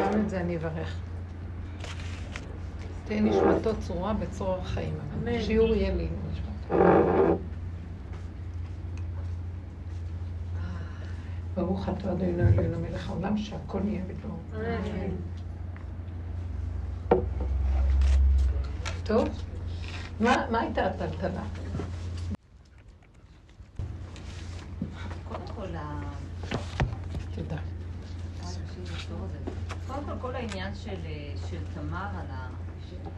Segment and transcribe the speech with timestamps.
[0.00, 0.96] גם את זה אני אברך.
[3.04, 4.94] תהיה נשמתו צרורה בצרור החיים.
[5.40, 6.84] שיעור יהיה לי נשמתו.
[11.54, 14.36] ברוך אתה אדוני אלוהינו מלך העולם שהכל נהיה בדברו.
[19.04, 19.28] טוב,
[20.20, 21.42] מה הייתה הטלטלה?
[25.28, 25.66] קודם כל,
[27.34, 27.56] תודה.
[29.86, 30.96] קודם כל, כל העניין של,
[31.50, 32.48] של תמר על, ה,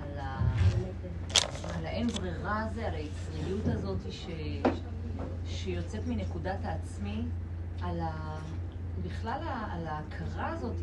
[0.02, 0.38] על, ה,
[1.76, 4.26] על האין ברירה הזה, על היצריות הזאת ש,
[5.46, 7.22] שיוצאת מנקודת העצמי,
[7.82, 8.38] על ה...
[9.06, 9.38] בכלל
[9.70, 10.74] על ההכרה הזאת.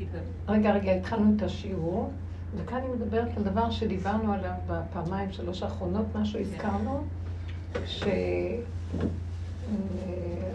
[0.48, 2.12] רגע, רגע, התחלנו את השיעור,
[2.56, 7.04] וכאן אני מדברת על דבר שדיברנו עליו בפעמיים, שלוש האחרונות, משהו הזכרנו,
[7.86, 8.04] ש...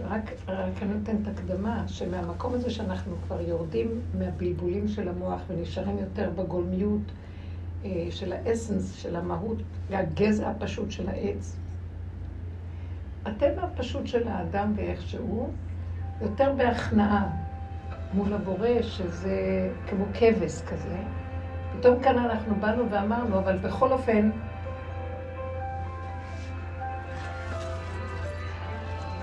[0.05, 6.31] רק, רק אני נותנת הקדמה, שמהמקום הזה שאנחנו כבר יורדים מהבלבולים של המוח ונשארים יותר
[6.31, 7.13] בגולמיות
[7.85, 9.59] אה, של האסנס, של המהות,
[9.91, 11.61] והגזע הפשוט של העץ.
[13.27, 15.59] הטבע הפשוט של האדם ואיך שהוא,
[16.21, 17.31] יותר בהכנעה
[18.13, 19.37] מול הבורא, שזה
[19.87, 21.03] כמו כבש כזה.
[21.71, 24.31] פתאום כאן אנחנו באנו ואמרנו, אבל בכל אופן,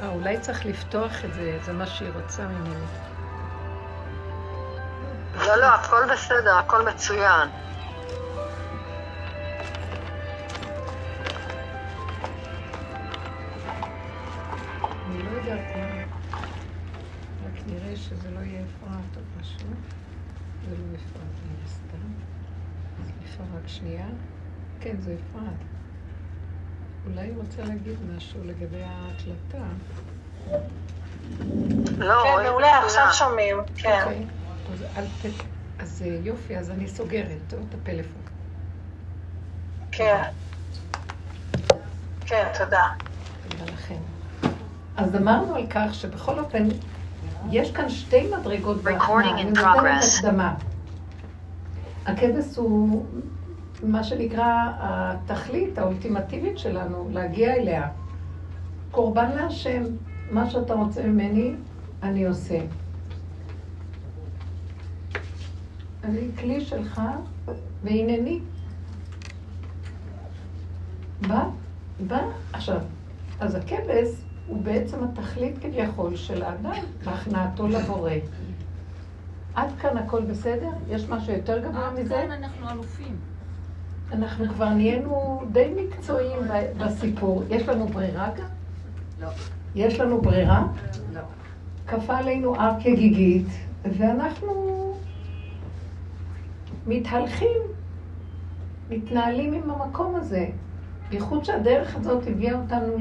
[0.01, 2.85] אה, אולי צריך לפתוח את זה, זה מה שהיא רוצה ממני.
[5.35, 7.49] לא, לא, הכל בסדר, הכל מצוין.
[15.07, 15.87] אני לא יודעת מה,
[17.45, 19.69] רק נראה שזה לא יהיה אפרת או משהו.
[20.69, 22.07] זה לא אפרת, מן הסתם.
[23.03, 24.07] סליחה, רק שנייה.
[24.79, 25.80] כן, זה אפרת.
[27.05, 29.65] אולי היא רוצה להגיד משהו לגבי ההקלטה.
[31.97, 34.01] לא, כן, מעולה, עכשיו שומעים, כן.
[34.03, 34.25] אוקיי,
[35.79, 38.21] אז, אה, יופי, אז אני סוגרת, טוב, את הפלאפון.
[39.91, 40.23] כן.
[42.25, 42.87] כן, תודה.
[43.49, 43.95] תודה לכם.
[44.97, 46.67] אז אמרנו על כך שבכל אופן,
[47.51, 49.31] יש כאן שתי מדרגות בהכנעה.
[49.33, 49.65] אני נותנת
[50.17, 50.53] הקדמה.
[52.05, 53.05] הכבש הוא
[53.83, 57.89] מה שנקרא התכלית האולטימטיבית שלנו, להגיע אליה.
[58.91, 59.83] קורבן להשם,
[60.31, 61.55] מה שאתה רוצה ממני,
[62.03, 62.59] אני עושה.
[66.03, 67.01] אני כלי שלך,
[67.83, 68.39] והנני.
[71.27, 71.45] בא,
[72.07, 72.21] בא,
[72.53, 72.81] עכשיו,
[73.39, 74.07] אז הכבש
[74.47, 78.11] הוא בעצם התכלית כביכול של האדם, בהכנעתו לבורא.
[79.55, 80.69] עד כאן הכל בסדר?
[80.89, 82.19] יש משהו יותר גבוה מזה?
[82.19, 83.30] עד כאן אנחנו אלופים.
[84.13, 86.39] אנחנו כבר נהיינו די מקצועיים
[86.77, 87.43] בסיפור.
[87.49, 88.45] יש לנו ברירה גם?
[89.21, 89.27] לא.
[89.75, 90.67] יש לנו ברירה?
[91.13, 91.21] לא.
[91.87, 93.47] כפה עלינו הר כגיגית,
[93.97, 94.93] ואנחנו
[96.87, 97.57] מתהלכים,
[98.89, 100.47] מתנהלים עם המקום הזה.
[101.09, 102.95] בייחוד שהדרך הזאת הביאה אותנו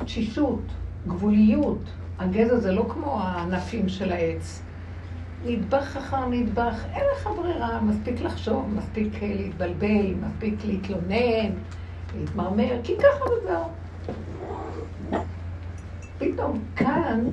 [0.00, 0.60] לתשישות,
[1.06, 1.78] גבוליות.
[2.18, 4.62] הגזע זה לא כמו הענפים של העץ.
[5.48, 11.50] נדבך אחר נדבך, אין לך ברירה, מספיק לחשוב, מספיק להתבלבל, מספיק להתלונן,
[12.16, 13.64] להתמרמר, כי ככה וזהו.
[16.18, 17.24] פתאום כאן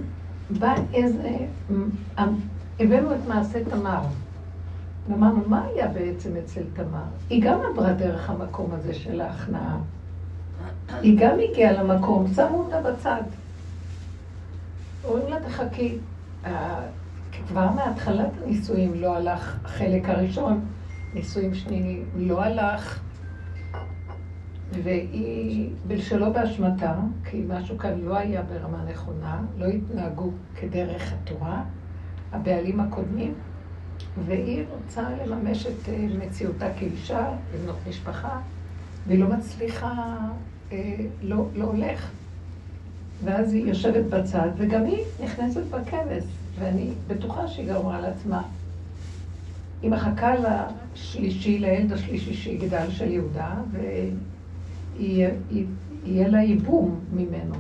[0.50, 1.38] בא איזה...
[2.80, 4.02] הבאנו את מעשה תמר.
[5.10, 7.04] ואמרנו, מה היה בעצם אצל תמר?
[7.30, 9.78] היא גם עברה דרך המקום הזה של ההכנעה.
[11.02, 13.22] היא גם הגיעה למקום, שמו אותה בצד.
[15.04, 15.98] אומרים לה, תחכי.
[17.48, 20.66] כבר מהתחלת הנישואים לא הלך החלק הראשון,
[21.14, 23.00] נישואים שניים לא הלך,
[24.84, 26.94] והיא, שלא באשמתה,
[27.26, 31.64] כי משהו כאן לא היה ברמה נכונה, לא התנהגו כדרך התורה,
[32.32, 33.34] הבעלים הקודמים,
[34.26, 38.40] והיא רוצה לממש את אה, מציאותה כאישה, לבנות משפחה,
[39.08, 40.18] והיא לא מצליחה,
[40.72, 42.10] אה, לא, לא הולך.
[43.24, 46.24] ואז היא יושבת בצד, וגם היא נכנסת בכבש.
[46.60, 48.42] ואני בטוחה שהיא גם אמרה לעצמה,
[49.82, 53.54] היא מחכה לשלישי, לילד השלישי שיגדל של יהודה,
[54.96, 57.56] ויהיה לה ייבום ממנו.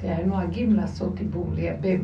[0.00, 2.00] כי היו נוהגים לעשות ייבום, לייבם.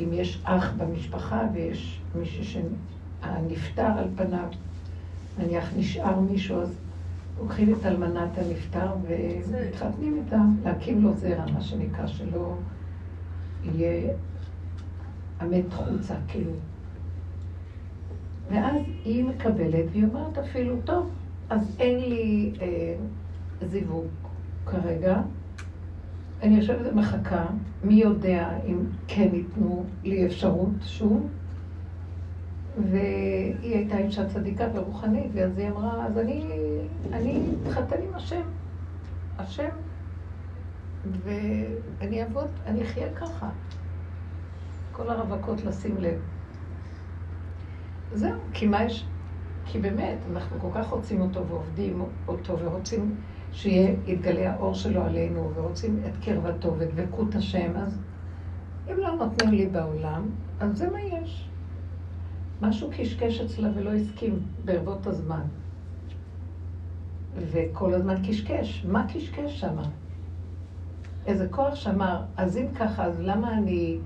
[0.00, 4.48] אם יש אח במשפחה ויש מישהו שנפטר על פניו,
[5.38, 6.74] נניח נשאר מישהו, אז
[7.40, 12.54] לוקחים את אלמנת הנפטר ומתחתנים איתה, להקים לו זרע, מה שנקרא, שלא
[13.64, 14.12] יהיה
[15.40, 16.52] המת חוצה, כאילו.
[18.50, 21.10] ואז היא מקבלת, והיא אומרת אפילו, טוב,
[21.50, 22.94] אז אין לי אה,
[23.66, 24.06] זיווג
[24.66, 25.20] כרגע,
[26.42, 27.46] אני יושבת ומחכה,
[27.84, 28.78] מי יודע אם
[29.08, 31.28] כן ייתנו לי אפשרות שוב.
[32.90, 36.44] והיא הייתה אישה צדיקה ורוחנית, ואז היא אמרה, אז אני,
[37.12, 38.42] אני אתחתן עם השם.
[39.38, 39.68] השם.
[41.24, 43.50] ואני אעבוד, אני אחיה ככה.
[45.02, 46.20] כל הרווקות לשים לב.
[48.12, 49.06] זהו, כי מה יש...
[49.64, 53.14] כי באמת, אנחנו כל כך רוצים אותו ועובדים אותו ורוצים
[53.52, 57.98] שיהיה, יתגלה האור שלו עלינו, ורוצים את קרבתו ואת דבקות השם, אז
[58.90, 60.28] אם לא נותנים לי בעולם,
[60.60, 61.48] אז זה מה יש.
[62.62, 65.42] משהו קשקש אצלה ולא הסכים ברבות הזמן.
[67.36, 68.84] וכל הזמן קשקש.
[68.88, 69.76] מה קשקש שם?
[71.26, 73.98] איזה כוח שאמר, אז אם ככה, אז למה אני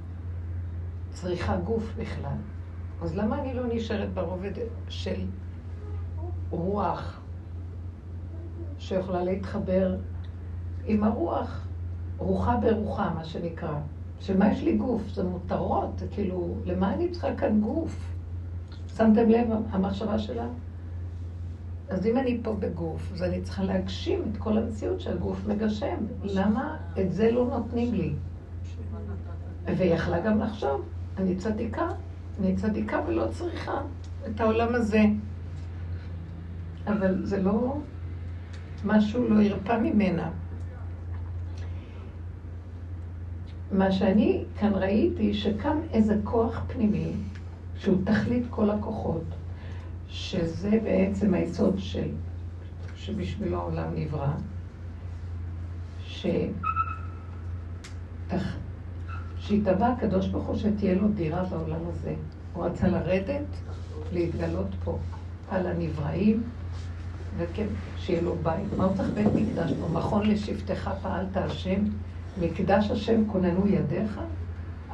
[1.14, 2.36] צריכה גוף בכלל?
[3.02, 4.52] אז למה אני לא נשארת ברובד
[4.88, 5.20] של
[6.50, 7.20] רוח
[8.78, 9.96] שיכולה להתחבר
[10.84, 11.66] עם הרוח,
[12.18, 13.78] רוחה ברוחה, מה שנקרא.
[14.20, 15.02] שמה יש לי גוף?
[15.08, 18.14] זה מותרות, כאילו, למה אני צריכה כאן גוף?
[18.96, 20.46] שמתם לב, המחשבה שלה?
[21.88, 25.96] אז אם אני פה בגוף, אז אני צריכה להגשים את כל המציאות שהגוף מגשם.
[26.22, 28.14] למה את זה לא נותנים לי?
[29.64, 30.82] והיא יכלה גם לחשוב,
[31.18, 31.88] אני צדיקה,
[32.40, 33.80] אני צדיקה ולא צריכה
[34.26, 35.02] את העולם הזה.
[36.86, 37.76] אבל זה לא,
[38.84, 40.30] משהו לא ירפא ממנה.
[43.72, 47.12] מה שאני כאן ראיתי, שקם איזה כוח פנימי,
[47.76, 49.24] שהוא תכלית כל הכוחות,
[50.08, 52.08] שזה בעצם היסוד של,
[52.96, 54.32] שבשבילו העולם נברא,
[56.04, 56.26] ש...
[59.44, 62.14] שהתאווה הקדוש ברוך הוא שתהיה לו דירה בעולם הזה.
[62.52, 63.46] הוא רצה לרדת,
[64.12, 64.98] להתגלות פה,
[65.50, 66.42] על הנבראים,
[67.36, 67.66] וכן,
[67.98, 68.66] שיהיה לו בית.
[68.76, 69.98] מה הוא צריך בית מקדש פה?
[69.98, 71.80] מכון לשבטך פעלת השם,
[72.40, 74.20] מקדש השם כוננו ידיך?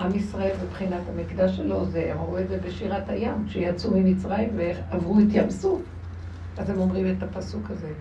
[0.01, 5.27] עם ישראל מבחינת המקדש שלו, זה, הם את זה בשירת הים, כשיצאו ממצרים ועברו את
[5.31, 5.83] ים סוף.
[6.59, 7.93] אז הם אומרים את הפסוק הזה.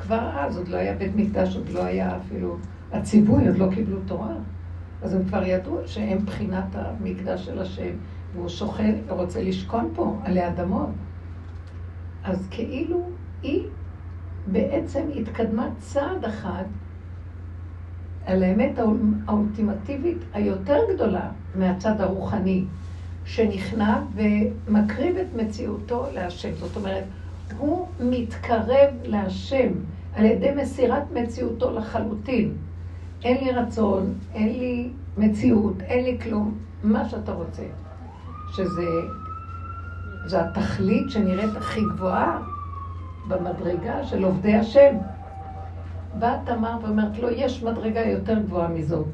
[0.00, 2.56] כבר אז, עוד לא היה בית מקדש, עוד לא היה אפילו
[2.92, 4.34] הציווי, עוד לא קיבלו תורה.
[5.06, 7.90] אז הם כבר ידעו שהם בחינת המקדש של השם,
[8.34, 10.88] והוא שוכן, רוצה לשכון פה, עלי אדמות.
[12.24, 13.08] אז כאילו
[13.42, 13.62] היא
[14.46, 16.64] בעצם התקדמה צעד אחד
[18.24, 18.78] על האמת
[19.26, 22.64] האולטימטיבית היותר גדולה מהצד הרוחני,
[23.24, 26.54] שנכנע ומקריב את מציאותו להשם.
[26.54, 27.04] זאת אומרת,
[27.58, 29.72] הוא מתקרב להשם
[30.14, 32.52] על ידי מסירת מציאותו לחלוטין.
[33.24, 37.62] אין לי רצון, אין לי מציאות, אין לי כלום, מה שאתה רוצה.
[38.52, 38.86] שזה
[40.26, 42.42] זו התכלית שנראית הכי גבוהה
[43.28, 44.96] במדרגה של עובדי השם.
[46.18, 49.06] באה תמר ואומרת לו, יש מדרגה יותר גבוהה מזאת.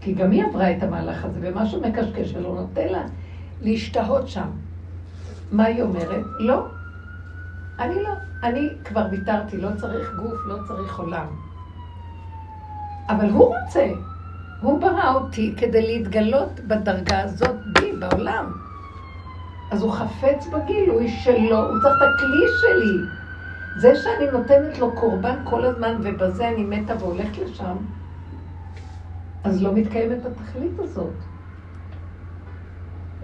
[0.00, 3.02] כי גם היא עברה את המהלך הזה, ומשהו מקשקש ולא נותן לה
[3.62, 4.48] להשתהות שם.
[5.52, 6.24] מה היא אומרת?
[6.38, 6.66] לא.
[7.78, 8.10] אני לא.
[8.42, 11.26] אני כבר ויתרתי, לא צריך גוף, לא צריך עולם.
[13.10, 13.92] אבל הוא רוצה.
[14.60, 18.52] הוא ברא אותי כדי להתגלות בדרגה הזאת בי, בעולם.
[19.70, 22.98] אז הוא חפץ בגילוי שלו, הוא צריך את הכלי שלי.
[23.80, 27.76] זה שאני נותנת לו קורבן כל הזמן ובזה אני מתה והולכת לשם,
[29.44, 31.14] אז לא מתקיימת התכלית הזאת.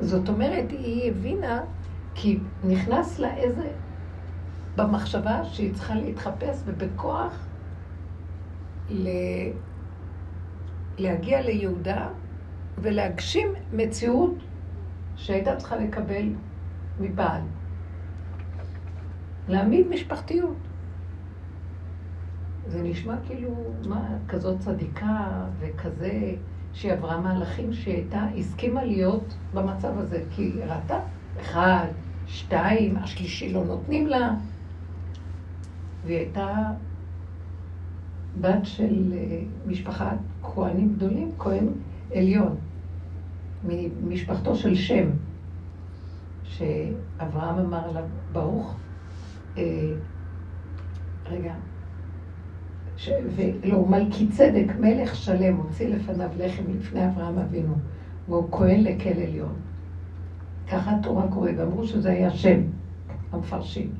[0.00, 1.60] זאת אומרת, היא הבינה,
[2.14, 3.68] כי נכנס לה איזה...
[4.76, 7.46] במחשבה שהיא צריכה להתחפש ובכוח.
[10.98, 12.08] להגיע ליהודה
[12.78, 14.34] ולהגשים מציאות
[15.16, 16.28] שהייתה צריכה לקבל
[17.00, 17.40] מבעל.
[19.48, 20.56] להעמיד משפחתיות.
[22.68, 23.54] זה נשמע כאילו,
[23.88, 26.34] מה, כזאת צדיקה וכזה,
[26.72, 31.00] שהיא עברה מהלכים שהיא הייתה, הסכימה להיות במצב הזה, כי היא ראתה,
[31.40, 31.86] אחד,
[32.26, 34.34] שתיים, השלישי לא נותנים לה.
[36.04, 36.70] והיא הייתה
[38.40, 40.16] בת של אה, משפחת
[40.54, 41.66] כהנים גדולים, כהן
[42.14, 42.56] עליון.
[43.64, 45.10] ממשפחתו של שם,
[46.44, 48.76] שאברהם אמר עליו, ברוך,
[49.58, 49.92] אה,
[51.30, 51.54] רגע,
[52.96, 53.10] ש...
[53.36, 57.74] ולא, מלכי צדק, מלך שלם, הוציא לפניו לחם לפני אברהם אבינו,
[58.28, 59.54] והוא כהן לכל עליון.
[60.70, 62.60] ככה התורה קוראת, ואמרו שזה היה שם,
[63.32, 63.90] המפרשים.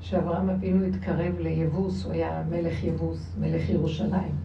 [0.00, 4.36] שאברהם אבינו התקרב ליבוס, הוא היה מלך יבוס, מלך ירושלים,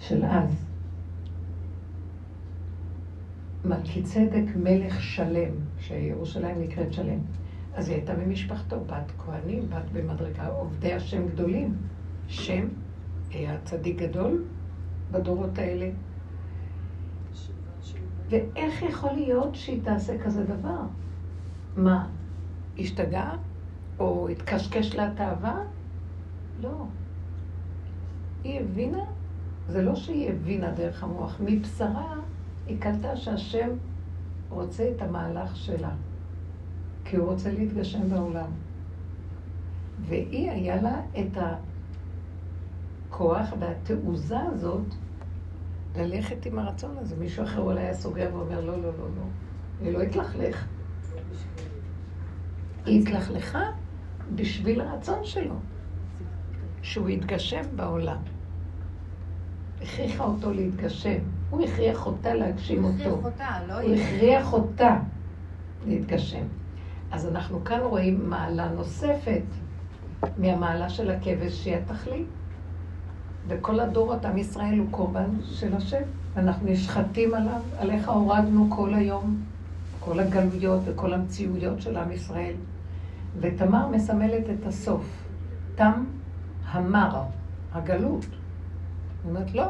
[0.00, 0.66] של אז.
[3.64, 7.18] מלכי צדק מלך שלם, שירושלים נקראת שלם.
[7.74, 11.76] אז היא הייתה ממשפחתו, בת כהנים, בת במדרגה, עובדי השם גדולים.
[12.28, 12.66] שם
[13.30, 14.44] היה צדיק גדול,
[15.10, 15.90] בדורות האלה.
[18.28, 20.80] ואיך יכול להיות שהיא תעשה כזה דבר?
[21.76, 22.08] מה,
[22.78, 23.36] השתגעה?
[23.98, 25.58] או התקשקש לה תאווה?
[26.60, 26.84] לא.
[28.44, 29.04] היא הבינה,
[29.70, 32.14] זה לא שהיא הבינה דרך המוח, מבשרה
[32.66, 33.68] היא קלטה שהשם
[34.48, 35.90] רוצה את המהלך שלה,
[37.04, 38.50] כי הוא רוצה להתגשם בעולם.
[40.00, 41.38] והיא היה לה את
[43.08, 44.94] הכוח והתעוזה הזאת
[45.96, 47.16] ללכת עם הרצון הזה.
[47.16, 49.24] מישהו אחר אולי היה סוגר ואומר, לא, לא, לא, לא.
[49.80, 50.66] היא לא התלכלך.
[52.86, 53.62] היא התלכלכה
[54.34, 55.54] בשביל הרצון שלו,
[56.82, 58.22] שהוא יתגשם בעולם.
[59.82, 61.18] הכריחה אותו להתגשם.
[61.50, 63.04] הוא הכריח אותה להגשים אותו.
[63.04, 64.96] הוא הכריח אותה, לא הוא הכריח אותה
[65.86, 66.44] להתגשם.
[67.12, 69.42] אז אנחנו כאן רואים מעלה נוספת
[70.38, 72.26] מהמעלה של הכבש שהיא התכלית.
[73.48, 76.02] וכל הדורות, עם ישראל הוא קורבן של השם.
[76.36, 79.36] אנחנו נשחטים עליו, עליך הורדנו כל היום,
[80.00, 82.54] כל הגלויות וכל המציאויות של עם ישראל.
[83.40, 85.04] ותמר מסמלת את הסוף.
[85.74, 86.04] תם
[86.70, 87.22] המר,
[87.72, 88.26] הגלות.
[89.24, 89.66] היא אומרת, לא,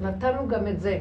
[0.00, 0.98] נתנו גם את זה.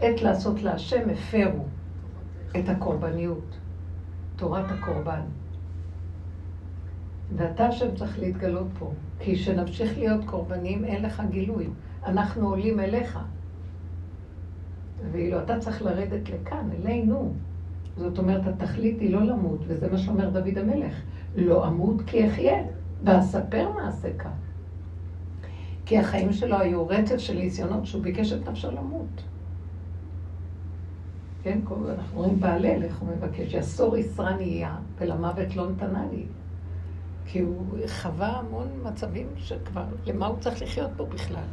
[0.00, 1.64] עת לעשות להשם הפרו
[2.58, 3.56] את הקורבניות,
[4.36, 5.20] תורת הקורבן.
[7.36, 11.68] ואתה השם צריך להתגלות פה, כי כשנמשיך להיות קורבנים אין לך גילוי.
[12.06, 13.18] אנחנו עולים אליך.
[15.12, 17.32] ואילו אתה צריך לרדת לכאן, אלינו.
[17.96, 20.94] זאת אומרת, התכלית היא לא למות, וזה מה שאומר דוד המלך.
[21.36, 22.62] לא אמות כי אחיה,
[23.04, 24.30] ואספר מעשה כאן.
[25.86, 29.22] כי החיים שלו היו רצף של ניסיונות שהוא ביקש את נפשו למות.
[31.42, 36.26] כן, אנחנו רואים בהלל, איך הוא מבקש, יסור ישרה נהיה, ולמוות לא נתנה לי.
[37.24, 41.48] כי הוא חווה המון מצבים שכבר, למה הוא צריך לחיות פה בכלל?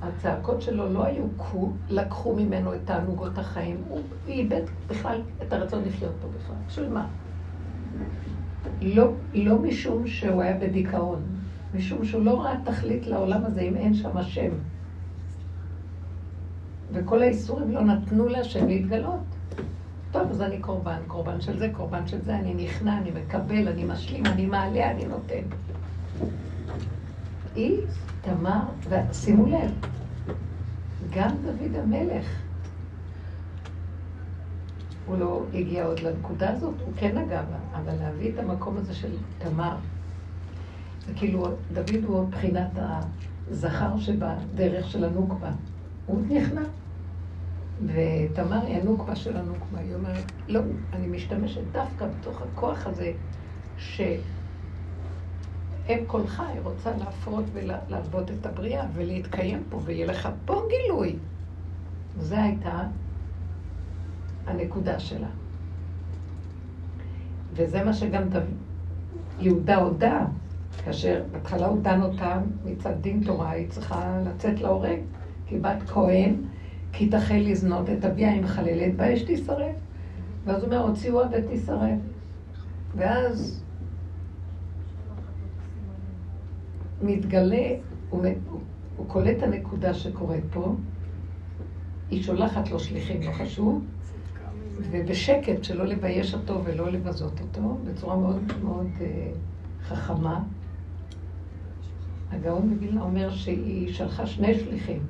[0.00, 1.24] והצעקות שלו לא היו,
[1.88, 6.56] לקחו ממנו את תענוגות החיים, הוא איבד בכלל את הרצון לחיות פה בכלל.
[6.66, 7.08] בשביל מה?
[8.82, 11.22] לא, לא משום שהוא היה בדיכאון,
[11.74, 14.50] משום שהוא לא ראה תכלית לעולם הזה אם אין שם השם.
[16.92, 19.20] וכל האיסורים לא נתנו להשם להתגלות.
[20.12, 23.84] טוב, אז אני קורבן, קורבן של זה, קורבן של זה, אני נכנע, אני מקבל, אני
[23.84, 25.42] משלים, אני מעלה, אני נותן.
[27.54, 27.78] היא,
[28.20, 29.70] תמר, ושימו לב,
[31.16, 32.26] גם דוד המלך,
[35.08, 38.94] הוא לא הגיע עוד לנקודה הזאת, הוא כן נגע בה, אבל להביא את המקום הזה
[38.94, 39.76] של תמר,
[41.06, 42.70] זה כאילו, דוד הוא מבחינת
[43.50, 45.50] הזכר שבדרך של הנוקבה,
[46.06, 46.62] הוא נכנע.
[47.86, 50.60] ותמר היא הנוקבה של הנוקבה, היא אומרת, לא,
[50.92, 53.12] אני משתמשת דווקא בתוך הכוח הזה,
[53.78, 54.28] שאם
[56.06, 61.16] קולך, היא רוצה להפרות ולהלוות את הבריאה ולהתקיים פה, ויהיה לך פה גילוי.
[62.20, 62.82] זו הייתה
[64.48, 65.28] הנקודה שלה.
[67.52, 68.22] וזה מה שגם
[69.40, 70.26] יהודה הודה,
[70.84, 74.98] כאשר בהתחלה הוא דן אותה מצד דין תורה, היא צריכה לצאת להורג,
[75.46, 76.34] כי בת כהן
[76.92, 79.76] כי תחל לזנות את אביה עם חללת באש תישרף.
[80.44, 81.98] ואז הוא אומר, הוציאוה ותישרף.
[82.96, 83.62] ואז
[87.02, 87.66] מתגלה,
[88.10, 88.60] הוא, הוא,
[88.96, 90.74] הוא קולט הנקודה שקורית פה,
[92.10, 93.84] היא שולחת לו שליחים, לא חשוב,
[94.78, 99.02] ובשקט, שלא לבייש אותו ולא לבזות אותו, בצורה מאוד מאוד uh,
[99.84, 100.40] חכמה.
[102.30, 105.00] הגאון מווילנה אומר שהיא שלחה שני שליחים.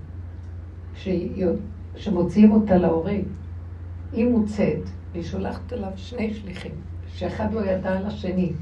[1.97, 3.25] שמוציאים אותה להורים,
[4.13, 4.81] היא מוצאת,
[5.13, 6.73] והיא שולחת אליו שני שליחים,
[7.15, 8.53] שאחד לא ידע על השני.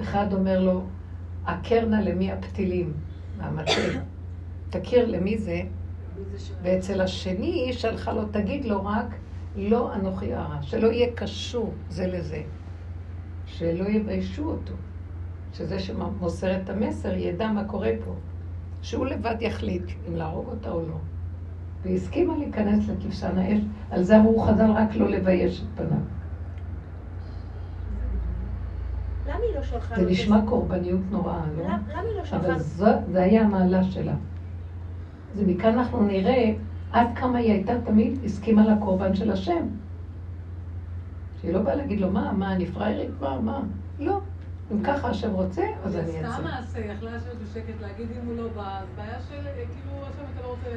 [0.00, 0.82] אחד אומר לו,
[1.46, 2.92] עקר נא למי הפתילים,
[3.38, 3.72] מהמטה.
[4.70, 5.62] תכיר למי זה,
[6.62, 9.14] ואצל השני היא שלחה לו, תגיד לו רק,
[9.56, 12.42] לא אנוכי הרע, שלא יהיה קשור זה לזה,
[13.46, 14.74] שלא יביישו אותו,
[15.52, 18.14] שזה שמוסר את המסר ידע מה קורה פה,
[18.82, 20.96] שהוא לבד יחליט אם להרוג אותה או לא.
[21.82, 23.58] והיא הסכימה להיכנס לכבשן האש,
[23.90, 26.00] על זה אמרו חז"ל רק לא לבייש את פניו.
[29.54, 31.64] לא זה נשמע קורבניות נוראה, לא?
[31.64, 32.36] למה היא לא שלחה?
[32.36, 32.58] אבל
[33.12, 34.14] זה היה המעלה שלה.
[35.34, 36.52] זה מכאן אנחנו נראה
[36.92, 39.66] עד כמה היא הייתה תמיד הסכימה לקורבן של השם.
[41.40, 43.10] שהיא לא באה להגיד לו, מה, מה, אני פראיירית?
[43.20, 43.60] מה, מה?
[43.98, 44.20] לא.
[44.72, 46.32] אם ככה השם רוצה, אז אני אעשה.
[46.32, 50.22] סתם מעשה, יכלה לשבת בשקט להגיד אם הוא לא בא, אז בעיה של, כאילו, השם
[50.34, 50.70] אתה לא רוצה...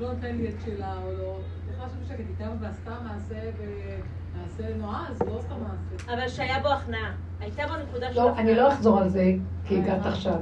[0.00, 1.38] לא נותן לי את שלה, או לא...
[1.68, 6.14] בכלל שם בשקט, איתה ועשתה מעשה ומעשה נועז, לא סתם מעשה.
[6.14, 7.12] אבל שהיה בו הכנעה.
[7.40, 9.32] הייתה בו נקודה של לא, אני לא אחזור על זה,
[9.64, 10.40] כי הגעת עכשיו.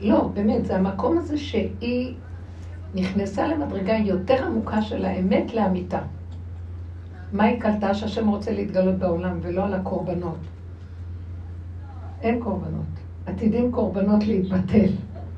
[0.00, 2.14] לא, באמת, זה המקום הזה שהיא
[2.94, 6.00] נכנסה למדרגה יותר עמוקה של האמת לאמיתה.
[7.32, 7.94] מה היא קלטה?
[7.94, 10.38] שהשם רוצה להתגלות בעולם ולא על הקורבנות.
[12.22, 12.86] אין קורבנות.
[13.26, 14.88] עתידים קורבנות להתבטל.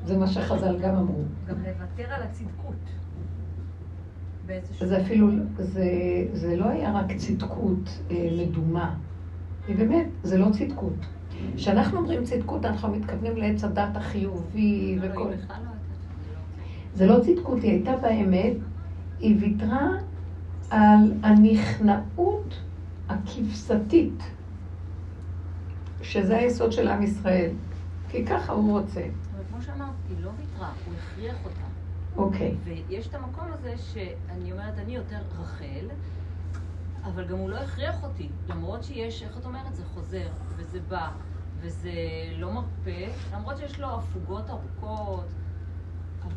[0.05, 1.21] זה מה שחז"ל גם אמרו.
[1.47, 2.75] גם לוותר על הצדקות.
[4.79, 5.83] זה אפילו, זה,
[6.33, 8.95] זה לא היה רק צדקות אה, מדומה.
[9.67, 10.93] היא באמת, זה לא צדקות.
[11.55, 15.29] כשאנחנו אומרים צדקות, אנחנו מתכוונים לעץ הדת החיובי לא, לא, וכל...
[15.29, 15.75] היא בכלל לא הייתה
[16.95, 18.53] זה לא צדקות, היא הייתה באמת,
[19.19, 19.89] היא ויתרה
[20.69, 22.53] על הנכנעות
[23.09, 24.23] הכבשתית,
[26.01, 27.51] שזה היסוד של עם ישראל.
[28.09, 29.01] כי ככה הוא רוצה.
[29.01, 31.65] אבל כמו שאמרת, היא לא ויתרה, הוא הכריח אותה.
[32.17, 32.55] אוקיי.
[32.63, 35.85] ויש את המקום הזה שאני אומרת, אני יותר רחל,
[37.03, 38.29] אבל גם הוא לא הכריח אותי.
[38.49, 41.09] למרות שיש, איך את אומרת, זה חוזר, וזה בא,
[41.61, 41.91] וזה
[42.37, 45.25] לא מרפה, למרות שיש לו הפוגות ארוכות.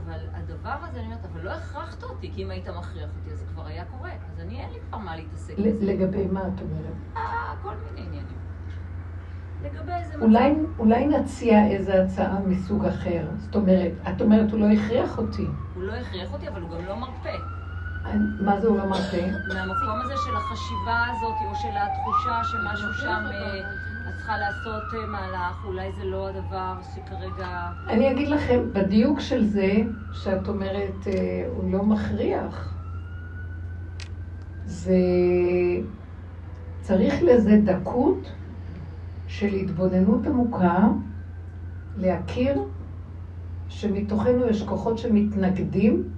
[0.04, 3.38] אבל הדבר הזה, אני אומרת, אבל לא הכרחת אותי, כי אם היית מכריח אותי, אז
[3.38, 4.10] זה כבר היה קורה.
[4.10, 5.86] אז אני, אין לי כבר מה להתעסק בזה.
[5.86, 6.94] לגבי מה את אומרת?
[7.16, 8.38] אה, כל מיני עניינים.
[9.62, 10.22] לגבי איזה מצב...
[10.22, 13.26] אולי, אולי נציע איזו הצעה מסוג אחר.
[13.36, 15.46] זאת אומרת, את אומרת, הוא לא הכריח אותי.
[15.74, 17.38] הוא לא הכריח אותי, אבל הוא גם לא מרפה.
[18.40, 19.26] מה זה הוא לא מרפה?
[19.48, 23.70] מהמקום הזה של החשיבה הזאת, או של התחושה שמשהו שם, אה,
[24.16, 27.70] צריכה לעשות אה, מהלך, אולי זה לא הדבר שכרגע...
[27.88, 29.72] אני אגיד לכם, בדיוק של זה,
[30.12, 32.74] שאת אומרת, אה, הוא לא מכריח,
[34.64, 34.96] זה...
[36.80, 38.32] צריך לזה דקות
[39.26, 40.88] של התבוננות עמוקה,
[41.96, 42.62] להכיר
[43.68, 46.08] שמתוכנו יש כוחות שמתנגדים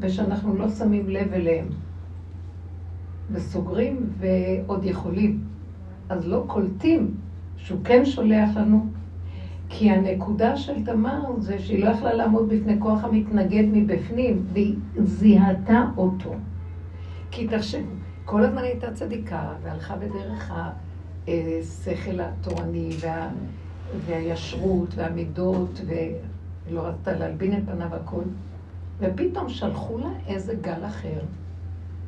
[0.00, 1.68] ושאנחנו לא שמים לב אליהם.
[3.32, 5.44] וסוגרים ועוד יכולים.
[6.08, 7.14] אז לא קולטים
[7.64, 8.86] שהוא כן שולח לנו.
[9.68, 15.84] כי הנקודה של תמר זה שהיא לא יכלה לעמוד בפני כוח המתנגד מבפנים, והיא זיהתה
[15.96, 16.34] אותו.
[17.30, 17.86] כי תחשבו,
[18.24, 20.52] כל הזמן הייתה צדיקה, והלכה בדרך
[21.28, 23.28] השכל התורני, וה,
[24.06, 28.22] והישרות, והמידות, ולא רצתה להלבין את פניו הכל,
[29.00, 31.20] ופתאום שלחו לה איזה גל אחר,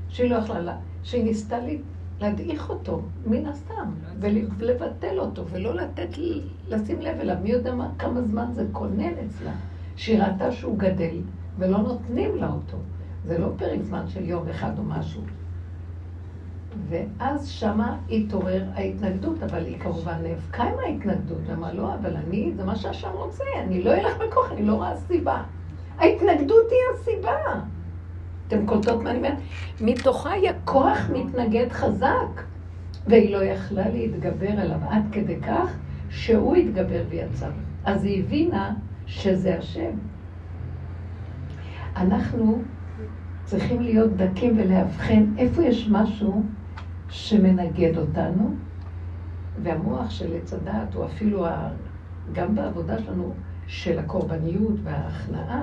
[0.08, 1.78] שהיא לא יכלה, לה, שהיא ניסתה לי,
[2.22, 3.90] להדעיך אותו, מן הסתם,
[4.58, 6.08] ולבטל אותו, ולא לתת,
[6.68, 7.36] לשים לב אליו.
[7.42, 9.52] מי יודע מה, כמה זמן זה כונן אצלה,
[9.96, 11.16] שהיא ראתה שהוא גדל,
[11.58, 12.76] ולא נותנים לה אותו.
[13.24, 15.22] זה לא פרק זמן של יום אחד או משהו.
[16.88, 22.64] ואז שמה התעורר ההתנגדות, אבל היא כמובן נאבקה עם ההתנגדות, ואמרה, לא, אבל אני, זה
[22.64, 25.42] מה שהשם רוצה, אני לא אלך בכוח, אני לא רואה סיבה.
[25.98, 27.60] ההתנגדות היא הסיבה.
[28.54, 29.38] אתם קולטות מה אני אומרת?
[29.80, 32.42] מתוכה היה כוח מתנגד חזק,
[33.06, 35.76] והיא לא יכלה להתגבר עליו עד כדי כך
[36.10, 37.48] שהוא התגבר ויצא.
[37.84, 38.74] אז היא הבינה
[39.06, 39.90] שזה השם.
[41.96, 42.62] אנחנו
[43.44, 46.42] צריכים להיות דקים ולאבחן איפה יש משהו
[47.08, 48.54] שמנגד אותנו,
[49.62, 51.46] והמוח של עץ הדעת, או אפילו.
[52.32, 53.34] גם בעבודה שלנו,
[53.66, 55.62] של הקורבניות וההכנעה,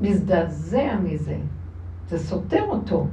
[0.00, 1.36] מזדעזע מזה.
[2.12, 3.06] זה סותר אותו.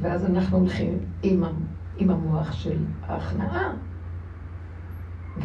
[0.00, 1.44] ואז אנחנו הולכים עם,
[1.98, 3.72] עם המוח של ההכנעה,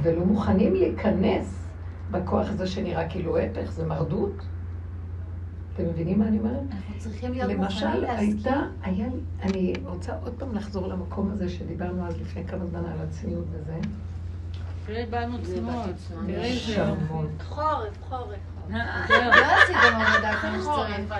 [0.03, 1.67] ולא מוכנים להיכנס
[2.11, 4.45] בכוח הזה שנראה כאילו הפך, זה מרדות.
[5.73, 6.61] אתם מבינים מה אני אומרת?
[6.71, 8.29] אנחנו צריכים להיות מוכנים למשל, להסכים.
[8.29, 12.85] הייתה, היה לי, אני רוצה עוד פעם לחזור למקום הזה שדיברנו אז לפני כמה זמן
[12.85, 13.77] על הצניעות וזה.
[14.85, 15.95] תראה, באנו צנועות.
[16.25, 16.93] תראה איזה...
[17.39, 18.52] חורף, חורף.
[18.69, 18.77] לא
[19.63, 21.13] עשיתם עבודה כמו שצריך.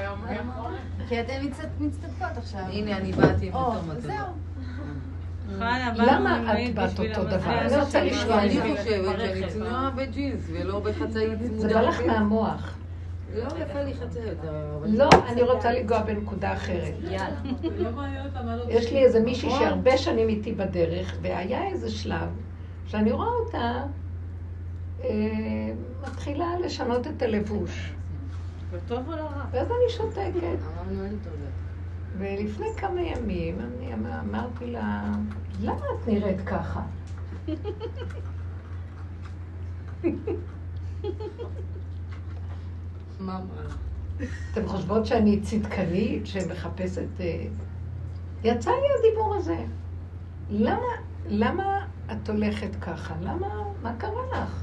[0.56, 0.76] חורף.
[1.10, 2.60] כי אתן מצט- מצטדקות עכשיו.
[2.70, 3.54] הנה, אני באתי עם
[5.96, 7.80] למה את באת אותו דבר?
[7.80, 8.10] רוצה שלי.
[8.12, 8.80] לשמוע אני ממך.
[8.80, 11.60] חושבת שאני ברכב, צנועה בג'ינס ולא בחצאית צמודה.
[11.68, 12.14] זה בא לך בג'ינס.
[12.14, 12.76] מהמוח.
[13.36, 14.40] לא יפה לי חצאית.
[14.44, 16.94] אבל- לא, אני רוצה לנגוע בנקודה אחרת.
[17.78, 17.90] לא
[18.56, 18.64] לא...
[18.70, 22.28] יש לי איזה מישהי שהרבה שנים איתי בדרך, והיה איזה שלב
[22.88, 23.84] שאני רואה אותה
[26.02, 27.94] מתחילה לשנות את הלבוש.
[28.72, 29.46] בטוב או לא רע?
[29.52, 30.60] ואז אני שותקת.
[31.24, 31.50] תודה.
[32.18, 35.12] ולפני כמה ימים אני אמ- אמרתי לה,
[35.62, 36.82] למה את נראית ככה?
[43.20, 43.40] מה?
[44.52, 47.20] אתן חושבות שאני צדקנית שמחפשת...
[47.20, 47.46] אה,
[48.44, 49.58] יצא לי הדיבור הזה.
[50.50, 50.86] למה,
[51.28, 53.14] למה את הולכת ככה?
[53.22, 53.48] למה,
[53.84, 54.63] מה קרה לך?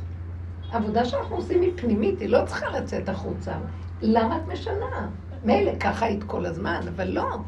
[0.73, 3.59] העבודה שאנחנו עושים היא פנימית, היא לא צריכה לצאת החוצה.
[4.03, 5.09] למה את משנה?
[5.45, 7.39] מילא, ככה היית כל הזמן, אבל לא.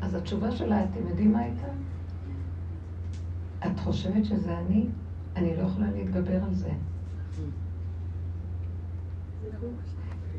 [0.00, 1.66] אז התשובה שלה, אתם יודעים מה הייתה?
[3.66, 4.86] את חושבת שזה אני?
[5.36, 6.70] אני לא יכולה להתגבר על זה.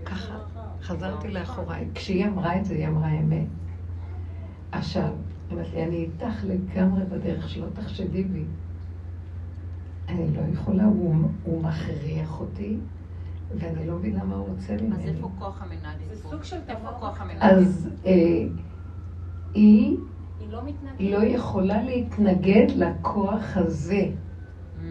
[0.06, 0.38] ככה,
[0.82, 1.88] חזרתי לאחוריי.
[1.94, 3.48] כשהיא אמרה את זה, היא אמרה אמת.
[4.72, 5.10] עכשיו,
[5.52, 8.44] לי, אני איתך לגמרי בדרך, שלא תחשדי בי.
[10.08, 12.78] אני לא יכולה, הוא, הוא מכריח אותי,
[13.56, 15.04] ואני לא מבינה מה הוא רוצה ממני.
[15.04, 16.30] אז איפה כוח המנהלים זה?
[16.30, 16.88] סוג של איפה.
[17.00, 17.42] כוח המנהלים?
[17.42, 18.12] אז אה,
[19.54, 19.98] היא
[20.42, 21.12] היא לא מתנגדת.
[21.12, 24.02] לא יכולה להתנגד לכוח הזה.
[24.02, 24.84] Mm.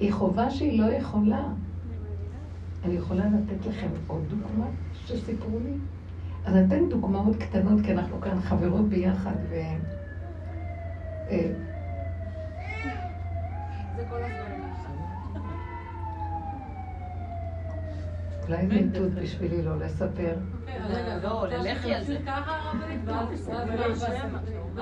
[0.00, 1.48] היא חובה שהיא לא יכולה.
[2.84, 4.66] אני יכולה לתת לכם עוד דוגמה
[5.06, 5.74] שסיפרו לי?
[6.44, 9.54] אז אני אתן דוגמאות קטנות, כי אנחנו כאן חברות ביחד, ו...
[11.30, 11.52] אה,
[14.08, 14.48] כל הזמן.
[18.48, 20.34] אולי זה איתות בשבילי לא לספר.
[20.60, 22.16] אוקיי, אז רגע, לא, ללכי על זה.
[22.26, 23.12] ככה הרבנית, לא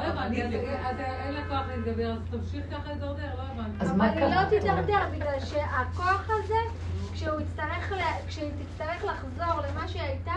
[0.00, 0.52] הבנתי, אז
[0.98, 3.76] אין לה כוח להתגבר, אז תמשיך ככה לדרדר, לא הבנתי.
[3.84, 4.42] אז אבל מה היא קרה?
[4.44, 6.78] לא תידרדר, בגלל שהכוח הזה,
[7.12, 10.34] כשהוא יצטרך, ל- כשהיא תצטרך לחזור למה שהיא הייתה,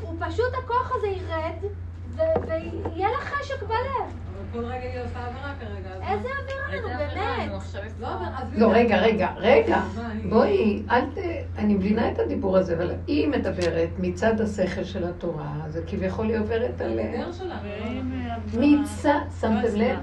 [0.00, 1.70] הוא פשוט, הכוח הזה ירד,
[2.16, 4.22] ויהיה לה חשק בלב.
[4.52, 6.12] כל רגע היא עושה עבירה כרגע.
[6.12, 7.50] איזה עבירה, באמת.
[7.50, 7.78] נו, איפה...
[8.00, 8.08] לא.
[8.56, 9.82] לא, רגע, רגע, רגע.
[10.28, 11.18] בואי, אל ת...
[11.58, 16.38] אני מבינה את הדיבור הזה, אבל היא מדברת מצד השכל של התורה, זה כביכול היא
[16.38, 16.98] עוברת על...
[17.32, 17.58] שלה.
[18.54, 19.98] מצד, שמתם לב?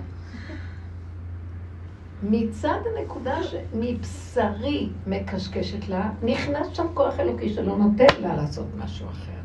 [2.23, 9.38] מצד הנקודה שמבשרי מקשקשת לה, נכנס שם כוח אלוקי שלא נותן לה לעשות משהו אחר.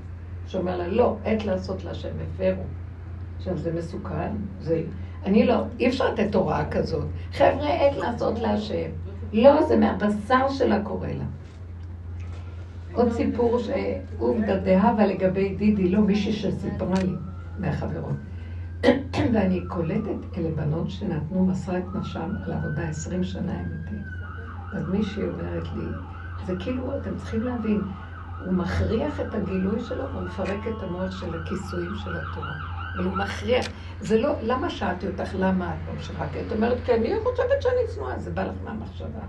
[0.54, 2.62] שאומר לה, לא, עת לעשות להשם, הפרו.
[3.36, 4.30] עכשיו, זה מסוכן.
[4.60, 4.82] זה...
[5.24, 7.04] אני לא, אי אפשר לתת הוראה כזאת.
[7.32, 8.90] חבר'ה, עת לעשות להשם.
[9.32, 11.24] לא, זה מהבשר שלה קורה לה.
[12.92, 17.14] עוד סיפור שהוא דהבה לגבי דידי, לא מישהי שסיפרה לי
[17.58, 18.16] מהחברות.
[19.32, 23.96] ואני קולטת, אלה בנות שנתנו, מסרה את נפשם על עבודה עשרים שנה איתי.
[24.72, 25.84] אז מישהי אומרת לי,
[26.46, 27.80] זה כאילו, אתם צריכים להבין,
[28.44, 32.54] הוא מכריח את הגילוי שלו ומפרק את המוח של הכיסויים של התורה.
[32.94, 33.66] אבל הוא מכריח.
[34.00, 36.28] זה לא, למה שאלתי אותך, למה את ממשיכה?
[36.32, 39.20] כי את אומרת, כי אני חושבת שאני צנועה, זה בא לך מהמחשבה.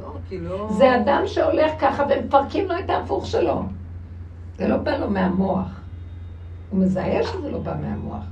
[0.00, 0.68] לא, כי לא...
[0.78, 3.62] זה אדם שהולך ככה ומפרקים לו את ההפוך שלו.
[4.58, 5.80] זה לא בא לו מהמוח.
[6.70, 8.24] הוא מזהה שזה לא בא מהמוח.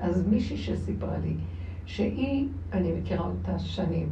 [0.00, 1.36] אז מישהי שסיפרה לי
[1.86, 4.08] שהיא, אני מכירה אותה שנים,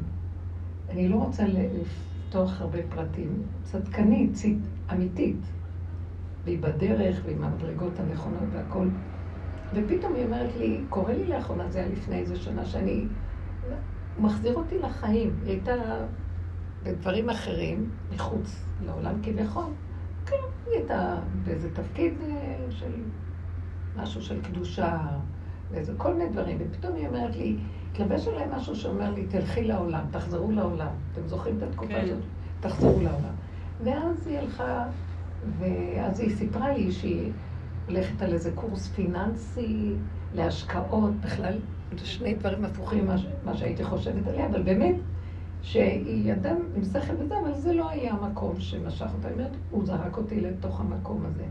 [0.90, 4.37] אני לא רוצה לפתוח הרבה פרטים, צדקנית,
[4.92, 5.40] אמיתית,
[6.44, 8.88] והיא בדרך ועם המדרגות הנכונות והכל.
[9.72, 13.07] ופתאום היא אומרת לי, קורה לי לאחרונה, זה היה לפני איזה שנה, שאני,
[14.16, 15.40] הוא מחזיר אותי לחיים.
[15.42, 15.75] היא הייתה
[16.83, 19.64] בדברים אחרים, מחוץ לעולם כביכול.
[20.27, 22.92] כן, היא הייתה באיזה תפקיד אה, של
[23.96, 24.99] משהו של קדושה,
[25.70, 27.57] ואיזה כל מיני דברים, ופתאום היא אומרת לי,
[27.90, 30.92] התלבש עליי משהו שאומר לי, תלכי לעולם, תחזרו לעולם.
[31.12, 32.05] אתם זוכרים את התקופה כן.
[32.05, 32.25] הזאת?
[32.61, 33.35] תחזרו לעולם.
[33.85, 34.85] ואז היא הלכה,
[35.59, 37.33] ואז היא סיפרה לי שהיא
[37.89, 39.93] הולכת על איזה קורס פיננסי
[40.35, 41.59] להשקעות, בכלל,
[41.99, 43.05] זה שני דברים הפוכים
[43.43, 44.97] ממה שהייתי חושבת עליה, אבל באמת,
[45.62, 49.29] שהיא אדם עם שכל וזה, אבל זה לא היה המקום שמשך אותה.
[49.29, 51.45] היא אומרת, הוא זרק אותי לתוך המקום הזה.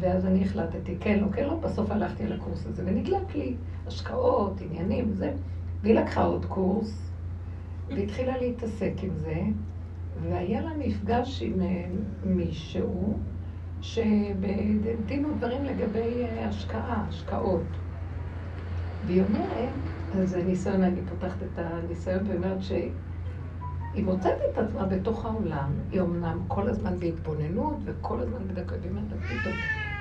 [0.00, 3.54] ואז אני החלטתי, כן, לא, כן, לא, בסוף הלכתי לקורס הזה, ונדלק לי
[3.86, 5.32] השקעות, עניינים, זה.
[5.82, 7.10] והיא לקחה עוד קורס,
[7.88, 9.36] והתחילה להתעסק עם זה,
[10.22, 11.86] והיה לה מפגש עם אה,
[12.24, 13.18] מישהו,
[13.80, 17.66] שבדין ודברים לגבי אה, השקעה, השקעות.
[19.06, 19.74] והיא אומרת,
[20.14, 26.00] אז זה ניסיון, אני פותחת את הניסיון ואומרת שהיא מוצאת את עצמה בתוך העולם, היא
[26.00, 29.54] אמנם כל הזמן בהתבוננות וכל הזמן בדקות, והיא אומרת, פתאום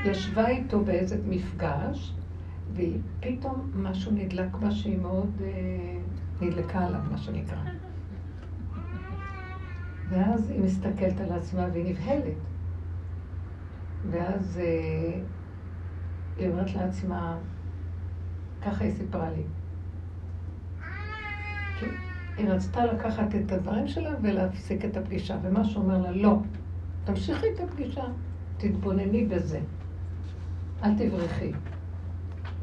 [0.05, 2.13] ישבה איתו באיזה מפגש,
[2.73, 5.97] והיא פתאום משהו נדלק בה שהיא מאוד אה,
[6.41, 7.82] נדלקה עליו, מה שנקרא.
[10.13, 12.37] ואז היא מסתכלת על עצמה והיא נבהלת.
[14.11, 15.19] ואז אה,
[16.37, 17.37] היא אומרת לעצמה,
[18.61, 19.43] ככה היא סיפרה לי.
[22.37, 26.37] היא רצתה לקחת את הדברים שלה ולהפסיק את הפגישה, ומשהו אומר לה, לא,
[27.03, 28.03] תמשיכי את הפגישה,
[28.57, 29.59] תתבונני בזה,
[30.83, 31.51] אל תברחי.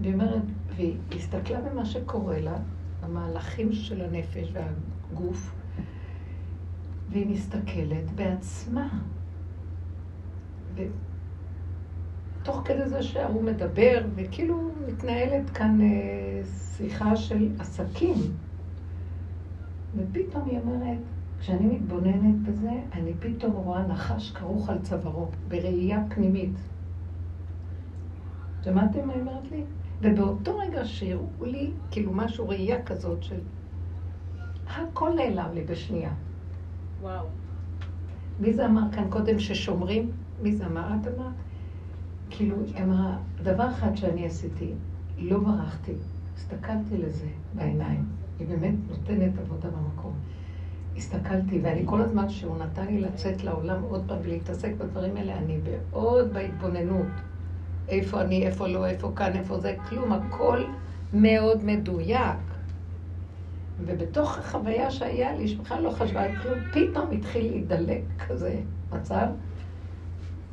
[0.01, 0.43] והיא אומרת,
[0.77, 2.57] והיא הסתכלה במה שקורה לה,
[3.03, 5.53] המהלכים של הנפש והגוף,
[7.11, 8.89] והיא מסתכלת בעצמה.
[10.75, 18.17] ותוך כדי זה שההוא מדבר, וכאילו מתנהלת כאן אה, שיחה של עסקים.
[19.97, 20.99] ופתאום היא אומרת,
[21.41, 26.57] כשאני מתבוננת בזה, אני פתאום רואה נחש כרוך על צווארו, בראייה פנימית.
[28.65, 29.65] שמעתם מה היא אומרת לי?
[30.03, 33.41] ובאותו רגע שהראו לי, כאילו משהו, ראייה כזאת של...
[34.77, 36.13] הכל נעלם לי בשנייה.
[37.03, 37.27] וואו.
[38.41, 40.11] מי זה אמר כאן קודם ששומרים?
[40.43, 40.89] מי זה אמר?
[41.01, 41.33] את אמרת?
[42.31, 44.73] כאילו, היא אמרה, דבר אחד שאני עשיתי,
[45.19, 45.93] לא ברחתי,
[46.37, 48.05] הסתכלתי לזה בעיניים.
[48.39, 50.13] היא באמת נותנת עבודה במקום.
[50.97, 55.59] הסתכלתי, ואני כל הזמן שהוא נתן לי לצאת לעולם עוד פעם ולהתעסק בדברים האלה, אני
[55.65, 57.07] מאוד בהתבוננות.
[57.89, 60.65] איפה אני, איפה לא, איפה כאן, איפה זה, כלום, הכל
[61.13, 62.50] מאוד מדויק.
[63.87, 68.61] ובתוך החוויה שהיה לי, שבכלל לא חשבה על כלום, פתאום התחיל להידלק כזה
[68.93, 69.27] מצב.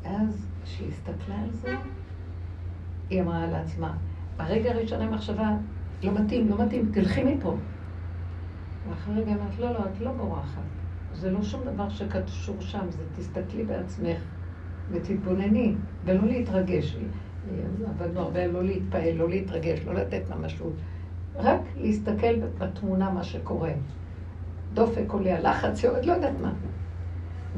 [0.03, 1.75] ואז כשהיא הסתכלה על זה,
[3.09, 3.97] היא אמרה לעצמה,
[4.37, 5.57] ברגע הראשון המחשבה,
[6.03, 7.57] לא מתאים, לא מתאים, תלכי מפה.
[8.89, 10.61] ואחרי רגע אמרת, לא, לא, את לא בורחת.
[11.13, 14.17] זה לא שום דבר שקשור שם, זה תסתכלי בעצמך
[14.91, 16.97] ותתבונני, ולא להתרגש.
[17.89, 20.73] עבדנו הרבה לא להתפעל, לא להתרגש, לא לתת ממשות.
[21.37, 23.71] רק להסתכל בתמונה מה שקורה.
[24.73, 26.53] דופק עולה, הלחץ יורד, לא יודעת מה.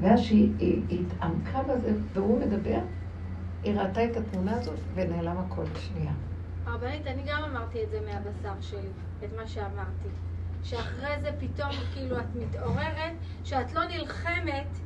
[0.02, 2.80] ואז שהיא התעמקה בזה, והוא מדבר,
[3.64, 6.14] היא ראתה את התמונה הזאת ונעלם הכל בשנייה.
[6.66, 8.90] הרבנית, אני גם אמרתי את זה מהבשר שלי,
[9.24, 10.08] את מה שאמרתי.
[10.64, 13.14] שאחרי זה פתאום כאילו את מתעוררת,
[13.44, 14.78] שאת לא נלחמת,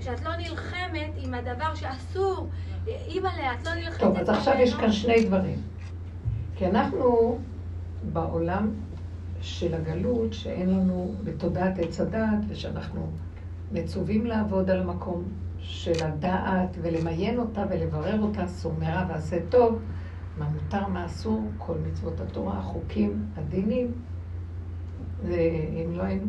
[0.00, 2.48] שאת לא נלחמת עם הדבר שאסור,
[2.86, 4.00] אימא'לה, את לא נלחמת.
[4.00, 5.58] טוב, אז עכשיו יש כאן שני דברים.
[6.56, 7.38] כי אנחנו
[8.12, 8.70] בעולם
[9.40, 13.10] של הגלות, שאין לנו בתודעת עץ הדעת, ושאנחנו
[13.72, 15.22] מצווים לעבוד על המקום
[15.58, 19.78] של הדעת, ולמיין אותה ולברר אותה, סור מרע ועשה טוב,
[20.38, 23.92] מה מותר, מה אסור, כל מצוות התורה, החוקים, הדינים.
[25.26, 26.26] ואם לא היינו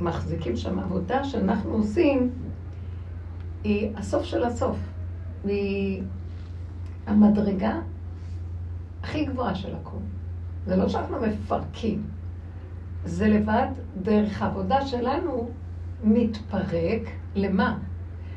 [0.00, 2.30] מחזיקים שם עבודה שאנחנו עושים,
[3.64, 4.76] היא הסוף של הסוף.
[5.44, 6.02] היא
[7.06, 7.80] המדרגה
[9.02, 10.00] הכי גבוהה של הכול.
[10.66, 12.02] זה לא שאנחנו מפרקים,
[13.04, 13.66] זה לבד,
[14.02, 15.50] דרך העבודה שלנו,
[16.04, 17.00] מתפרק
[17.34, 17.78] למה?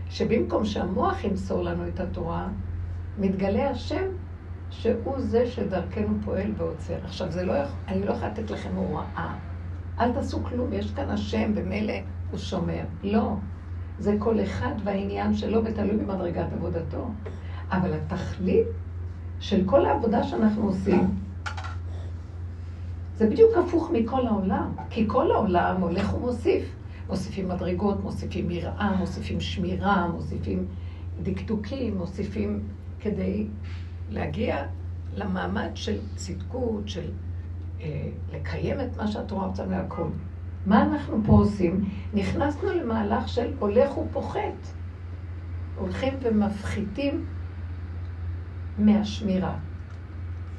[0.10, 2.48] שבמקום שהמוח ימסור לנו את התורה,
[3.20, 4.06] מתגלה השם
[4.70, 6.98] שהוא זה שדרכנו פועל ועוצר.
[7.04, 7.54] עכשיו, זה לא
[7.88, 9.36] אני לא יכולה לתת לכם הוראה.
[10.00, 11.94] אל תעשו כלום, יש כאן השם, במילא
[12.32, 12.84] הוא שומר.
[13.04, 13.34] לא.
[14.00, 17.10] זה כל אחד והעניין שלו ותלוי במדרגת עבודתו.
[17.72, 18.68] אבל התכלית
[19.40, 21.10] של כל העבודה שאנחנו עושים,
[23.18, 24.72] זה בדיוק הפוך מכל העולם.
[24.90, 26.64] כי כל העולם הולך ומוסיף.
[27.10, 30.66] מוסיפים מדרגות, מוסיפים יראה, מוסיפים שמירה, מוסיפים
[31.24, 32.64] דקדוקים, מוסיפים
[33.00, 33.48] כדי
[34.10, 34.66] להגיע
[35.16, 37.10] למעמד של צדקות, של
[37.82, 40.08] אה, לקיים את מה שהתורה רוצה מהכל.
[40.66, 41.90] מה אנחנו פה עושים?
[42.14, 44.68] נכנסנו למהלך של הולך ופוחת.
[45.80, 47.26] הולכים ומפחיתים
[48.78, 49.56] מהשמירה,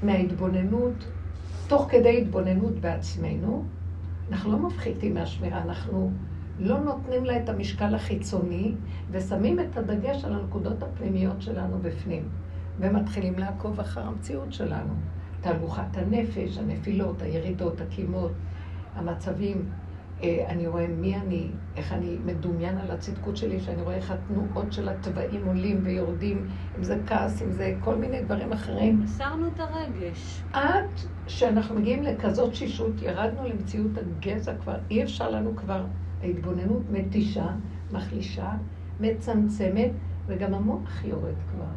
[0.03, 1.05] מההתבוננות,
[1.69, 3.65] תוך כדי התבוננות בעצמנו,
[4.31, 6.11] אנחנו לא מפחיתים מהשמירה, אנחנו
[6.59, 8.75] לא נותנים לה את המשקל החיצוני
[9.11, 12.29] ושמים את הדגש על הנקודות הפנימיות שלנו בפנים,
[12.79, 14.95] ומתחילים לעקוב אחר המציאות שלנו.
[15.41, 18.33] תהלוכת הנפש, הנפילות, הירידות, הקימות,
[18.95, 19.69] המצבים.
[20.23, 24.73] אה, אני רואה מי אני, איך אני מדומיין על הצדקות שלי, שאני רואה איך התנועות
[24.73, 26.47] של התוואים עולים ויורדים,
[26.79, 29.01] אם זה כעס, אם זה כל מיני דברים אחרים.
[29.01, 30.43] מסרנו את הרגש.
[30.53, 30.87] עד
[31.27, 35.87] שאנחנו מגיעים לכזאת שישות, ירדנו למציאות הגזע כבר, אי אפשר לנו כבר,
[36.23, 37.47] ההתבוננות מתישה,
[37.91, 38.53] מחלישה,
[39.01, 39.91] מצמצמת,
[40.27, 41.73] וגם המוח יורד כבר.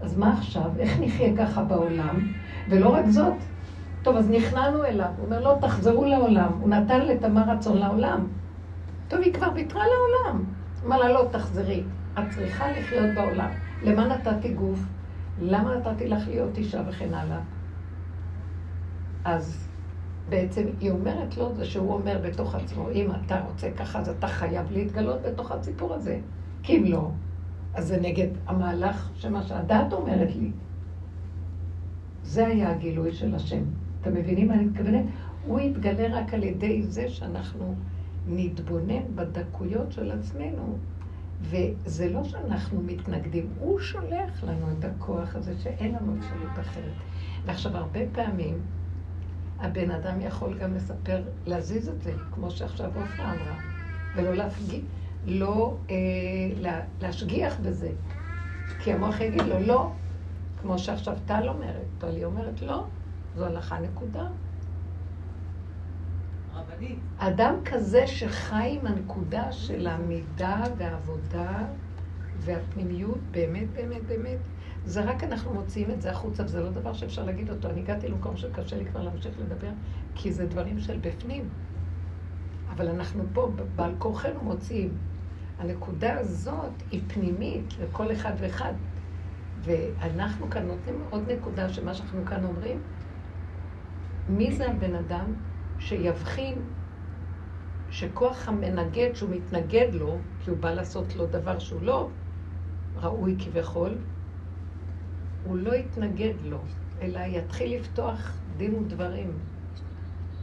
[0.00, 0.70] אז מה עכשיו?
[0.78, 2.32] איך נחיה ככה בעולם?
[2.68, 3.44] ולא רק זאת,
[4.02, 5.10] טוב, אז נכנענו אליו.
[5.16, 6.52] הוא אומר, לא, תחזרו לעולם.
[6.60, 8.26] הוא נתן לתמר רצון לעולם.
[9.08, 10.44] טוב, היא כבר ויתרה לעולם.
[10.86, 11.82] אמר לה, לא, תחזרי.
[12.18, 13.50] את צריכה לחיות בעולם.
[13.82, 14.78] למה נתתי גוף?
[15.40, 17.40] למה נתתי לך להיות אישה וכן הלאה?
[19.24, 19.68] אז
[20.28, 24.26] בעצם היא אומרת לו, זה שהוא אומר בתוך עצמו, אם אתה רוצה ככה, אז אתה
[24.26, 26.18] חייב להתגלות בתוך הסיפור הזה.
[26.62, 27.10] כי אם לא,
[27.74, 30.50] אז זה נגד המהלך שמה שהדת אומרת לי.
[32.22, 33.62] זה היה הגילוי של השם.
[34.00, 35.04] אתם מבינים מה אני מתכוונת?
[35.46, 37.74] הוא יתגלה רק על ידי זה שאנחנו
[38.28, 40.78] נתבונן בדקויות של עצמנו.
[41.42, 46.92] וזה לא שאנחנו מתנגדים, הוא שולח לנו את הכוח הזה שאין לנו אפשרות אחרת.
[47.44, 48.58] ועכשיו, הרבה פעמים
[49.58, 53.56] הבן אדם יכול גם לספר, להזיז את זה, כמו שעכשיו עופרה אמרה,
[54.16, 54.80] ולא להפגיע,
[55.26, 55.96] לא אה,
[56.60, 57.90] לה, להשגיח בזה.
[58.78, 59.90] כי המוח יגיד לו, לא,
[60.62, 62.84] כמו שעכשיו טל אומרת, טלי אומרת, לא,
[63.36, 64.26] זו הלכה נקודה.
[66.54, 66.98] הדדית.
[67.16, 71.66] אדם כזה שחי עם הנקודה של המידה והעבודה
[72.36, 74.38] והפנימיות, באמת, באמת, באמת,
[74.84, 77.70] זה רק אנחנו מוציאים את זה החוצה, וזה לא דבר שאפשר להגיד אותו.
[77.70, 79.70] אני הגעתי למקום שקשה לי כבר להמשיך לדבר,
[80.14, 81.48] כי זה דברים של בפנים.
[82.70, 84.98] אבל אנחנו פה, בעל כורחנו מוציאים.
[85.58, 88.72] הנקודה הזאת היא פנימית לכל אחד ואחד.
[89.62, 92.82] ואנחנו כאן נותנים עוד נקודה שמה שאנחנו כאן אומרים,
[94.28, 95.34] מי זה הבן אדם
[95.78, 96.62] שיבחין
[97.90, 102.08] שכוח המנגד, שהוא מתנגד לו, כי הוא בא לעשות לו דבר שהוא לא
[102.96, 103.98] ראוי כביכול,
[105.44, 106.58] הוא לא יתנגד לו,
[107.00, 109.38] אלא יתחיל לפתוח דין ודברים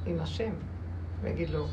[0.05, 0.51] עם השם,
[1.21, 1.67] ויגיד לו,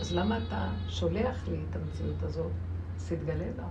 [0.00, 2.52] אז למה אתה שולח לי את המציאות הזאת?
[2.96, 3.66] אז תתגלה לה.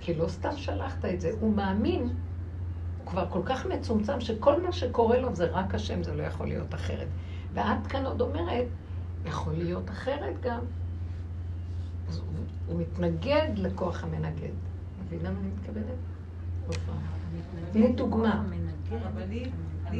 [0.00, 2.08] כי לא סתם שלחת את זה, הוא מאמין,
[3.08, 6.74] כבר כל כך מצומצם, שכל מה שקורה לו זה רק השם, זה לא יכול להיות
[6.74, 7.08] אחרת.
[7.54, 8.66] ואת כאן עוד אומרת,
[9.26, 10.60] יכול להיות אחרת גם.
[12.08, 12.26] אז הוא,
[12.66, 14.52] הוא מתנגד לכוח המנגד.
[15.04, 15.98] מבינה מה אני מתכוונת?
[17.72, 18.42] תני דוגמה.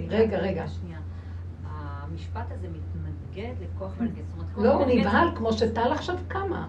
[0.09, 0.69] רגע, רגע.
[0.69, 0.99] שנייה.
[1.65, 3.93] המשפט הזה מתנגד לכוח
[4.55, 6.69] כוח לא, הוא נבהל, כמו שטל עכשיו קמה.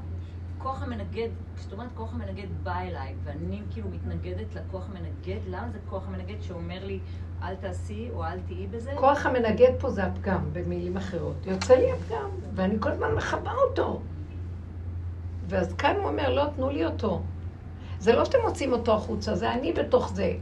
[0.59, 5.79] כוח המנגד, כשאת אומרת כוח המנגד בא אליי, ואני כאילו מתנגדת לכוח המנגד, למה זה
[5.89, 6.99] כוח המנגד שאומר לי,
[7.43, 8.91] אל תעשי או אל תהיי בזה?
[8.95, 11.45] כוח המנגד פה זה הפגם, במילים אחרות.
[11.45, 14.01] יוצא לי הפגם, ואני כל הזמן מכבה אותו.
[15.47, 17.21] ואז כאן הוא אומר, לא, תנו לי אותו.
[17.99, 20.33] זה לא שאתם מוצאים אותו החוצה, זה אני בתוך זה.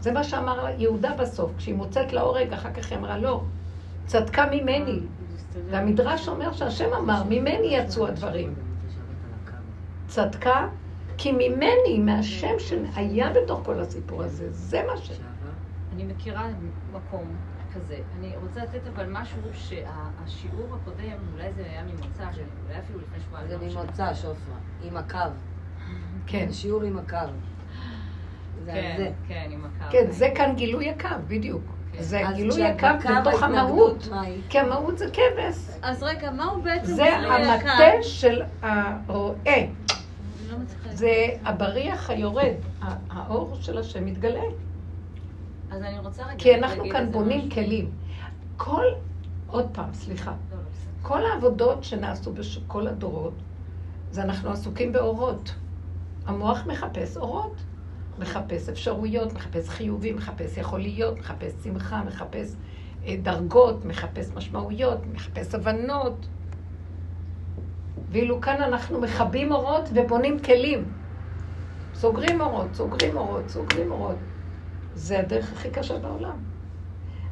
[0.00, 3.42] זה מה שאמר יהודה בסוף, כשהיא מוצאת להורג, אחר כך היא אמרה, לא,
[4.06, 5.00] צדקה ממני.
[5.70, 8.54] והמדרש אומר שהשם אמר, ממני יצאו הדברים.
[10.06, 10.68] צדקה,
[11.18, 15.20] כי ממני, מהשם שהיה בתוך כל הסיפור הזה, זה מה ש...
[15.92, 16.48] אני מכירה
[16.92, 17.36] מקום
[17.74, 17.98] כזה.
[18.18, 22.24] אני רוצה לתת אבל משהו שהשיעור הקודם, אולי זה היה ממוצא,
[22.66, 23.48] אולי אפילו לפני שבועיים.
[23.48, 23.82] זה לא.
[23.82, 24.56] ממוצא, שופרה.
[24.82, 25.18] עם הקו.
[26.26, 26.46] כן.
[26.48, 27.16] זה שיעור עם הקו.
[28.64, 29.10] זה כן, זה.
[29.28, 29.84] כן, עם הקו.
[29.90, 31.62] כן, זה כאן גילוי הקו, בדיוק.
[31.92, 32.02] כן.
[32.02, 32.86] זה גילוי הקו
[33.20, 34.08] בתוך המהות.
[34.48, 35.78] כי המהות זה כבש.
[35.82, 37.68] אז רגע, מה הוא בעצם זה גילוי הקו?
[37.68, 39.60] המטה של הרועה.
[40.94, 42.54] זה הבריח היורד.
[43.10, 44.42] האור של השם מתגלה.
[45.70, 47.50] אז אני רוצה רגע כי אנחנו כאן בונים.
[47.50, 47.90] כלים.
[48.56, 48.84] כל,
[49.46, 50.30] עוד פעם, סליחה.
[50.30, 50.62] לא, לא.
[51.02, 53.34] כל העבודות שנעשו בכל הדורות,
[54.10, 55.54] זה אנחנו עסוקים באורות.
[56.26, 57.56] המוח מחפש אורות.
[58.18, 62.54] מחפש אפשרויות, מחפש חיובים, מחפש יכול להיות, מחפש שמחה, מחפש
[63.06, 66.26] אה, דרגות, מחפש משמעויות, מחפש הבנות.
[68.14, 70.84] ואילו כאן אנחנו מכבים אורות ובונים כלים.
[71.94, 74.16] סוגרים אורות, סוגרים אורות, סוגרים אורות.
[74.94, 76.36] זה הדרך הכי קשה בעולם.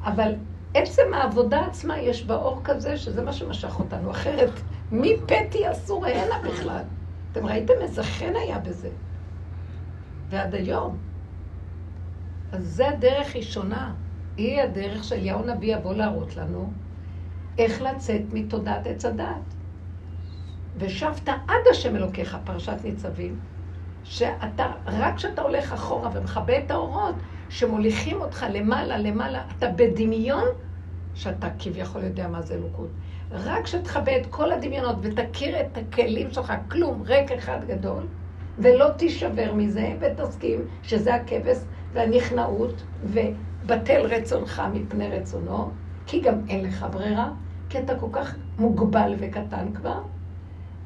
[0.04, 0.34] אבל
[0.74, 4.10] עצם העבודה עצמה יש בה אור כזה, שזה מה שמשך אותנו.
[4.10, 4.50] אחרת,
[4.90, 6.84] מי פתי אסור הנה בכלל?
[7.32, 8.90] אתם ראיתם איזה חן היה בזה.
[10.28, 10.98] ועד היום.
[12.52, 13.94] אז זה הדרך היא שונה.
[14.36, 16.72] היא הדרך שאליהו נביא יבוא להראות לנו
[17.58, 19.61] איך לצאת מתודעת עץ הדעת.
[20.76, 23.38] ושבת עד השם אלוקיך, פרשת ניצבים,
[24.04, 27.14] שאתה, רק כשאתה הולך אחורה ומכבה את האורות,
[27.48, 30.44] שמוליכים אותך למעלה, למעלה, אתה בדמיון
[31.14, 32.88] שאתה כביכול יודע מה זה אלוקות.
[33.30, 38.06] רק כשתכבה את כל הדמיונות ותכיר את הכלים שלך, כלום, ריק אחד גדול,
[38.58, 41.56] ולא תישבר מזה, ותסכים שזה הכבש
[41.92, 45.70] והנכנעות, ובטל רצונך מפני רצונו,
[46.06, 47.30] כי גם אין לך ברירה,
[47.68, 50.00] כי אתה כל כך מוגבל וקטן כבר,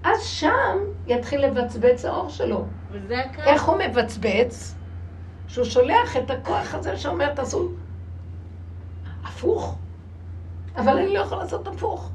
[0.07, 2.65] אז שם יתחיל לבצבץ האור שלו.
[2.91, 3.43] וזה הקו.
[3.43, 4.75] איך הוא מבצבץ?
[5.47, 7.69] שהוא שולח את הכוח הזה שאומר, תעשו
[9.25, 9.79] הפוך.
[10.77, 12.11] אבל אני לא יכול לעשות הפוך.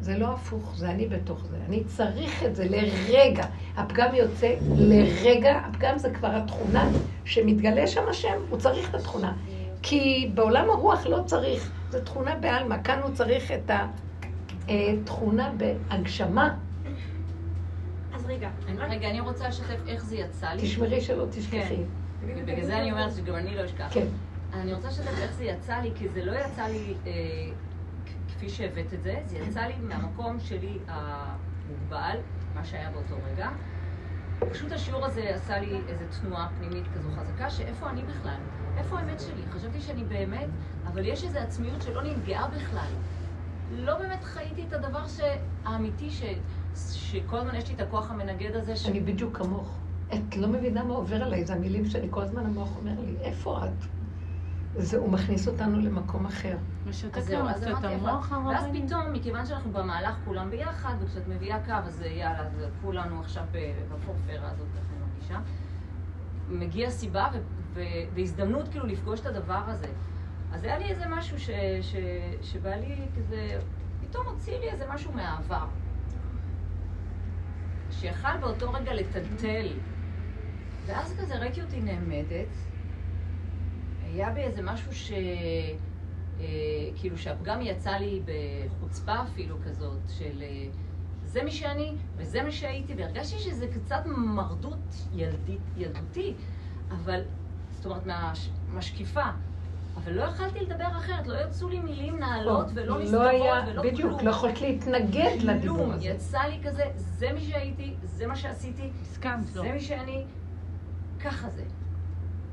[0.00, 1.56] זה לא הפוך, זה אני בתוך זה.
[1.68, 3.44] אני צריך את זה לרגע.
[3.76, 6.88] הפגם יוצא לרגע, הפגם זה כבר התכונה
[7.24, 9.32] שמתגלה שם השם, הוא צריך את התכונה.
[9.82, 13.70] כי בעולם הרוח לא צריך, זו תכונה בעלמא, כאן הוא צריך את
[14.68, 16.54] התכונה בהגשמה.
[18.28, 20.62] רגע, אני- רגע, אני רוצה לשתף איך זה יצא לי.
[20.62, 21.58] תשמרי שלא תשכחי.
[21.76, 21.82] כן.
[22.20, 23.88] ובגלל זה אני אומרת שגם אני לא אשכח.
[23.90, 24.06] כן.
[24.52, 27.12] אני רוצה לשתף איך זה יצא לי, כי זה לא יצא לי אה,
[28.28, 32.16] כפי שהבאת את זה, זה יצא לי מהמקום שלי המוגבל,
[32.54, 33.48] מה שהיה באותו רגע.
[34.50, 38.38] פשוט השיעור הזה עשה לי איזו תנועה פנימית כזו חזקה, שאיפה אני בכלל?
[38.76, 39.42] איפה האמת שלי?
[39.50, 40.48] חשבתי שאני באמת,
[40.86, 42.90] אבל יש איזו עצמיות שלא נפגעה בכלל.
[43.70, 45.02] לא באמת חייתי את הדבר.
[45.64, 46.22] האמיתי, ש...
[46.78, 48.86] שכל הזמן יש לי את הכוח המנגד הזה, ש...
[48.86, 49.78] אני בדיוק כמוך.
[50.14, 53.60] את לא מבינה מה עובר עליי, זה המילים שאני כל הזמן המוח אומר לי, איפה
[53.64, 53.70] את?
[54.74, 56.56] זה, הוא מכניס אותנו למקום אחר.
[56.86, 58.64] משתק אז זהו, לנו אז קצת את אמרתי, המוח ואז.
[58.86, 63.44] פתאום, מכיוון שאנחנו במהלך כולם ביחד, וכשאת מביאה קו, אז יאללה, אז כולנו עכשיו
[63.88, 65.38] בפורפרה הזאת, איך אני מרגישה.
[66.48, 67.38] מגיעה סיבה ו-
[67.74, 67.80] ו-
[68.14, 69.86] והזדמנות כאילו לפגוש את הדבר הזה.
[70.50, 71.50] אז היה לי איזה משהו ש-
[71.82, 71.96] ש-
[72.52, 73.58] שבא לי כזה,
[74.00, 75.66] פתאום הוציא לי איזה משהו מהעבר.
[78.00, 79.66] שיכל באותו רגע לטלטל.
[80.86, 82.54] ואז כזה ראיתי אותי נעמדת,
[84.02, 85.12] היה בי איזה משהו ש...
[86.40, 86.44] אה,
[86.96, 90.66] כאילו שהפגם יצא לי בחוצפה אפילו כזאת, של אה,
[91.24, 96.34] זה מי שאני וזה מי שהייתי, והרגשתי שזה קצת מרדות ילדית, ילדותי,
[96.90, 97.20] אבל,
[97.70, 99.30] זאת אומרת, מהמשקיפה.
[100.04, 103.82] אבל לא יכלתי לדבר אחרת, לא יצאו לי מילים נעלות ולא נסתרות לא היה, ולא
[103.82, 104.26] בדיוק, כלום.
[104.26, 106.06] לא יכולת להתנגד לדיבור הזה.
[106.06, 109.62] יצא לי כזה, זה מי שהייתי, זה מה שעשיתי, הסכמת לו.
[109.62, 110.24] זה מי שאני,
[111.20, 111.62] ככה זה.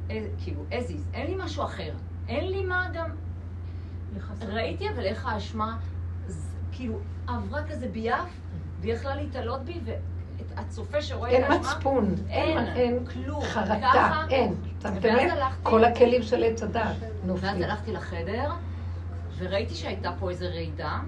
[0.10, 1.94] אה, כאילו, as is, אין לי משהו אחר.
[2.28, 3.10] אין לי מה גם...
[4.42, 5.78] ראיתי אבל איך האשמה,
[6.72, 8.30] כאילו, עברה כזה ביעף,
[8.80, 9.80] והיא יכלה להתעלות בי,
[10.56, 11.58] והצופה שרואה את אין האשמה...
[11.76, 13.42] מצפון, אין, אין, אין כלום.
[13.44, 14.54] חרטה, ככה- אין.
[14.84, 15.32] שמתם ואז לב?
[15.32, 17.64] הלכתי- כל הכלים של עץ הדת ואז נופלים.
[17.64, 18.52] הלכתי לחדר,
[19.38, 21.00] וראיתי שהייתה פה איזו רעידה,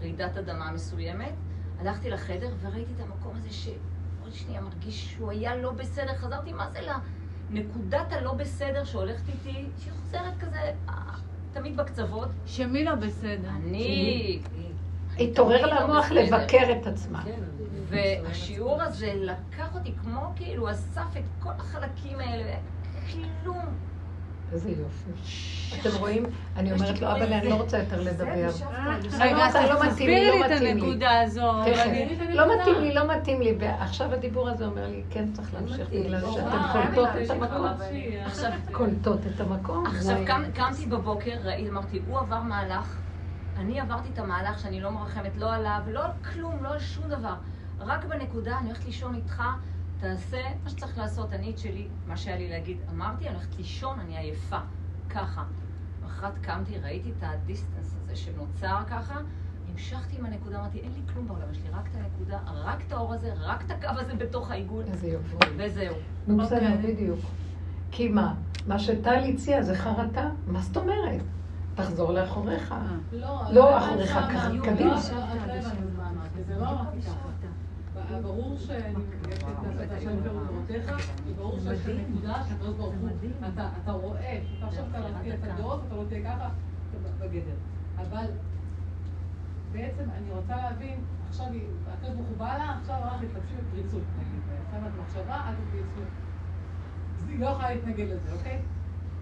[0.00, 1.32] רעידת אדמה מסוימת.
[1.80, 6.14] הלכתי לחדר וראיתי את המקום הזה שעוד שנייה מרגיש שהוא היה לא בסדר.
[6.14, 6.78] חזרתי, מה זה
[7.50, 10.94] לנקודת הלא בסדר שהולכת איתי, שהיא חוזרת כזה, אה,
[11.52, 12.28] תמיד בקצוות.
[12.46, 13.48] שמי לא בסדר?
[13.56, 14.38] אני...
[15.18, 16.20] התעורר תמיד לא למוח בסדר.
[16.22, 17.22] לבקר את עצמה.
[17.24, 17.40] כן.
[17.92, 22.52] והשיעור הזה לקח אותי כמו כאילו אסף את כל החלקים האלה,
[23.42, 23.78] כלום.
[24.52, 25.10] איזה יופי.
[25.80, 26.24] אתם רואים?
[26.56, 28.48] אני אומרת לו, אבל אני לא רוצה יותר לדבר.
[29.20, 30.70] רגע, אז לא מתאים לי, תסבירי לא לי את מתאים לי.
[30.70, 31.52] הנקודה הזו.
[32.28, 33.56] לא מתאים לי, לא מתאים לי.
[33.60, 35.88] ועכשיו הדיבור הזה אומר לי, כן צריך להמשיך.
[35.88, 37.66] בגלל לא, שאתן אה, קולטות רגע, את המקום.
[38.24, 39.86] עכשיו, קולטות את המקום.
[39.86, 40.24] עכשיו זה-
[40.54, 42.98] קמתי בבוקר, ראיתי, אמרתי, הוא עבר מהלך,
[43.56, 47.04] אני עברתי את המהלך שאני לא מרחמת לא עליו, לא על כלום, לא על שום
[47.08, 47.34] דבר.
[47.86, 49.42] רק בנקודה, אני הולכת לישון איתך,
[50.00, 54.00] תעשה מה שצריך לעשות, אני את שלי, מה שהיה לי להגיד, אמרתי, אני הולכת לישון,
[54.00, 54.58] אני עייפה,
[55.10, 55.44] ככה.
[56.02, 59.20] למחרת קמתי, ראיתי את הדיסטנס הזה שנוצר ככה,
[59.72, 62.92] המשכתי עם הנקודה, אמרתי, אין לי כלום בעולם, יש לי רק את הנקודה, רק את
[62.92, 65.36] האור הזה, רק את הקו הזה בתוך העיגול, איזה יופי.
[65.56, 65.94] וזהו.
[66.26, 66.92] נו בסדר, אוקיי.
[66.92, 67.20] בדיוק.
[67.90, 68.34] כי מה?
[68.66, 70.28] מה שטל הציע זה חרטה?
[70.46, 71.22] מה זאת אומרת?
[71.74, 72.74] תחזור לאחוריך.
[73.12, 75.00] לא, לא, לא, קדימה.
[78.20, 78.56] ברור
[79.74, 80.92] את ההצעה של פירותיך,
[81.26, 83.08] וברור שיש את הנקודה שהקדוש ברוך הוא,
[83.54, 86.48] אתה אתה רואה, אתה עכשיו אתה את הדעות, אתה לא תהיה ככה,
[87.18, 87.54] בגדר.
[87.96, 88.26] אבל
[89.72, 91.46] בעצם אני רוצה להבין, עכשיו
[91.92, 96.02] הקדוש ברוך הוא בא לה, עכשיו רק תתלבשי בפריצות, נגיד, שמה את מחשבה, אל תתפי
[97.18, 98.58] אז היא לא יכולה להתנגד לזה, אוקיי?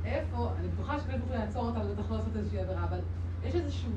[0.04, 3.00] איפה, אני בטוחה שקדוש ברוך הוא יעצור אותה ובטח לא לעשות איזושהי עבירה, אבל
[3.42, 3.90] יש איזשהו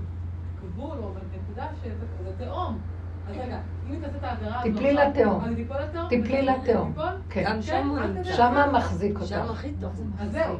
[0.61, 1.13] גבול או
[1.43, 2.05] נקודה שזה
[2.37, 2.81] תהום.
[4.63, 5.43] תיפלי לתהום.
[6.09, 6.93] תיפלי לתהום.
[7.29, 7.43] כן.
[7.45, 7.61] גם
[8.23, 9.27] שם מחזיק אותך.
[9.27, 9.91] שם הכי טוב.
[10.19, 10.55] אז זהו.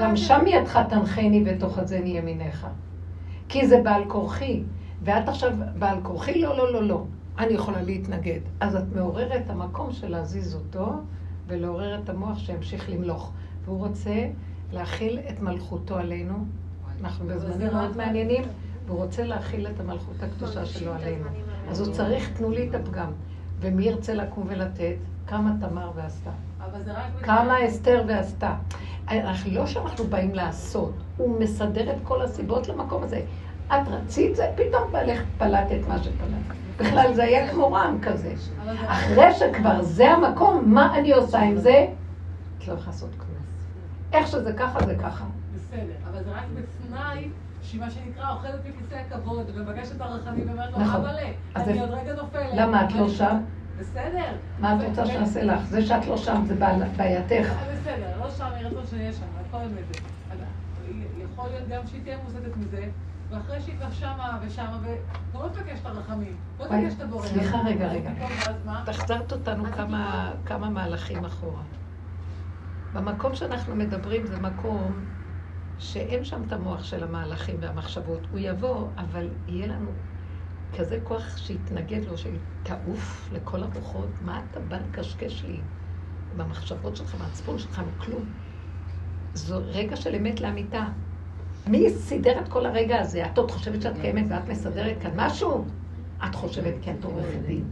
[0.00, 2.66] גם שם ידך תנחני ותאחזני ימיניך.
[3.48, 4.62] כי זה בעל כורחי.
[5.02, 6.40] ואת עכשיו בעל כורחי?
[6.40, 7.04] לא, לא, לא, לא.
[7.38, 8.40] אני יכולה להתנגד.
[8.60, 10.92] אז את מעוררת את המקום של להזיז אותו
[11.46, 13.32] ולעורר את המוח שימשיך למלוך.
[13.64, 14.26] והוא רוצה
[14.72, 16.34] להכיל את מלכותו עלינו.
[17.00, 18.44] אנחנו בזמנים מאוד מעניינים,
[18.90, 21.24] והוא רוצה להכיל את המלכות הקדושה שלו עלינו.
[21.68, 23.12] אז הוא צריך, תנו לי את הפגם.
[23.60, 24.94] ומי ירצה לקום ולתת?
[25.26, 26.30] כמה תמר ועשתה.
[27.22, 28.54] כמה אסתר ועשתה.
[29.08, 33.20] אנחנו לא שאנחנו באים לעשות, הוא מסדר את כל הסיבות למקום הזה.
[33.66, 36.56] את רצית זה, פתאום בעלך פלט את מה שפלט.
[36.76, 38.34] בכלל זה היה כמו רעם כזה.
[38.86, 41.86] אחרי שכבר זה המקום, מה אני עושה עם זה?
[42.58, 43.42] את לא יכולה לעשות כלום.
[44.12, 45.24] איך שזה ככה זה ככה.
[45.54, 47.28] בסדר, אבל זה רק בתנאי
[47.70, 51.00] שהיא מה שנקרא אוכלת מכיסא הכבוד ומבקשת את הרחמים ואומרת לו, נכון.
[51.00, 52.50] אבאלה, אז אני עוד רגע נופלת.
[52.54, 53.36] למה את לא שם?
[53.78, 54.32] בסדר.
[54.58, 55.64] מה את רוצה שנעשה לך?
[55.64, 56.54] זה שאת לא שם זה
[56.96, 57.46] בעייתך.
[57.52, 60.00] אבל בסדר, לא שם, יהיה רצון שנהיה שם, הכל באמת.
[60.32, 60.38] אז
[61.32, 62.88] יכול להיות גם שהיא תהיה מוסתת מזה,
[63.30, 64.78] ואחרי שהיא כבר שמה ושמה,
[65.34, 67.26] ולא תבקש את הרחמים, לא וואי, תבקש את הבורא.
[67.26, 68.10] סליחה, רגע, רגע.
[68.66, 69.64] החזרת אותנו
[70.46, 71.62] כמה מהלכים אחורה.
[72.92, 75.04] במקום שאנחנו מדברים זה מקום
[75.80, 78.26] שאין שם את המוח של המהלכים והמחשבות.
[78.30, 79.90] הוא יבוא, אבל יהיה לנו
[80.78, 84.08] כזה כוח שיתנגד לו, שיתעוף לכל הרוחות.
[84.24, 85.60] מה אתה בא לקשקש לי
[86.36, 88.24] במחשבות שלך, מהצפון שלך, מכלום?
[89.34, 90.84] זו רגע של אמת לאמיתה.
[91.66, 93.26] מי סידר את כל הרגע הזה?
[93.26, 95.64] את עוד חושבת שאת קיימת ואת מסדרת כאן משהו?
[96.24, 97.64] את חושבת כי את עורכת דין.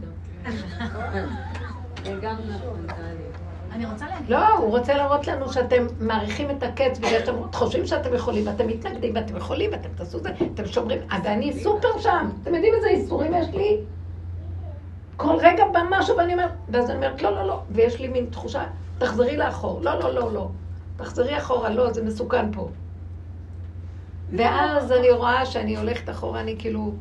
[3.71, 4.29] אני רוצה להגיד...
[4.29, 8.67] לא, הוא רוצה להראות לנו שאתם מעריכים את הקץ בגלל שאתם חושבים שאתם יכולים, ואתם
[8.67, 12.29] מתנגדים, ואתם יכולים, ואתם תעשו זה, אתם שומרים, ואני סופר שם.
[12.43, 13.77] אתם יודעים איזה איסורים יש לי?
[15.17, 18.25] כל רגע בא משהו ואני אומרת, ואז אני אומרת, לא, לא, לא, ויש לי מין
[18.25, 18.63] תחושה,
[18.97, 19.81] תחזרי לאחור.
[19.81, 20.49] לא, לא, לא, לא.
[20.97, 22.69] תחזרי אחורה, לא, זה מסוכן פה.
[24.31, 26.93] ואז אני רואה שאני הולכת אחורה, אני כאילו,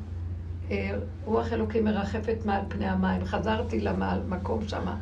[0.71, 0.91] אה,
[1.25, 3.25] רוח אלוקים מרחפת מעל פני המים.
[3.25, 4.97] חזרתי למקום שמה,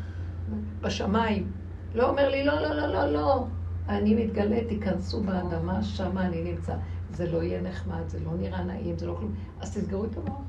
[0.81, 1.51] בשמיים.
[1.95, 3.45] לא אומר לי, לא, לא, לא, לא, לא.
[3.89, 6.75] אני מתגלה, תיכנסו באדמה, שמה אני נמצא.
[7.11, 9.35] זה לא יהיה נחמד, זה לא נראה נעים, זה לא כלום.
[9.61, 10.41] אז תסגרו את המוח.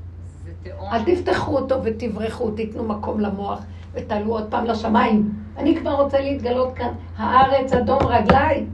[0.94, 3.64] אל תפתחו אותו ותברחו, תיתנו מקום למוח
[3.94, 5.34] ותעלו עוד פעם לשמיים.
[5.58, 8.66] אני כבר רוצה להתגלות כאן, הארץ אדום רגליי.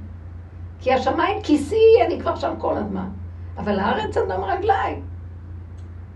[0.80, 3.10] כי השמיים כיסי, אני כבר שם כל הזמן.
[3.58, 5.01] אבל הארץ אדום רגליי.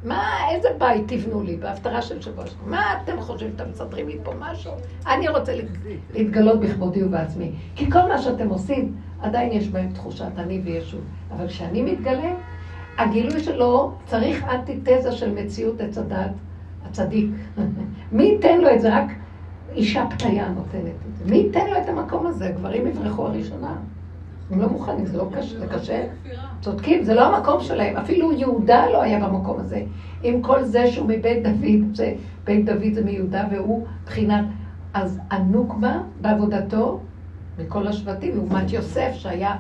[0.08, 2.70] מה, איזה בית תבנו לי בהפטרה של שבוע שבוע?
[2.70, 4.72] מה אתם חושבים שאתם מסדרים לי פה משהו?
[5.08, 5.54] אני רוצה
[6.14, 7.52] להתגלות בכבודי ובעצמי.
[7.76, 11.02] כי כל מה שאתם עושים, עדיין יש בהם תחושת אני וישוב.
[11.32, 12.34] אבל כשאני מתגלה,
[12.98, 16.32] הגילוי שלו צריך אנטיתזה של מציאות עץ הדת
[16.86, 17.30] הצדיק.
[18.12, 18.96] מי ייתן לו את זה?
[18.98, 19.12] רק
[19.76, 21.32] אישה פתיה נותנת את זה.
[21.32, 22.50] מי ייתן לו את המקום הזה?
[22.50, 23.76] גברים יברחו הראשונה.
[24.52, 26.04] הם לא מוכנים, זה לא קשה, זה קשה.
[26.62, 27.98] צודקים, זה לא המקום שלהם.
[27.98, 29.84] אפילו יהודה לא היה במקום הזה.
[30.24, 34.46] עם כל זה שהוא מבית דוד, זה, בית דוד זה מיהודה והוא בחינת...
[34.94, 37.00] אז הנוקבה בעבודתו
[37.60, 39.56] מכל השבטים, לעומת יוסף שהיה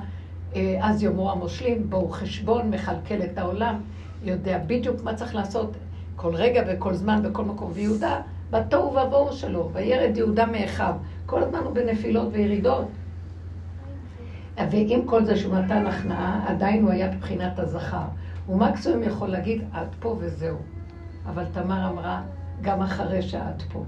[0.55, 3.75] אה, אז יאמרו המושלים, בואו חשבון, מכלכל את העולם,
[4.23, 5.75] יודע בדיוק מה צריך לעשות
[6.15, 7.71] כל רגע וכל זמן בכל מקום.
[7.73, 8.21] ויהודה,
[8.51, 10.93] בתוהו ובוהו שלו, וירד יהודה מאחיו.
[11.25, 12.85] כל הזמן הוא בנפילות וירידות.
[14.58, 18.05] ועם כל זה שהוא נתן הכנעה, עדיין הוא היה בבחינת הזכר.
[18.45, 20.58] הוא מקסימום יכול להגיד, את פה וזהו.
[21.26, 22.22] אבל תמר אמרה,
[22.62, 23.84] גם אחרי שאת פה.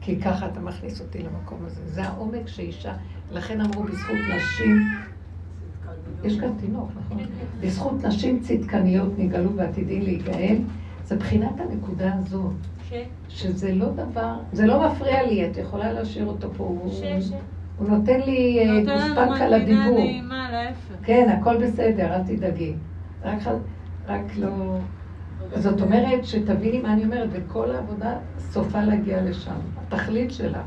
[0.00, 1.80] כי ככה אתה מכניס אותי למקום הזה.
[1.86, 2.92] זה העומק שאישה,
[3.32, 4.76] לכן אמרו בזכות נשים,
[6.24, 7.18] יש כאן תינוק, נכון?
[7.60, 10.56] בזכות נשים צדקניות נגאלו ועתידים להיגאל,
[11.04, 12.50] זה בחינת הנקודה הזו.
[13.28, 16.64] שזה לא דבר, זה לא מפריע לי, את יכולה להשאיר אותו פה.
[16.64, 16.92] הוא,
[17.76, 19.98] הוא נותן לי אה, גושפנקה לדיבור.
[21.02, 22.74] כן, הכל בסדר, אל תדאגי.
[23.24, 23.38] רק,
[24.06, 24.78] רק לא...
[25.54, 29.54] זאת אומרת, שתביני מה אני אומרת, וכל העבודה סופה להגיע לשם.
[29.76, 30.62] התכלית שלה.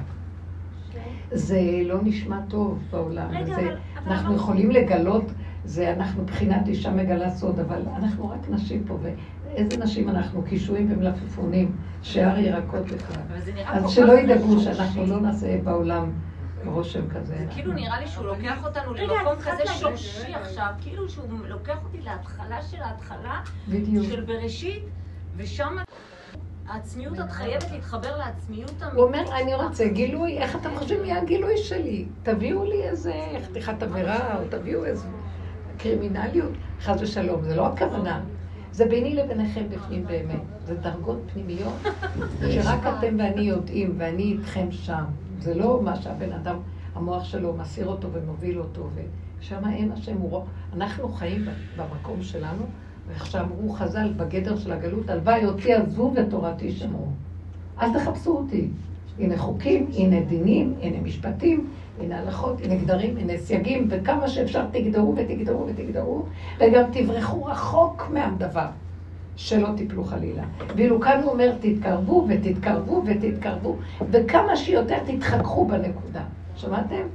[1.31, 3.27] זה לא נשמע טוב בעולם.
[3.31, 3.63] רגע, וזה, אבל-
[4.03, 5.31] אבל אנחנו אמרת- יכולים לגלות,
[5.65, 10.41] זה אנחנו מבחינת אישה מגלה סוד, אבל אנחנו רק נשים פה, ואיזה נשים אנחנו?
[10.43, 13.21] קישואים ומלפפונים, שיער ירקות בכלל.
[13.31, 14.59] אבל זה אז שלא ידאגו.
[14.59, 16.11] שאנחנו לא נעשה בעולם
[16.67, 17.35] רושם כזה.
[17.37, 22.01] זה כאילו נראה לי שהוא לוקח אותנו למקום כזה שורשי עכשיו, כאילו שהוא לוקח אותי
[22.01, 24.05] להתחלה של ההתחלה בדיוק.
[24.05, 24.83] של בראשית,
[25.37, 25.75] ושם
[26.67, 31.57] העצמיות, את חייבת להתחבר לעצמיות הוא אומר, אני רוצה גילוי, איך אתם חושבים יהיה הגילוי
[31.57, 32.05] שלי?
[32.23, 33.13] תביאו לי איזה
[33.45, 35.07] חתיכת עבירה, או תביאו איזה
[35.77, 36.51] קרימינליות,
[36.81, 38.21] חס ושלום, זה לא הכוונה.
[38.71, 40.41] זה ביני לביניכם בפנים באמת.
[40.65, 41.73] זה דרגות פנימיות
[42.51, 45.03] שרק אתם ואני יודעים, ואני איתכם שם.
[45.39, 46.55] זה לא מה שהבן אדם,
[46.95, 48.87] המוח שלו מסיר אותו ומוביל אותו,
[49.39, 50.41] ושם אין השם, הוא
[50.73, 51.45] אנחנו חיים
[51.77, 52.63] במקום שלנו,
[53.07, 57.07] ואיך שאמרו חז"ל בגדר של הגלות, הלוואי אותי עזבו ותורתי שמרו.
[57.81, 58.67] אל תחפשו אותי.
[59.19, 61.67] הנה חוקים, הנה דינים, הנה משפטים,
[61.99, 66.25] הנה הלכות, הנה גדרים, הנה סייגים, וכמה שאפשר תגדרו ותגדרו ותגדרו,
[66.59, 68.67] וגם תברחו רחוק מהדבר,
[69.35, 70.43] שלא תיפלו חלילה.
[70.75, 73.77] ואילו כאן הוא אומר, תתקרבו ותתקרבו ותתקרבו,
[74.11, 76.23] וכמה שיותר תתחככו בנקודה.
[76.55, 77.07] שמעתם?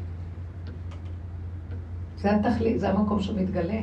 [2.16, 3.80] זה התכלית, זה המקום שמתגלה.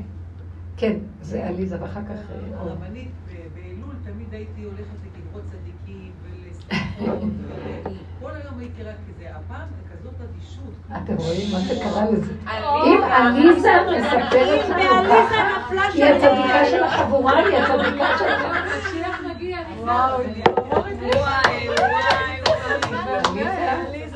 [0.78, 2.10] כן, זה עליזה, ואחר כך...
[2.10, 2.60] אה.
[2.60, 3.10] הרבנית,
[3.56, 7.20] באלול תמיד הייתי הולכת לקברות צדיקים ולסליחות,
[8.22, 9.68] כל היום הייתי רק כזה, הפעם.
[10.92, 12.34] אתם רואים מה שקרה לזה?
[12.86, 15.48] אם עליזה מספרת לנו ככה,
[15.94, 18.62] היא הצדיקה של החבורה, היא הצדיקה של החבורה.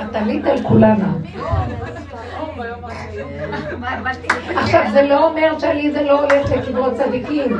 [0.01, 1.05] את עלית על כולנו.
[4.55, 7.57] עכשיו, זה לא אומר שעליזה לא הולכת לקברות צדיקים,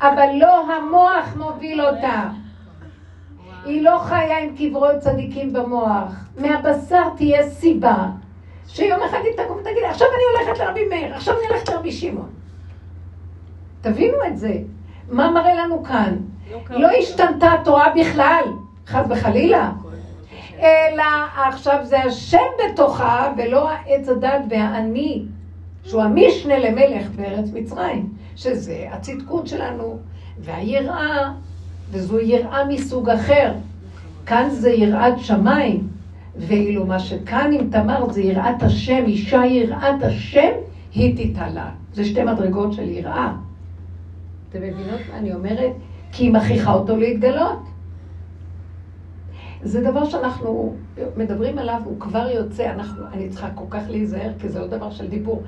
[0.00, 2.22] אבל לא המוח מוביל אותה.
[3.64, 6.12] היא לא חיה עם קברות צדיקים במוח.
[6.36, 8.06] מהבשר תהיה סיבה
[8.68, 12.30] שיום אחד היא תקום ותגיד, עכשיו אני הולכת לרבי מאיר, עכשיו אני הולכת לרבי שמעון.
[13.80, 14.58] תבינו את זה.
[15.08, 16.16] מה מראה לנו כאן?
[16.70, 18.44] לא השתנתה התורה בכלל,
[18.86, 19.70] חס וחלילה.
[20.58, 21.04] אלא
[21.48, 25.22] עכשיו זה השם בתוכה, ולא העץ הדת והאני,
[25.84, 29.98] שהוא המשנה למלך בארץ מצרים, שזה הצדקות שלנו,
[30.38, 31.32] והיראה,
[31.90, 33.52] וזו יראה מסוג אחר.
[34.26, 35.88] כאן זה יראת שמיים,
[36.36, 40.50] ואילו מה שכאן עם תמר זה יראת השם, אישה יראת השם,
[40.94, 41.70] היא תתעלה.
[41.92, 43.32] זה שתי מדרגות של יראה.
[44.48, 45.72] אתם מבינות מה אני אומרת?
[46.12, 47.58] כי היא מכריחה אותו להתגלות.
[49.62, 50.74] זה דבר שאנחנו
[51.16, 54.90] מדברים עליו, הוא כבר יוצא, אנחנו, אני צריכה כל כך להיזהר, כי זה לא דבר
[54.90, 55.42] של דיבור.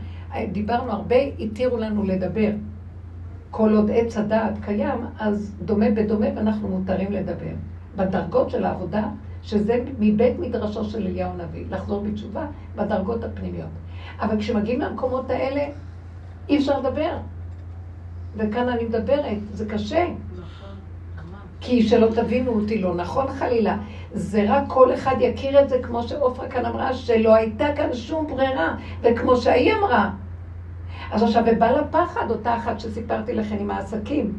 [0.53, 2.51] דיברנו הרבה, התירו לנו לדבר.
[3.53, 7.53] כל עוד עץ הדעת קיים, אז דומה בדומה ואנחנו מותרים לדבר.
[7.97, 9.05] בדרגות של העבודה,
[9.43, 12.47] שזה מבית מדרשו של אליהו הנביא, לחזור בתשובה
[12.77, 13.69] בדרגות הפנימיות.
[14.21, 15.63] אבל כשמגיעים למקומות האלה,
[16.49, 17.17] אי אפשר לדבר.
[18.37, 20.07] וכאן אני מדברת, זה קשה.
[21.61, 23.77] כי שלא תבינו אותי לא נכון חלילה.
[24.13, 28.27] זה רק כל אחד יכיר את זה, כמו שעופרה כאן אמרה, שלא הייתה כאן שום
[28.27, 28.77] ברירה.
[29.03, 30.11] וכמו שהיא אמרה,
[31.13, 34.39] אז עכשיו, ובא לה פחד, אותה אחת שסיפרתי לכם עם העסקים.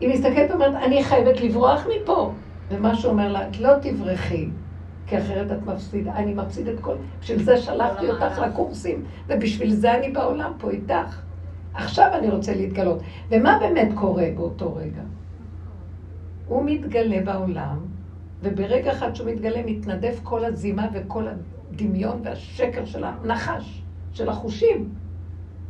[0.00, 2.32] היא מסתכלת ואומרת, אני חייבת לברוח מפה.
[2.70, 4.48] ומה שהוא אומר לה, את לא תברחי,
[5.06, 6.94] כי אחרת את מפסידה, אני מפסיד את כל...
[7.20, 11.22] בשביל זה שלחתי אותך לקורסים, ובשביל זה אני בעולם פה איתך.
[11.74, 12.98] עכשיו אני רוצה להתגלות.
[13.30, 15.02] ומה באמת קורה באותו רגע?
[16.46, 17.78] הוא מתגלה בעולם,
[18.42, 25.03] וברגע אחד שהוא מתגלה, מתנדף כל הזימה וכל הדמיון והשקר של הנחש, של החושים.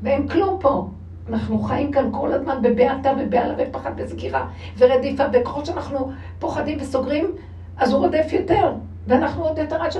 [0.04, 0.88] ואין כלום פה.
[1.28, 4.48] אנחנו חיים כאן כל הזמן בבעתה ובעלה ופחד וסגירה
[4.78, 7.26] ורדיפה, וככל שאנחנו פוחדים וסוגרים,
[7.76, 8.72] אז הוא רודף יותר,
[9.06, 9.90] ואנחנו עוד יותר עד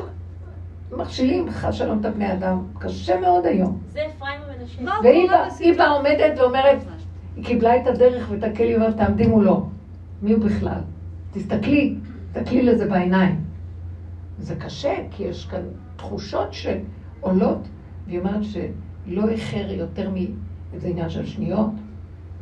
[0.91, 2.63] שמכשילים חס שלום את הבני אדם.
[2.79, 3.79] קשה מאוד היום.
[3.89, 4.83] זה אפרים המנשה.
[5.59, 6.79] והיא באה עומדת ואומרת,
[7.37, 9.67] היא קיבלה את הדרך ואת הכלים, ואומרת, תעמדי מולו.
[10.23, 10.81] מי הוא בכלל?
[11.33, 11.97] תסתכלי,
[12.33, 13.45] תסתכלי לזה בעיניים.
[14.39, 15.63] זה קשה, כי יש כאן
[15.97, 17.69] תחושות שעולות,
[18.07, 18.57] והיא אומרת ש...
[19.07, 21.71] לא איחר יותר מאיזה עניין של שניות,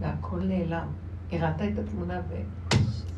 [0.00, 0.86] והכל נעלם.
[1.30, 2.20] היא ראתה את התמונה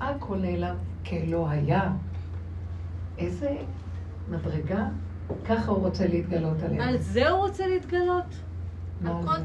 [0.01, 0.75] והכל נעלם
[1.09, 1.91] כלא היה.
[3.19, 3.57] איזה
[4.31, 4.85] מדרגה,
[5.49, 6.89] ככה הוא רוצה להתגלות עליה.
[6.89, 8.25] על זה הוא רוצה להתגלות?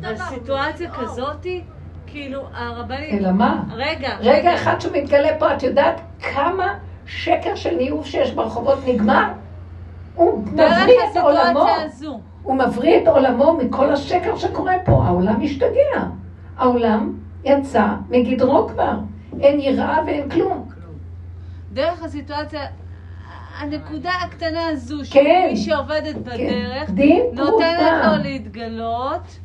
[0.03, 1.63] על סיטואציה כזאתי?
[2.07, 3.13] כאילו, הרבנית...
[3.13, 3.63] אלא מה?
[3.71, 4.17] רגע.
[4.19, 6.01] רגע אחד שהוא מתגלה פה, את יודעת
[6.33, 9.31] כמה שקר של ניאוף שיש ברחובות נגמר?
[10.15, 11.67] הוא מבריא את עולמו.
[11.69, 12.19] הזו.
[12.49, 15.03] הוא מבריא את עולמו מכל השקר שקורה פה.
[15.05, 16.03] העולם משתגע.
[16.57, 18.93] העולם יצא מגדרו כבר.
[19.39, 20.69] אין יראה ואין כלום.
[21.73, 22.61] דרך הסיטואציה,
[23.59, 26.21] הנקודה הקטנה הזו, כן, שמי שעובדת כן.
[26.21, 27.19] בדרך, כן.
[27.33, 29.39] נותנת לו להתגלות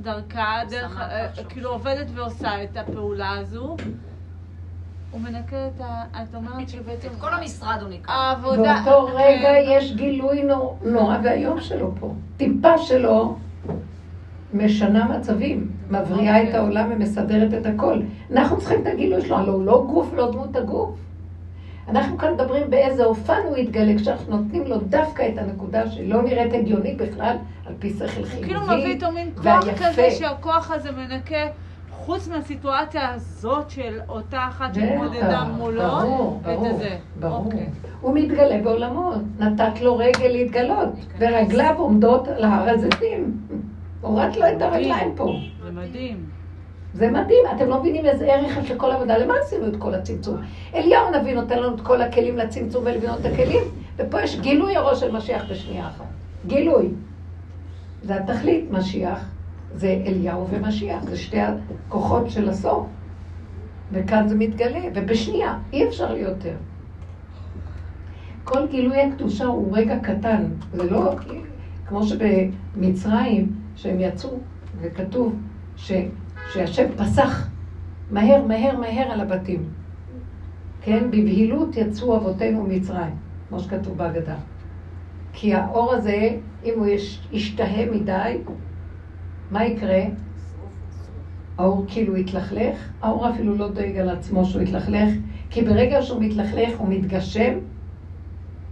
[0.00, 3.76] דרכה, דרך, אה, כאילו עובדת ועושה את הפעולה הזו.
[5.10, 6.04] הוא מנקה את ה...
[6.22, 7.08] את אומרת שבעצם...
[7.08, 8.14] את כל המשרד הוא נקרא.
[8.14, 8.82] העבודה...
[8.84, 10.42] באותו רגע יש גילוי
[10.84, 12.14] נורא ואיום שלו פה.
[12.36, 13.36] טיפה שלו
[14.54, 18.00] משנה מצבים, מבריאה את העולם ומסדרת את הכל.
[18.32, 20.90] אנחנו צריכים את הגילוי שלו, הלוא הוא לא גוף, לא דמות הגוף.
[21.88, 26.52] אנחנו כאן מדברים באיזה אופן הוא יתגלה, כשאנחנו נותנים לו דווקא את הנקודה שלא נראית
[26.52, 27.36] הגיונית בכלל,
[27.66, 31.46] על פי שכל חיובי כאילו מביא איתו מין כוח כזה, שהכוח הזה מנקה.
[32.10, 36.80] חוץ מהסיטואציה הזאת של אותה אחת שמתמודדה מולו, ברור, ברור,
[37.20, 37.44] ברור.
[37.44, 37.66] אוקיי.
[38.00, 40.88] הוא מתגלה בעולמו, נתת לו רגל להתגלות,
[41.18, 43.36] ורגליו עומדות על הר הזיתים.
[44.00, 45.32] הורדת לו את הרגליים פה.
[45.64, 46.24] זה מדהים.
[46.94, 50.36] זה מדהים, אתם לא מבינים איזה ערך יש לכל עבודה, למה עשינו את כל הצמצום?
[50.74, 53.62] אליהו הנביא נותן לנו את כל הכלים לצמצום ולבנות את הכלים,
[53.96, 56.04] ופה יש גילוי הראש של משיח בשנייה אחת.
[56.46, 56.88] גילוי.
[58.02, 59.24] זה התכלית, משיח.
[59.74, 62.86] זה אליהו ומשיח, זה שתי הכוחות של הסוף.
[63.92, 66.54] וכאן זה מתגלה, ובשנייה, אי אפשר יותר.
[68.44, 71.14] כל גילוי הקדושה הוא רגע קטן, זה לא
[71.86, 74.30] כמו שבמצרים, שהם יצאו,
[74.80, 75.34] וכתוב
[75.76, 75.92] ש,
[76.52, 77.48] שהשם פסח
[78.10, 79.68] מהר, מהר, מהר על הבתים.
[80.82, 81.06] כן?
[81.10, 83.14] בבהילות יצאו אבותינו ממצרים,
[83.48, 84.36] כמו שכתוב בהגדה.
[85.32, 86.28] כי האור הזה,
[86.64, 86.86] אם הוא
[87.32, 88.38] ישתהה מדי,
[89.50, 90.02] מה יקרה?
[91.58, 95.14] האור כאילו יתלכלך, האור אפילו לא דואג על עצמו שהוא יתלכלך,
[95.50, 97.58] כי ברגע שהוא מתלכלך הוא מתגשם,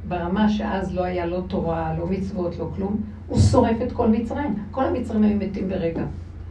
[0.09, 4.55] ברמה שאז לא היה לא תורה, לא מצוות, לא כלום, הוא שורף את כל מצרים.
[4.71, 6.03] כל המצרים היו מתים ברגע.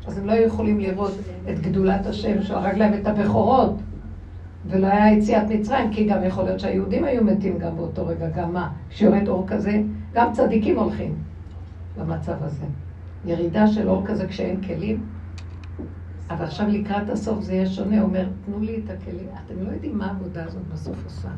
[0.07, 1.11] אז הם לא היו יכולים לראות
[1.49, 3.75] את גדולת השם שהרג להם את הבכורות.
[4.67, 8.29] ולא היה יציאת מצרים, כי גם יכול להיות שהיהודים היו מתים גם באותו רגע.
[8.29, 8.69] גם מה?
[8.89, 9.81] כשיורד אור כזה,
[10.13, 11.15] גם צדיקים הולכים
[11.97, 12.65] במצב הזה.
[13.27, 15.05] ירידה של אור כזה כשאין כלים.
[16.29, 19.27] אבל עכשיו לקראת הסוף זה יהיה שונה, אומר, תנו לי את הכלים.
[19.45, 21.29] אתם לא יודעים מה העבודה הזאת בסוף עושה.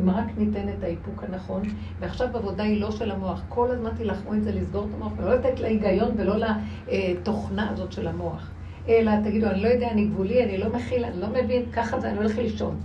[0.00, 1.62] אם רק ניתן את האיפוק הנכון,
[2.00, 3.42] ועכשיו העבודה היא לא של המוח.
[3.48, 6.34] כל הזמן תילחמו את זה, לסגור את המוח, ולא לתת להיגיון ולא
[6.88, 8.50] לתוכנה הזאת של המוח.
[8.88, 12.10] אלא תגידו, אני לא יודע, אני גבולי, אני לא מכיל, אני לא מבין, ככה זה,
[12.10, 12.76] אני הולך לישון.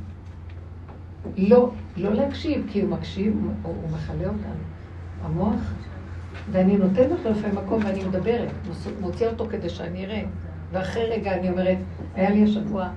[1.38, 4.64] לא, לא להקשיב, כי הוא מקשיב, הוא, הוא מכלה אותנו.
[5.24, 5.74] המוח,
[6.52, 8.50] ואני נותנת לו לפעמים מקום ואני מדברת,
[9.02, 10.24] מוציאה אותו כדי שאני אראה.
[10.72, 11.78] ואחרי רגע אני אומרת,
[12.16, 12.90] היה לי השבוע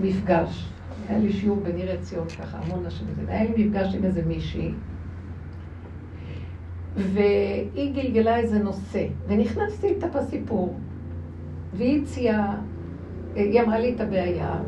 [0.00, 0.68] מפגש,
[1.08, 4.70] היה לי שיעור בניר עציון ככה, המון נשים היה לי מפגש עם איזה מישהי,
[6.96, 10.78] והיא גלגלה איזה נושא, ונכנסתי איתה בסיפור,
[11.74, 12.56] והיא הציעה,
[13.34, 14.58] היא אמרה לי את הבעיה,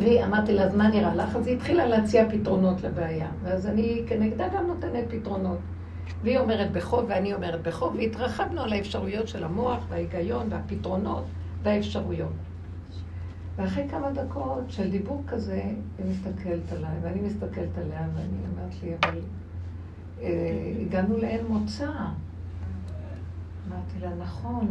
[0.00, 1.36] והיא אמרתי לה, אז מה נראה לך?
[1.36, 5.58] אז היא התחילה להציע פתרונות לבעיה, ואז אני כנגדה גם נותנת פתרונות.
[6.22, 11.24] והיא אומרת בחוב ואני אומרת בחוב, והתרחבנו על האפשרויות של המוח וההיגיון והפתרונות
[11.62, 12.32] והאפשרויות.
[13.56, 15.62] ואחרי כמה דקות של דיבור כזה,
[15.98, 19.18] היא מסתכלת עליי, ואני מסתכלת עליה, ואני אומרת לי, אבל
[20.22, 21.90] אה, הגענו לאין מוצא.
[23.68, 24.68] אמרתי לה, נכון.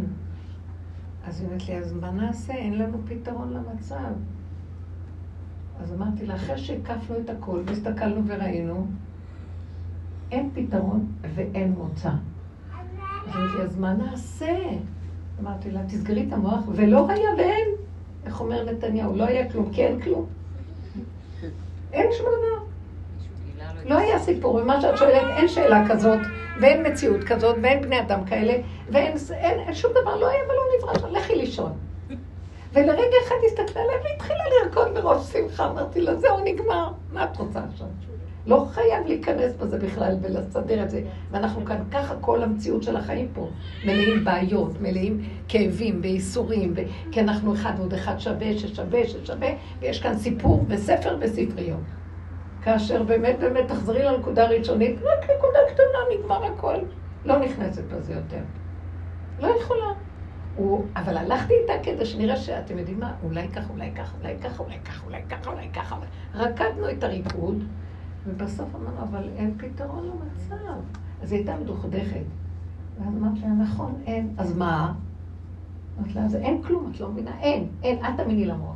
[1.28, 2.54] אז היא אומרת לי, אז מה נעשה?
[2.54, 4.14] אין לנו פתרון למצב.
[5.82, 8.88] אז אמרתי לה, אחרי שהקפנו את הכל והסתכלנו וראינו,
[10.34, 11.06] אין פתרון
[11.36, 12.10] ואין מוצא.
[12.10, 14.58] אז אמרתי אז מה נעשה?
[15.42, 17.68] אמרתי לה, תסגרי את המוח, ולא היה ואין.
[18.26, 19.16] איך אומר נתניהו?
[19.16, 20.26] לא היה כלום, כי אין כלום.
[21.94, 22.64] אין שום דבר.
[23.86, 26.20] לא היה סיפור, ומה שאת שואלת, אין שאלה כזאת,
[26.62, 28.54] ואין מציאות כזאת, ואין בני אדם כאלה,
[28.92, 31.72] ואין אין, אין שום דבר, לא היה ולא נברא שם, לכי לישון.
[32.74, 37.60] ולרגע אחד הסתכלה עליי והתחילה לרקוד ברוב שמחה, אמרתי לה, זהו, נגמר, מה את רוצה
[37.72, 37.88] עכשיו?
[38.48, 41.02] לא חייב להיכנס בזה בכלל ולסדר את זה.
[41.32, 43.50] ואנחנו כאן ככה כל המציאות של החיים פה.
[43.86, 46.82] מלאים בעיות, מלאים כאבים וייסורים, ו...
[47.12, 51.84] כי אנחנו אחד ועוד אחד שווה, ששווה, ששווה, ויש כאן סיפור וספר וספריות.
[52.64, 56.76] כאשר באמת באמת תחזרי לנקודה הראשונית, רק נקודה קטנה, נגמר הכל.
[57.26, 58.42] לא נכנסת בזה יותר.
[59.40, 59.86] לא יכולה.
[60.56, 64.64] הוא, אבל הלכתי איתה כדי שנראה שאתם יודעים מה, אולי ככה, אולי ככה, אולי ככה,
[64.64, 65.96] אולי ככה, אולי ככה, אולי ככה.
[66.34, 67.64] רקדנו את הריקוד.
[68.28, 70.74] ובסוף אמרנו, אבל אין פתרון למצב.
[71.24, 72.24] אז היא הייתה מדוכדכת.
[73.00, 74.34] ואז אמרתי לה, נכון, אין.
[74.38, 74.94] אז מה?
[75.98, 77.40] אמרתי לה, אז אין כלום, את לא מבינה?
[77.40, 78.76] אין, אין, אל תאמיני למוח.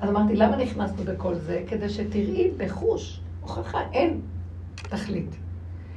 [0.00, 1.64] אז אמרתי, למה נכנסנו בכל זה?
[1.68, 4.20] כדי שתראי בחוש, הוכחה, אין
[4.76, 5.36] תכלית.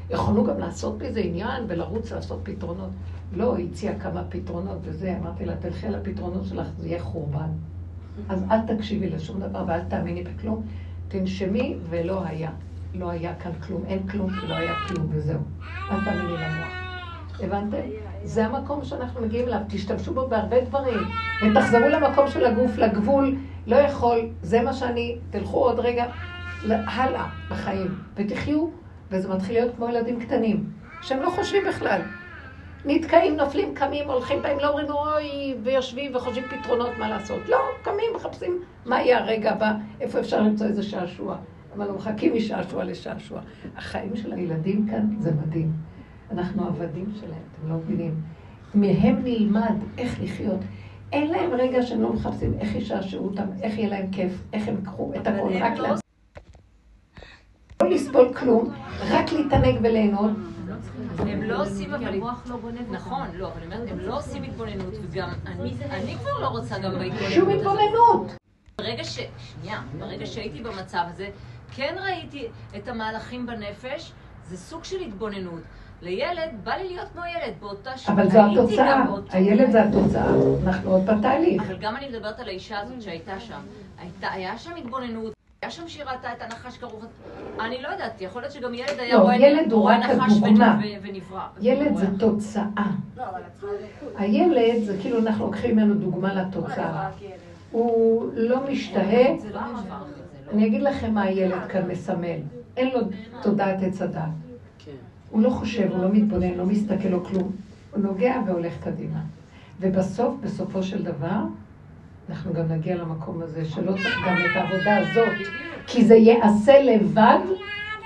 [0.10, 2.90] יכולנו גם לעשות מזה עניין ולרוץ לעשות פתרונות.
[3.34, 7.50] לא, היא הציעה כמה פתרונות וזה, אמרתי לה, תלכי על הפתרונות שלך, זה יהיה חורבן.
[8.30, 10.66] אז אל תקשיבי לשום דבר ואל תאמיני בכלום,
[11.08, 12.50] תנשמי ולא היה.
[12.94, 15.40] לא היה כאן כלום, אין כלום כי לא היה כלום וזהו.
[15.92, 16.86] אל תאמיני למוח.
[17.40, 17.78] הבנתם?
[18.24, 21.00] זה המקום שאנחנו מגיעים אליו, תשתמשו בו בהרבה דברים,
[21.44, 23.36] ותחזרו למקום של הגוף, לגבול,
[23.68, 26.06] לא יכול, זה מה שאני, תלכו עוד רגע
[26.70, 28.68] הלאה בחיים, ותחיו,
[29.12, 30.70] וזה מתחיל להיות כמו ילדים קטנים,
[31.02, 32.02] שהם לא חושבים בכלל.
[32.86, 37.50] נתקעים, נופלים, קמים, הולכים באים, לא אומרים אוי, ויושבים וחושבים פתרונות מה לעשות.
[37.50, 41.38] לא, קמים, מחפשים מה יהיה הרגע הבא, איפה אפשר למצוא איזה שעשוע.
[41.76, 43.42] אבל מחכים משעשוע לשעשוע.
[43.76, 45.72] החיים של הילדים כאן זה מדהים.
[46.32, 48.22] אנחנו עבדים שלהם, אתם לא מבינים.
[48.76, 50.60] מהם נלמד איך לחיות.
[51.12, 54.76] אין להם רגע שהם לא מחפשים איך ישעשעו אותם, איך יהיה להם כיף, איך הם
[54.82, 55.90] יקחו את הכל רק לא...
[57.84, 58.74] לא לסבול כלום,
[59.10, 60.32] רק להתענג וליהנות.
[61.20, 64.44] הם לא עושים, אבל המוח לא גונב נכון, לא, אבל אני אומרת, הם לא עושים
[64.44, 65.30] התבוננות, וגם
[65.92, 68.32] אני כבר לא רוצה גם בהתבוננות שום התבוננות!
[68.78, 69.20] ברגע ש...
[69.38, 71.30] שנייה, ברגע שהייתי במצב הזה,
[71.76, 74.12] כן ראיתי את המהלכים בנפש,
[74.48, 75.62] זה סוג של התבוננות.
[76.02, 78.16] לילד, בא לי להיות כמו ילד באותה שנה.
[78.16, 80.30] אבל זו התוצאה, הילד זה התוצאה,
[80.64, 81.64] אנחנו עוד בתהליך.
[81.64, 83.62] אבל גם אני מדברת על האישה הזאת שהייתה שם.
[84.22, 85.34] היה שם התבוננות,
[85.66, 87.06] היה שם שירתה את הנחש כרוך,
[87.60, 90.80] אני לא יודעת, יכול להיות שגם ילד היה רואה ילד הוא רק הדוגמה.
[91.02, 91.42] ונברא.
[91.62, 92.64] ילד זה תוצאה.
[94.18, 97.10] הילד זה כאילו אנחנו לוקחים ממנו דוגמה לתוצאה.
[97.72, 99.24] הוא לא משתהה.
[99.54, 99.60] לא
[100.54, 102.40] אני אגיד לכם מה הילד כאן מסמל.
[102.78, 103.00] אין לו
[103.42, 104.22] תודעת עץ הדת.
[105.30, 107.52] הוא לא חושב, הוא לא מתבונן, לא מסתכל לו כלום.
[107.92, 109.20] הוא נוגע והולך קדימה.
[109.80, 111.40] ובסוף, בסופו של דבר,
[112.30, 115.48] אנחנו גם נגיע למקום הזה, שלא צריך גם את העבודה הזאת,
[115.88, 117.40] כי זה ייעשה לבד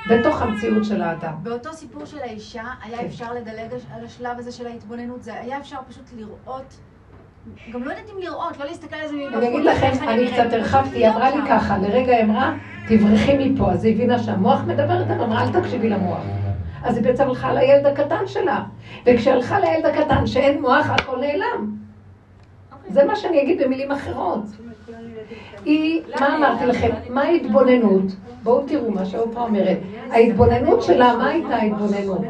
[0.09, 1.33] בתוך המציאות של האדם.
[1.43, 3.05] באותו סיפור של האישה, היה כן.
[3.05, 6.79] אפשר לדלג על השלב הזה של ההתבוננות, זה היה אפשר פשוט לראות,
[7.73, 9.33] גם לא יודעת אם לראות, לא להסתכל על זה מבחוץ.
[9.33, 12.53] אני אגיד לכם, אני קצת הרחבתי, היא אמרה לי ככה, לרגע היא אמרה,
[12.87, 16.23] תברחי מפה, אז היא הבינה שהמוח מדבר איתה, אמרה, אל תקשיבי למוח.
[16.83, 18.63] אז היא בעצם הלכה לילד הקטן שלה,
[19.05, 21.78] וכשהלכה לילד הקטן שאין מוח, הכל נעלם.
[22.89, 24.43] זה מה שאני אגיד במילים אחרות.
[25.65, 26.89] היא, מה אמרתי לכם?
[27.09, 28.03] מה ההתבוננות?
[28.43, 29.77] בואו תראו מה שעופרה אומרת.
[30.11, 32.21] ההתבוננות שלה, מה הייתה ההתבוננות?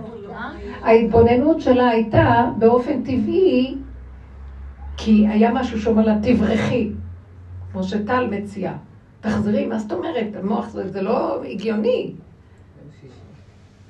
[0.81, 3.75] ההתבוננות שלה הייתה באופן טבעי,
[4.97, 6.91] כי היה משהו שאומר לה, תברחי,
[7.71, 8.73] כמו שטל מציעה.
[9.21, 10.35] תחזרי, מה זאת אומרת?
[10.39, 12.13] המוח זה, זה לא הגיוני.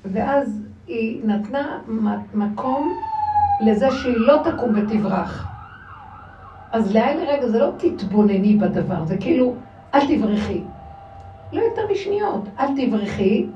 [0.04, 1.78] ואז היא נתנה
[2.34, 3.00] מקום
[3.60, 5.49] לזה שהיא לא תקום ותברח.
[6.72, 9.54] אז לאן לרגע זה לא תתבונני בדבר, זה כאילו,
[9.94, 10.62] אל תברחי.
[11.52, 13.46] לא יותר משניות, אל תברחי,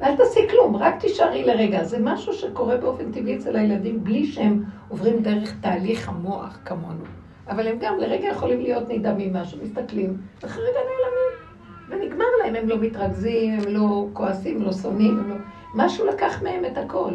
[0.00, 1.84] ואל תעשי כלום, רק תישארי לרגע.
[1.84, 7.04] זה משהו שקורה באופן טבעי אצל הילדים בלי שהם עוברים דרך תהליך המוח כמונו.
[7.48, 11.50] אבל הם גם לרגע יכולים להיות נדהמים משהו, מסתכלים, ואחרי רגע נעלמים.
[11.88, 15.36] ונגמר להם, הם לא מתרכזים, הם לא כועסים, לא שונאים, הם לא...
[15.74, 17.12] משהו לקח מהם את הכל.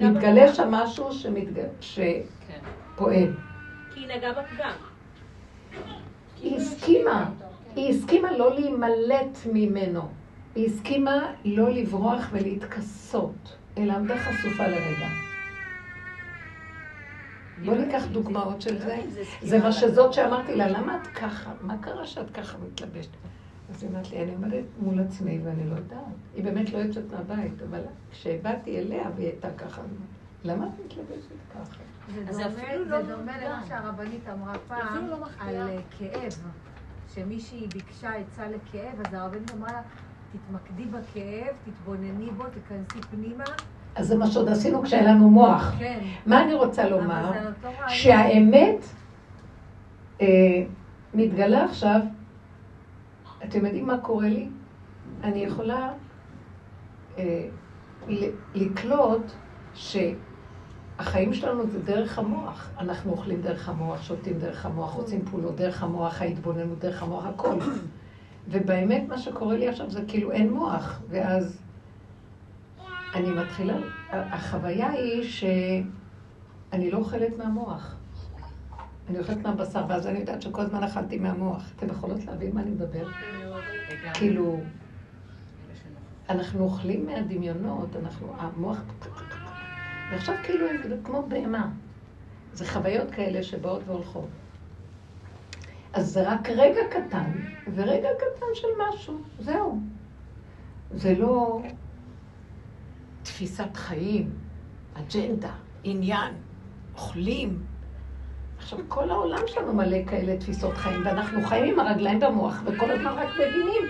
[0.00, 1.62] מתגלה שם משהו שמתג...
[1.80, 3.32] שפועל.
[3.94, 4.72] כי היא נגעה בפגם.
[6.42, 7.30] היא הסכימה,
[7.76, 10.08] היא הסכימה לא להימלט ממנו.
[10.54, 15.08] היא הסכימה לא לברוח ולהתכסות, אלא עמדה חשופה לרגע.
[17.64, 18.96] בוא ניקח דוגמאות של זה.
[19.42, 21.52] זה מה שזאת שאמרתי לה, למה את ככה?
[21.60, 23.10] מה קרה שאת ככה מתלבשת?
[23.70, 25.98] אז היא אמרת לי, אני עומדת מול עצמי ואני לא יודעת.
[26.34, 27.80] היא באמת לא יוצאת מהבית, אבל
[28.10, 29.82] כשבאתי אליה והיא הייתה ככה,
[30.44, 31.93] למה את מתלבשת ככה?
[32.08, 32.34] זה
[33.08, 36.32] דומה למה שהרבנית אמרה פעם על אה, כאב.
[37.14, 39.82] שמישהי ביקשה עצה לכאב, אז הרבנית אמרה לה,
[40.32, 43.44] תתמקדי בכאב, תתבונני בו, תיכנסי פנימה.
[43.94, 45.74] אז זה מה שעוד עשינו כשהיה לנו מוח.
[45.78, 45.98] כן.
[46.26, 47.32] מה אני רוצה לומר?
[47.88, 48.84] שהאמת
[50.20, 50.26] אה,
[51.14, 52.00] מתגלה עכשיו,
[53.44, 54.48] אתם יודעים מה קורה לי?
[55.22, 55.92] אני יכולה
[57.18, 57.48] אה,
[58.54, 59.32] לקלוט
[61.04, 62.70] שהחיים שלנו זה דרך המוח.
[62.78, 67.58] אנחנו אוכלים דרך המוח, שותים דרך המוח, רוצים פעולות דרך המוח, ההתבוננות דרך המוח, הכל.
[68.48, 71.58] ובאמת מה שקורה לי עכשיו זה כאילו אין מוח, ואז
[73.14, 73.74] אני מתחילה,
[74.10, 77.94] החוויה היא שאני לא אוכלת מהמוח.
[79.08, 81.70] אני אוכלת מהבשר, ואז אני יודעת שכל הזמן אכלתי מהמוח.
[81.76, 83.06] אתם יכולות להבין מה אני מדבר?
[84.14, 84.60] כאילו,
[86.28, 88.80] אנחנו אוכלים מהדמיונות, אנחנו, המוח...
[90.10, 91.68] ועכשיו כאילו זה כמו בהמה.
[92.52, 94.28] זה חוויות כאלה שבאות והולכות.
[95.92, 97.30] אז זה רק רגע קטן,
[97.74, 99.80] ורגע קטן של משהו, זהו.
[100.90, 101.62] זה לא
[103.22, 104.30] תפיסת חיים,
[104.94, 105.52] אג'נדה,
[105.84, 106.34] עניין,
[106.94, 107.62] אוכלים.
[108.58, 113.12] עכשיו, כל העולם שלנו מלא כאלה תפיסות חיים, ואנחנו חיים עם הרגליים במוח, וכל הזמן
[113.12, 113.82] רק מבינים.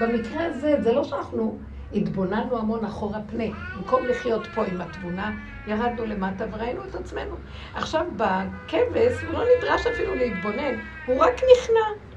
[0.00, 1.58] במקרה הזה, זה לא שאנחנו
[1.94, 3.44] התבוננו המון אחורה פנה.
[3.76, 5.36] במקום לחיות פה עם התבונה,
[5.66, 7.34] ירדנו למטה וראינו את עצמנו.
[7.74, 10.74] עכשיו, בכבש הוא לא נדרש אפילו להתבונן,
[11.06, 12.10] הוא רק נכנע.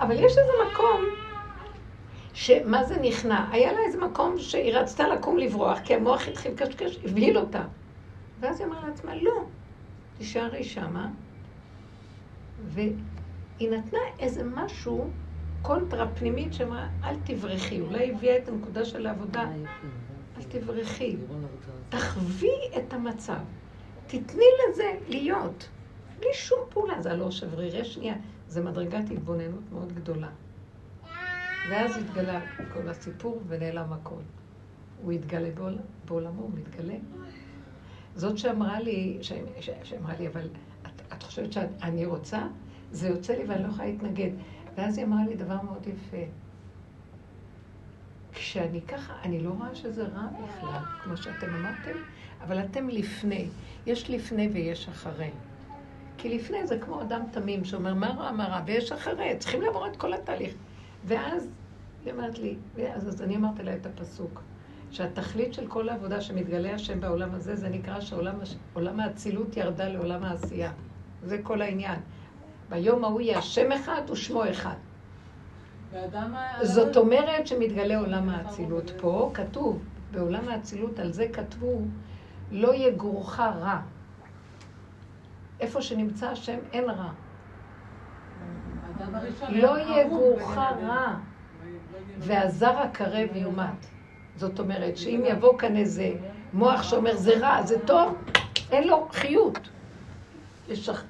[0.00, 1.04] אבל יש איזה מקום
[2.34, 3.46] שמה זה נכנע?
[3.50, 7.62] היה לה איזה מקום שהיא רצתה לקום לברוח, כי המוח התחיל קשקש, הבהיל אותה.
[8.40, 9.44] ואז היא אמרה לעצמה, לא,
[10.18, 11.08] תישארי שמה.
[12.66, 15.10] והיא נתנה איזה משהו,
[15.62, 17.80] קונטרה פנימית שאמרה, אל תברחי.
[17.80, 19.48] אולי הביאה את הנקודה של העבודה.
[20.36, 21.16] אל תברחי.
[21.88, 23.38] תחווי את המצב.
[24.06, 25.68] תתני לזה להיות.
[26.18, 27.02] בלי שום פעולה.
[27.02, 28.14] זה הלא שברירי שנייה.
[28.48, 30.28] זה מדרגת התבוננות מאוד גדולה.
[31.70, 32.40] ואז התגלה
[32.72, 34.20] כל הסיפור ונעלם הכל.
[35.02, 36.94] הוא התגלה בעול, בעולמו, הוא מתגלה.
[38.14, 40.48] זאת שאמרה לי, ש, ש, שאמרה לי, אבל
[40.86, 42.42] את, את חושבת שאני רוצה?
[42.92, 44.30] זה יוצא לי ואני לא יכולה להתנגד.
[44.76, 46.24] ואז היא אמרה לי דבר מאוד יפה.
[48.32, 51.98] כשאני ככה, אני לא רואה שזה רע בכלל, כמו שאתם אמרתם,
[52.42, 53.48] אבל אתם לפני.
[53.86, 55.30] יש לפני ויש אחרי.
[56.18, 59.86] כי לפני זה כמו אדם תמים שאומר, מה רע, מה רע, ויש אחרי, צריכים לעבור
[59.86, 60.54] את כל התהליך.
[61.04, 61.48] ואז
[62.04, 64.42] היא אומרת לי, ואז אז אני אמרתי לה את הפסוק,
[64.90, 70.72] שהתכלית של כל העבודה שמתגלה השם בעולם הזה, זה נקרא שעולם האצילות ירדה לעולם העשייה.
[71.22, 72.00] זה כל העניין.
[72.72, 74.74] ביום ההוא יהיה השם אחד ושמו אחד.
[76.62, 81.80] זאת אומרת שמתגלה עולם האצילות פה, כתוב, בעולם האצילות, על זה כתבו,
[82.50, 83.80] לא יגורך רע.
[85.60, 87.10] איפה שנמצא השם אין רע.
[89.48, 91.16] לא יגורך רע.
[92.18, 93.86] והזר הקרב יומת.
[94.36, 96.12] זאת אומרת, שאם יבוא כאן איזה
[96.52, 98.14] מוח שאומר זה רע, זה טוב,
[98.70, 99.58] אין לו חיות.
[100.68, 101.04] ישח...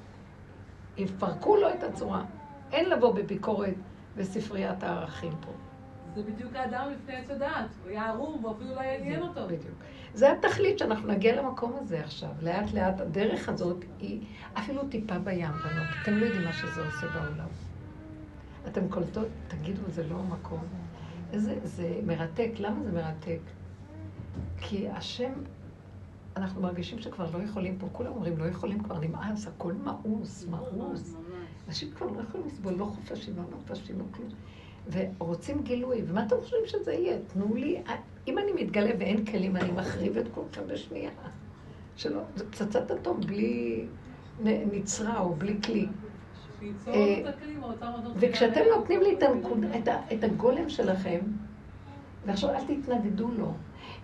[0.97, 2.25] יפרקו לו את הצורה.
[2.73, 3.75] אין לבוא בביקורת
[4.17, 5.53] בספריית הערכים פה.
[6.15, 7.71] זה בדיוק האדם לפני עץ הדעת.
[7.83, 9.47] הוא היה ערום ואפילו לא יעניין אותו.
[9.47, 9.85] בדיוק.
[10.15, 12.31] זה התכלית שאנחנו נגיע למקום הזה עכשיו.
[12.43, 14.21] לאט לאט הדרך הזאת היא
[14.55, 15.87] אפילו טיפה בים, בנות.
[16.03, 17.49] אתם לא יודעים מה שזה עושה בעולם.
[18.67, 20.65] אתם קולטות, תגידו, זה לא המקום.
[21.33, 22.51] איזה, זה מרתק.
[22.59, 23.41] למה זה מרתק?
[24.61, 25.33] כי השם,
[26.37, 27.87] אנחנו מרגישים שכבר לא יכולים פה.
[27.93, 31.17] כולם אומרים, לא יכולים כבר, נמאס, הכל מאוס, מאוס.
[31.69, 34.29] אנשים כבר לא יכולים לסבול, לא חופשים, לא נופשים, לא כלום.
[35.19, 37.19] ורוצים גילוי, ומה אתם חושבים שזה יהיה?
[37.27, 37.83] תנו לי,
[38.29, 41.11] אם אני מתגלה ואין כלים, אני מחריב את כולכם בשנייה.
[41.97, 43.85] שלא, זה פצצת אטום בלי
[44.45, 45.87] נצרה או בלי כלי.
[46.89, 47.23] אה,
[48.17, 49.17] וכשאתם נותנים לי
[50.13, 51.21] את הגולם שלכם,
[52.27, 53.55] ועכשיו אל תתנגדו לו.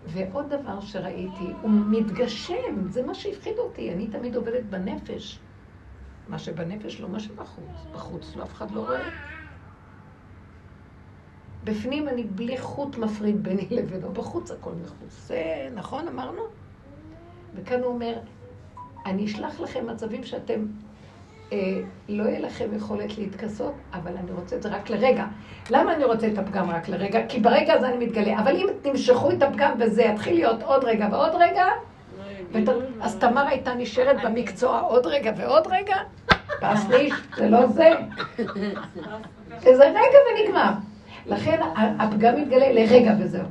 [0.06, 3.92] ועוד דבר שראיתי, הוא מתגשם, זה מה שהפחיד אותי.
[3.92, 5.38] אני תמיד עובדת בנפש.
[6.28, 7.86] מה שבנפש לא מה שבחוץ.
[7.92, 9.10] בחוץ לא אף אחד לא רואה.
[11.64, 15.26] בפנים אני בלי חוט מפריד ביני לבינו, בחוץ הכל מחוץ.
[15.26, 16.42] זה נכון אמרנו?
[17.54, 18.18] וכאן הוא אומר,
[19.06, 20.66] אני אשלח לכם מצבים שאתם,
[22.08, 25.24] לא יהיה לכם יכולת להתכסות, אבל אני רוצה את זה רק לרגע.
[25.70, 27.26] למה אני רוצה את הפגם רק לרגע?
[27.28, 28.38] כי ברגע הזה אני מתגלה.
[28.38, 31.66] אבל אם תמשכו את הפגם וזה יתחיל להיות עוד רגע ועוד רגע,
[32.52, 32.68] ות...
[33.00, 35.96] אז תמר הייתה נשארת במקצוע עוד רגע ועוד רגע,
[36.60, 37.90] פסניש, זה לא זה.
[39.66, 40.70] איזה רגע ונגמר.
[41.26, 43.44] לכן הפגם מתגלה לרגע וזהו.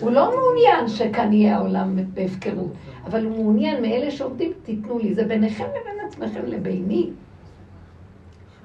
[0.00, 2.72] הוא לא מעוניין שכאן יהיה העולם בהפקרות,
[3.04, 5.14] אבל הוא מעוניין מאלה שעובדים, תיתנו לי.
[5.14, 7.10] זה ביניכם לבין עצמכם לביני.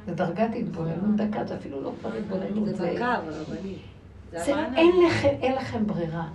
[0.07, 2.75] זה דרגת התבוננות דקה, זה אפילו לא כבר התבוננות.
[2.75, 3.77] זה דקה, אבל רבנית.
[5.41, 6.27] אין לכם ברירה.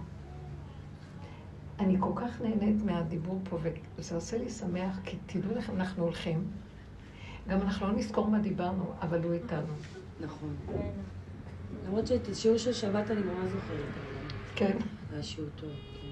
[1.80, 3.58] אני כל כך נהנית מהדיבור פה,
[3.98, 6.44] וזה עושה לי שמח, כי תדעו לכם, אנחנו הולכים.
[7.48, 9.72] גם אנחנו לא נזכור מה דיברנו, אבל הוא איתנו.
[10.20, 10.54] נכון.
[11.86, 14.07] למרות שאת השיעור של שבת אני ממש זוכרת.
[14.58, 14.76] כן.
[15.16, 15.70] זה שיעור טוב.
[15.70, 16.06] כן.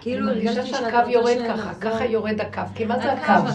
[0.00, 2.62] כאילו הרגשתי שהקו יורד ככה, ככה יורד הקו.
[2.74, 3.48] כי מה זה הקו?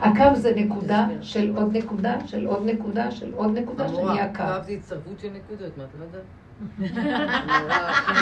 [0.00, 4.42] הקו זה נקודה של עוד נקודה, של עוד נקודה, של עוד נקודה, שנהיה קו.
[4.42, 6.22] קו זה הצטרפות של נקודות, מה את יודעת?
[7.48, 8.12] המורה רחל,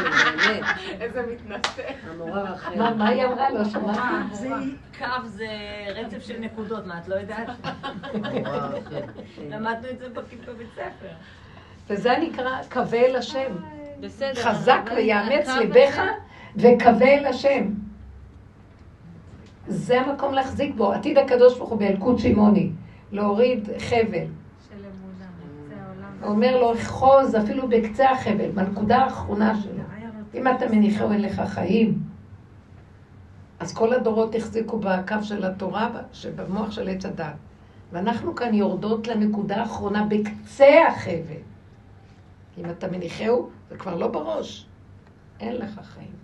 [0.46, 0.64] באמת.
[1.00, 1.82] איזה מתנשא.
[2.10, 2.92] המורה רחל.
[2.94, 3.50] מה היא אמרה?
[3.50, 4.48] לא שמעתי.
[4.98, 5.46] קו זה
[5.94, 7.48] רצף של נקודות, מה, את לא יודעת?
[9.50, 11.14] למדנו את זה בבית ספר.
[11.88, 13.52] וזה נקרא קווה אל השם.
[14.34, 16.02] חזק ויאמץ ליבך
[16.56, 17.64] וקווה אל השם.
[19.66, 20.92] זה המקום להחזיק בו.
[20.92, 22.70] עתיד הקדוש ברוך הוא באלקוט שמעוני.
[23.12, 24.26] להוריד חבל.
[26.20, 29.82] הוא אומר לו, חוז אפילו בקצה החבל, בנקודה האחרונה שלו.
[30.34, 31.98] אם אתה מניחהו אין לך חיים.
[33.60, 37.34] אז כל הדורות החזיקו בקו של התורה, שבמוח של עץ הדת.
[37.92, 41.53] ואנחנו כאן יורדות לנקודה האחרונה בקצה החבל.
[42.58, 44.66] אם אתה מניחהו, זה כבר לא בראש.
[45.40, 46.14] אין לך חיים.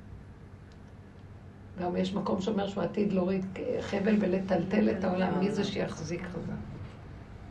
[1.80, 3.46] גם יש מקום שאומר שהוא עתיד להוריד
[3.80, 6.52] חבל ולטלטל את העולם, מי זה שיחזיק חזק.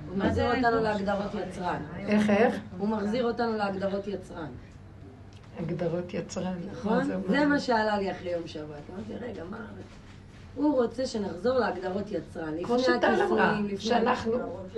[0.10, 1.82] הוא מחזיר אותנו להגדרות יצרן.
[1.98, 2.56] איך, איך?
[2.78, 4.52] הוא מחזיר אותנו להגדרות יצרן.
[5.60, 7.04] הגדרות יצרן, נכון?
[7.28, 8.90] זה מה שעלה לי אחרי יום שבת.
[8.96, 9.58] אמרתי, רגע, מה...
[10.56, 12.64] הוא רוצה שנחזור להגדרות יצרן.
[12.64, 13.60] כמו שטל אמרה,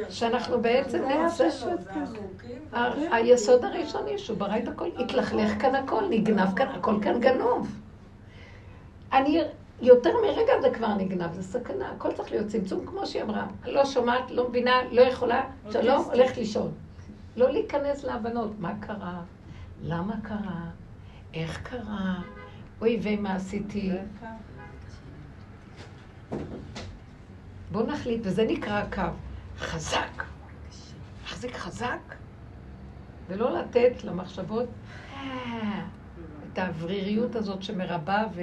[0.09, 1.49] שאנחנו בעצם נמצא...
[3.11, 7.79] היסוד הראשוני שהוא ברא את הכל, התלכלך כאן הכל, נגנב כאן, הכל כאן גנוב.
[9.13, 9.41] אני,
[9.81, 13.47] יותר מרגע זה כבר נגנב, זה סכנה, הכל צריך להיות צמצום, כמו שהיא אמרה.
[13.65, 16.71] לא שומעת, לא מבינה, לא יכולה, שלום, הולכת לישון.
[17.35, 19.21] לא להיכנס להבנות, מה קרה,
[19.83, 20.61] למה קרה,
[21.33, 22.15] איך קרה,
[22.81, 23.91] אוי ומה עשיתי.
[27.71, 29.01] בואו נחליט, וזה נקרא הקו.
[29.57, 30.23] חזק.
[31.23, 32.15] להחזיק חזק,
[33.27, 34.69] ולא לתת למחשבות
[35.13, 35.85] אה,
[36.53, 38.41] את האווריריות הזאת שמרבה ו...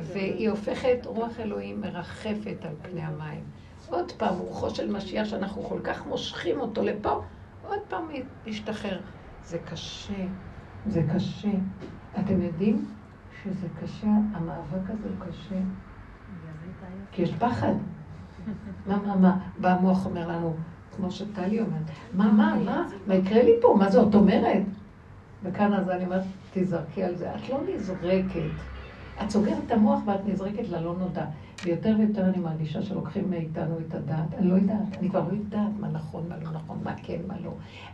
[0.00, 3.44] והיא הופכת, רוח אלוהים מרחפת על פני המים.
[3.90, 7.22] עוד פעם, רוחו של משיח שאנחנו כל כך מושכים אותו לפה,
[7.62, 8.08] עוד פעם
[8.46, 9.00] להשתחרר.
[9.44, 10.26] זה קשה,
[10.86, 11.52] זה קשה.
[12.18, 12.88] אתם יודעים
[13.42, 15.60] שזה קשה, המאבק הזה הוא קשה.
[17.12, 17.72] כי יש פחד.
[18.86, 19.38] מה, מה, מה?
[19.60, 20.54] בא המוח אומר לנו,
[20.96, 21.82] כמו שטלי אומרת,
[22.14, 23.76] מה, מה, מה, מה יקרה לי פה?
[23.78, 24.62] מה זאת אומרת?
[25.42, 27.34] וכאן אז אני אומרת, תזרקי על זה.
[27.34, 28.50] את לא נזרקת.
[29.22, 31.24] את סוגרת את המוח ואת נזרקת ללא נודע.
[31.64, 34.34] ויותר ויותר אני מרגישה שלוקחים מאיתנו את הדעת.
[34.38, 37.34] אני לא יודעת, אני כבר לא יודעת מה נכון, מה לא נכון, מה כן, מה
[37.44, 37.50] לא.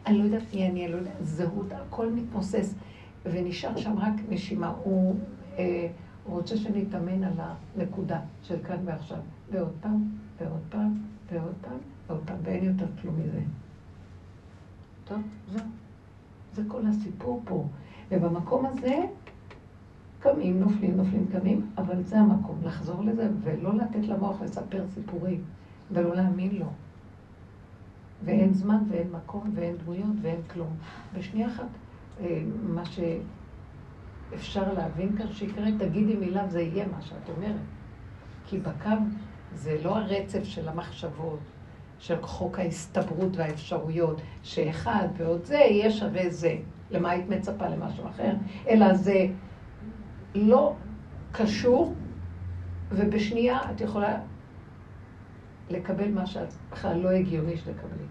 [0.06, 2.74] אני לא יודעת מי אני, אני לא יודעת, זהות, הכל מתמוסס.
[3.24, 4.72] ונשאר שם רק נשימה.
[4.82, 5.14] הוא...
[5.58, 5.86] אה,
[6.26, 7.32] הוא רוצה שנתאמן על
[7.76, 9.18] הנקודה של כאן ועכשיו.
[9.50, 10.04] ועוד פעם,
[10.40, 10.98] ועוד פעם,
[11.32, 13.40] ועוד פעם, ועוד פעם, ואין יותר כלום מזה.
[15.04, 15.22] טוב,
[15.52, 15.64] זהו.
[16.54, 17.64] זה כל הסיפור פה.
[18.10, 19.00] ובמקום הזה,
[20.20, 25.42] קמים, נופלים, נופלים, קמים, אבל זה המקום, לחזור לזה ולא לתת למוח לספר סיפורים,
[25.92, 26.66] ולא להאמין לו.
[28.24, 30.76] ואין זמן ואין מקום ואין דמויות ואין כלום.
[31.14, 31.66] בשנייה אחת,
[32.20, 33.00] אה, מה ש...
[34.34, 37.60] אפשר להבין כאן שיקרה, תגידי מילה זה יהיה מה שאת אומרת.
[38.46, 38.88] כי בקו
[39.54, 41.38] זה לא הרצף של המחשבות,
[41.98, 46.56] של חוק ההסתברות והאפשרויות, שאחד ועוד זה יהיה שווה זה.
[46.90, 48.32] למה היית מצפה למשהו אחר?
[48.68, 49.26] אלא זה
[50.34, 50.74] לא
[51.32, 51.94] קשור,
[52.90, 54.18] ובשנייה את יכולה
[55.70, 58.04] לקבל מה שאת בכלל לא הגיוני שתקבלי.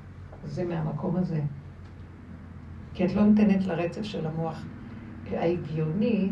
[0.45, 1.41] זה מהמקום הזה.
[2.93, 4.66] כי את לא נותנת לרצף של המוח
[5.32, 6.30] ההגיוני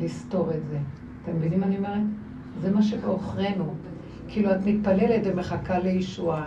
[0.00, 0.78] לסתור את זה.
[1.22, 2.02] אתם מבינים מה אני אומרת?
[2.60, 3.74] זה מה שבעוכרינו.
[4.28, 6.44] כאילו את מתפללת ומחכה לישועה,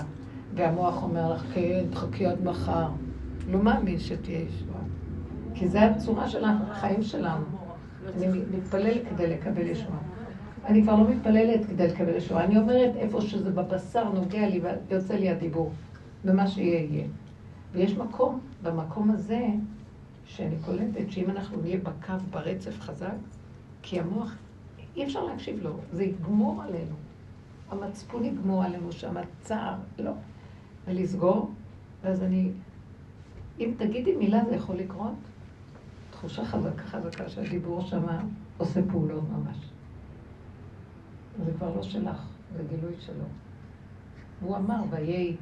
[0.55, 2.88] והמוח אומר לך, כן, תחכי עד מחר.
[3.51, 4.81] לא מאמין שתהיה ישועה.
[5.53, 7.43] כי זו הצורה של החיים שלנו.
[8.17, 8.27] אני
[8.57, 9.97] מתפללת כדי לקבל ישועה.
[10.65, 12.43] אני כבר לא מתפללת כדי לקבל ישועה.
[12.43, 15.71] אני אומרת איפה שזה בבשר נוגע לי ויוצא לי הדיבור.
[16.25, 17.07] ומה שיהיה יהיה.
[17.71, 19.45] ויש מקום, במקום הזה,
[20.26, 23.15] שאני קולטת שאם אנחנו נהיה בקו, ברצף חזק,
[23.82, 24.36] כי המוח,
[24.95, 26.95] אי אפשר להקשיב לו, זה יגמור עלינו.
[27.69, 30.11] המצפון יגמור עלינו שם, הצער, לא.
[30.88, 31.51] ולסגור,
[32.03, 32.51] ואז אני,
[33.59, 35.15] אם תגידי מילה זה יכול לקרות,
[36.11, 38.03] תחושה חזקה חזקה שהדיבור שם
[38.57, 39.57] עושה פעולות ממש.
[41.45, 43.26] זה כבר לא שלך, זה גילוי שלו.
[44.41, 45.36] הוא אמר, ויהי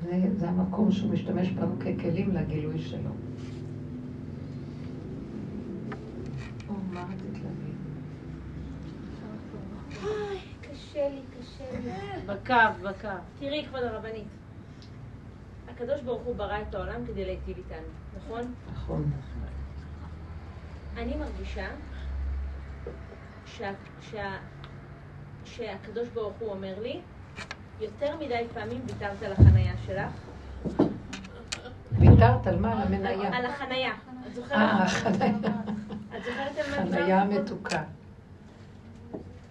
[0.00, 3.10] זה, זה המקום שהוא משתמש בנו ככלים לגילוי שלו.
[6.68, 7.76] או, מה רצית להגיד?
[10.60, 11.90] קשה לי, קשה לי.
[12.26, 13.08] בקו, בקו.
[13.38, 14.28] תראי, כבוד הרבנית,
[15.68, 18.54] הקדוש ברוך הוא ברא את העולם כדי להיטיב איתנו, נכון?
[18.72, 19.10] נכון.
[20.96, 21.68] אני מרגישה
[23.46, 24.38] שה, שה,
[25.44, 27.00] שהקדוש ברוך הוא אומר לי,
[27.82, 30.12] יותר מדי פעמים ויתרת על החנייה שלך.
[31.98, 32.82] ויתרת על מה?
[32.82, 33.36] על המניה.
[33.36, 33.92] על החנייה.
[34.26, 34.58] את זוכרת?
[34.58, 35.28] אה, החנייה.
[36.16, 37.82] את זוכרת על מה חנייה מתוקה.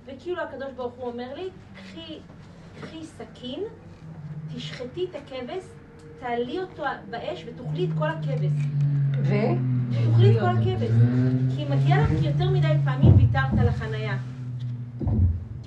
[0.05, 2.19] וכאילו הקדוש ברוך הוא אומר לי, קחי,
[2.81, 3.63] קחי סכין,
[4.55, 5.63] תשחטי את הכבש,
[6.19, 8.51] תעלי אותו באש ותאכלי את כל הכבש.
[9.23, 9.33] ו?
[9.91, 10.91] תאכלי את כל הכבש.
[11.55, 14.17] כי מגיע לך כי יותר מדי פעמים ויתרת על החנייה.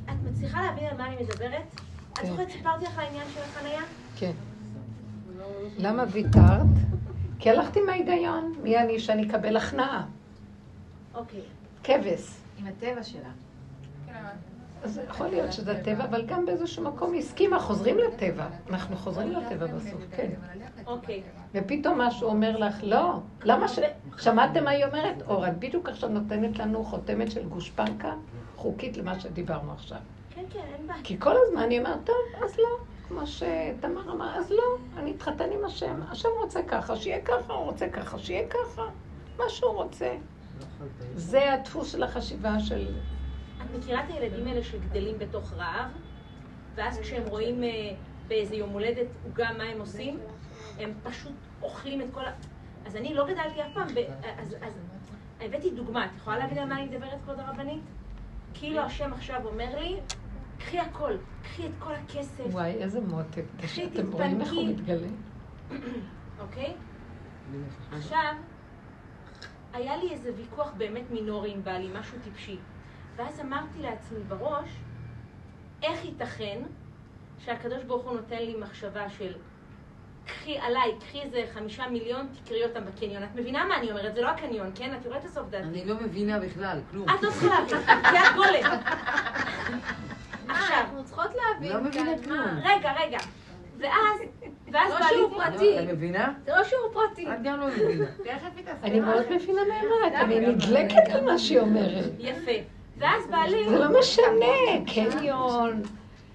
[0.05, 1.81] את מצליחה להבין על מה אני מדברת?
[2.15, 2.27] את כן.
[2.27, 3.83] זוכרת סיפרתי לך על העניין של החנייה?
[4.17, 4.33] כן.
[5.79, 6.67] למה ויתרת?
[7.39, 8.55] כי הלכתי מההיגיון.
[8.63, 10.07] מי אני שאני אקבל הכנעה?
[11.15, 11.41] אוקיי.
[11.83, 12.31] כבש.
[12.59, 13.29] עם הטבע שלה.
[14.83, 18.47] אז יכול להיות שזה הטבע, אבל גם באיזשהו מקום היא הסכימה, חוזרים לטבע.
[18.71, 20.31] אנחנו חוזרים לטבע בסוף, כן.
[20.87, 21.23] אוקיי.
[21.55, 23.79] ופתאום משהו אומר לך, לא, למה ש...
[24.19, 25.23] שמעתם מה היא אומרת?
[25.27, 28.13] אור, את בדיוק עכשיו נותנת לנו חותמת של גושפנקה
[28.57, 29.99] חוקית למה שדיברנו עכשיו.
[30.35, 31.01] כן, כן, אין בעיה.
[31.05, 32.79] כי כל הזמן אני אומרת, טוב, אז לא.
[33.09, 36.01] כמו שתמר אמר, אז לא, אני אתחתן עם השם.
[36.11, 38.83] השם רוצה ככה, שיהיה ככה, הוא רוצה ככה, שיהיה ככה.
[39.37, 40.17] מה שהוא רוצה.
[41.15, 42.95] זה הדפוס של החשיבה של...
[43.63, 45.91] את מכירה את הילדים האלה שגדלים בתוך רעב,
[46.75, 47.69] ואז כשהם רואים אה,
[48.29, 50.19] באיזה יום הולדת עוגה מה הם עושים,
[50.79, 51.33] הם פשוט
[51.63, 52.33] אוכלים את כל ה...
[52.87, 53.99] אז אני לא גדלתי אף פעם, ב...
[54.39, 54.79] אז, אז
[55.41, 57.83] הבאתי דוגמה, את יכולה להבין על מה אני מדברת, כבוד הרבנית?
[58.55, 59.97] כאילו השם עכשיו אומר לי,
[60.65, 61.13] קחי הכל,
[61.43, 63.45] קחי את כל הכסף, וואי, איזה מותק.
[63.63, 64.83] קחי, אתם רואים איך הוא תתפנקי.
[64.83, 65.09] מתגלה?
[66.41, 66.75] אוקיי?
[67.93, 68.35] עכשיו,
[69.73, 72.59] היה לי איזה ויכוח באמת מינורי עם בעלי, משהו טיפשי.
[73.17, 74.69] ואז אמרתי לעצמי בראש,
[75.83, 76.63] איך ייתכן
[77.39, 79.35] שהקדוש ברוך הוא נותן לי מחשבה של
[80.27, 83.23] קחי עליי, קחי איזה חמישה מיליון, תקראי אותם בקניון.
[83.23, 84.15] את מבינה מה אני אומרת?
[84.15, 84.95] זה לא הקניון, כן?
[85.01, 85.65] את יורדת לסוף דעתי.
[85.65, 87.09] אני לא מבינה בכלל, כלום.
[87.09, 88.79] את לא צריכה להבין, כי את גולם.
[90.49, 92.41] עכשיו, אנחנו צריכות להבין לא מבינה כלום.
[92.65, 93.19] רגע, רגע.
[93.79, 94.21] ואז,
[94.73, 95.07] ואז לא.
[95.09, 95.79] שיעור פרטי.
[95.79, 96.33] את מבינה?
[96.45, 97.27] זה לא שיעור פרטי.
[97.29, 98.05] את גם לא מבינה.
[98.83, 102.11] אני מאוד מבינה מה היא אומרת, אני נדלקת על מה שהיא אומרת.
[102.19, 102.51] יפה.
[102.99, 103.69] ואז בעלי...
[103.69, 105.83] זה לא משנה, קניון,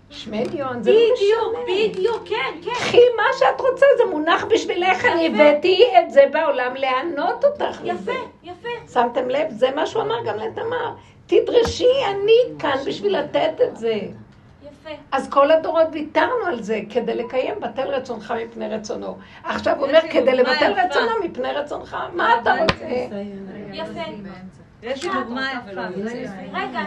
[0.10, 1.90] שמניון, זה לא בדיוק, משנה.
[1.90, 2.72] בדיוק, כן, כן.
[2.72, 7.81] קחי מה שאת רוצה, זה מונח בשבילך, אני הבאתי את זה בעולם לענות אותך.
[7.84, 8.11] יפה,
[8.44, 8.69] יפה.
[8.94, 9.48] שמתם לב?
[9.49, 10.94] זה מה שהוא אמר גם לתמר.
[11.27, 13.94] תדרשי, אני כאן בשביל לתת את זה.
[13.94, 14.90] יפה.
[15.11, 19.18] אז כל הדורות ויתרנו על זה כדי לקיים בטל רצונך מפני רצונו.
[19.44, 20.73] עכשיו הוא אומר, כדי לבטל.
[20.86, 22.86] רצונו מפני רצונך, מה אתה רוצה?
[23.72, 23.95] יפה.
[24.84, 25.81] יש לי דוגמה יפה.
[26.53, 26.80] רגע.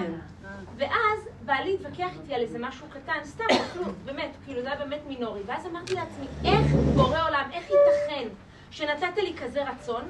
[0.77, 5.01] ואז בעלי התווכח איתי על איזה משהו קטן, סתם, אפילו, באמת, כאילו זה היה באמת
[5.09, 5.41] מינורי.
[5.47, 8.29] ואז אמרתי לעצמי, איך בורא עולם, איך ייתכן
[8.71, 10.03] שנתת לי כזה רצון,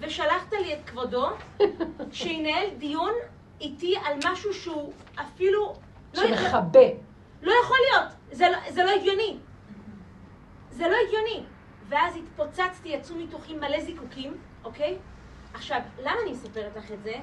[0.00, 1.28] ושלחת לי את כבודו,
[2.12, 3.12] שינהל דיון
[3.60, 5.74] איתי על משהו שהוא אפילו...
[6.14, 6.80] לא- שמכבה.
[7.42, 9.36] לא יכול להיות, זה לא, זה לא הגיוני.
[10.70, 11.42] זה לא הגיוני.
[11.88, 14.98] ואז התפוצצתי, יצאו מתוכי מלא זיקוקים, אוקיי?
[15.54, 17.14] עכשיו, למה אני מספרת לך את זה?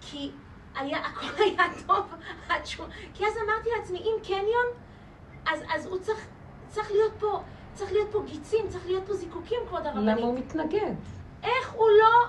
[0.00, 0.30] כי
[0.76, 2.06] היה, הכל היה טוב,
[2.48, 2.86] עד שהוא...
[3.14, 4.66] כי אז אמרתי לעצמי, אם קניון,
[5.46, 6.26] אז, אז הוא צריך,
[6.68, 7.42] צריך להיות פה,
[7.74, 10.16] צריך להיות פה גיצים, צריך להיות פה זיקוקים, כבוד הרבנית.
[10.16, 10.94] למה הוא מתנגד?
[11.42, 12.26] איך הוא לא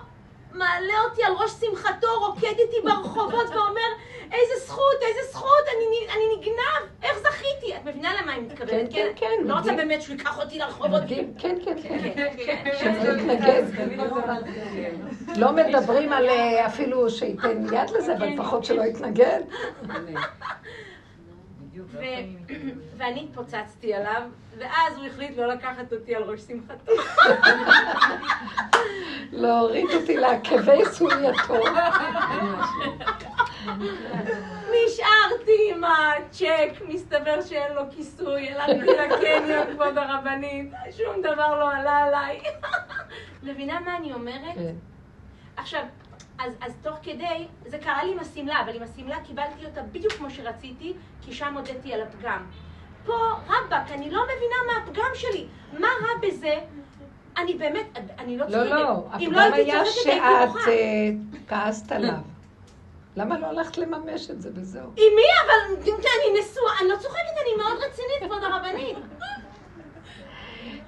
[0.57, 3.89] מעלה אותי על ראש שמחתו, רוקד איתי ברחובות ואומר,
[4.31, 7.75] איזה זכות, איזה זכות, אני, אני נגנב, איך זכיתי?
[7.75, 9.73] את מבינה למה אני מתכוונת, כן, כן, כן, לא רוצה.
[9.73, 11.01] באמת שהוא ייקח אותי לרחובות.
[11.03, 12.13] מדהים, כן, כן, כן.
[12.45, 12.71] כן.
[12.79, 13.63] שלא יתנגד.
[15.37, 19.41] לא מדברים על אה, אפילו שייתן יד לזה, אבל לפחות שלא יתנגד.
[21.83, 21.99] ו-
[22.97, 24.21] ואני התפוצצתי עליו,
[24.57, 26.91] ואז הוא החליט לא לקחת אותי על ראש שמחתו.
[29.31, 31.63] להוריד אותי לעקבי סולייתו.
[34.71, 41.97] נשארתי עם הצ'ק, מסתבר שאין לו כיסוי, הלכתי לקניון, כבוד הרבנית, שום דבר לא עלה
[41.97, 42.39] עליי.
[43.43, 44.55] מבינה מה אני אומרת?
[44.55, 44.75] כן.
[45.57, 45.83] עכשיו,
[46.39, 50.13] אז, אז תוך כדי, זה קרה לי עם השמלה, אבל עם השמלה קיבלתי אותה בדיוק
[50.13, 52.45] כמו שרציתי, כי שם הודיתי על הפגם.
[53.05, 53.13] פה,
[53.47, 55.45] רבאק, אני לא מבינה מה הפגם שלי.
[55.79, 56.55] מה רע בזה?
[57.37, 57.85] אני באמת,
[58.19, 58.69] אני לא לא, צוחקת.
[58.71, 60.09] לא, אם הפגם הייתי היה שאת.
[60.67, 61.09] אה,
[61.47, 62.13] כעסת עליו.
[63.15, 64.83] למה לא הלכת לממש את זה וזהו?
[64.83, 65.23] עם מי?
[65.45, 68.97] אבל אני נשואה, אני לא צוחקת, אני מאוד רצינית, כבוד הרבנית.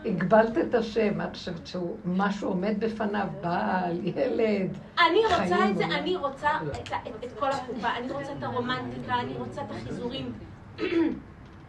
[0.06, 4.78] הגבלת את השם, את חושבת שהוא, משהו עומד בפניו, בעל, ילד.
[5.10, 6.50] אני רוצה את זה, לא- אני רוצה
[6.82, 10.32] את, ה- את, את כל הקופה, אני רוצה את הרומנטיקה, אני רוצה את החיזורים.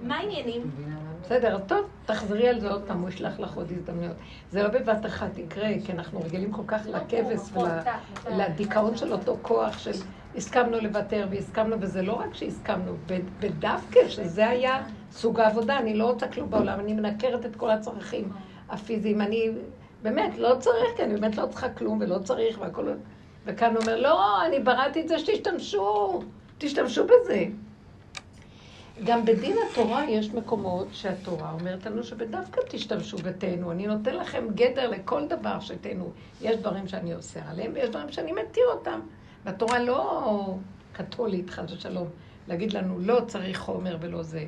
[0.02, 0.70] מה העניינים?
[1.22, 4.16] בסדר, אז טוב, תחזרי על זה עוד פעם, הוא ישלח לך עוד הזדמנויות.
[4.50, 7.50] זה לא בבת אחת יקרה, כי אנחנו רגילים כל כך לכבש
[8.24, 9.90] ולדיכאון של אותו כוח של
[10.38, 12.92] הסכמנו לוותר והסכמנו, וזה לא רק שהסכמנו,
[13.40, 18.32] בדווקא שזה היה סוג העבודה, אני לא רוצה כלום בעולם, אני מנקרת את כל הצרכים
[18.68, 19.50] הפיזיים, אני
[20.02, 22.88] באמת לא צריך, כי אני באמת לא צריכה כלום ולא צריך והכל...
[23.44, 26.20] וכאן הוא אומר, לא, אני בראתי את זה שתשתמשו,
[26.58, 27.44] תשתמשו בזה.
[29.04, 33.72] גם בדין התורה יש מקומות שהתורה אומרת לנו שבדווקא תשתמשו ותהנו.
[33.72, 36.10] אני נותן לכם גדר לכל דבר שתהנו.
[36.40, 39.00] יש דברים שאני אוסר עליהם ויש דברים שאני מתיר אותם.
[39.44, 40.54] והתורה לא
[40.92, 42.08] קתולית, חס ושלום,
[42.48, 44.44] להגיד לנו לא צריך חומר ולא זה.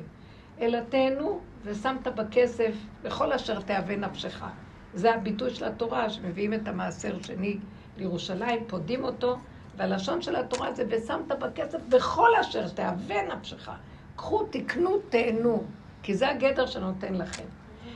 [0.61, 2.73] אלא תהנו ושמת בכסף
[3.03, 4.45] לכל אשר תהווה נפשך.
[4.93, 7.57] זה הביטוי של התורה, שמביאים את המעשר שני
[7.97, 9.37] לירושלים, פודים אותו,
[9.77, 13.71] והלשון של התורה זה ושמת בכסף בכל אשר תהווה נפשך.
[14.15, 15.63] קחו, תקנו, תהנו,
[16.03, 17.43] כי זה הגדר שנותן לכם.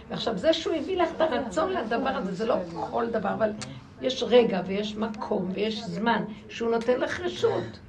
[0.09, 2.55] ועכשיו, זה שהוא הביא לך את הרצון לדבר הזה, זה לא
[2.91, 3.51] כל דבר, אבל
[4.05, 7.79] יש רגע ויש מקום ויש זמן שהוא נותן לך רשות.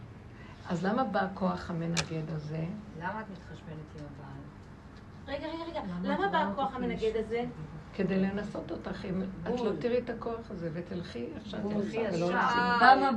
[0.69, 2.65] אז למה בא הכוח המנגד הזה?
[3.01, 5.37] למה את מתחשבנת עם הבעל?
[5.37, 7.45] רגע, רגע, רגע, למה בא הכוח המנגד הזה?
[7.95, 11.99] כדי לנסות אותך, אם את לא תראי את הכוח הזה ותלכי איך שאת רוצה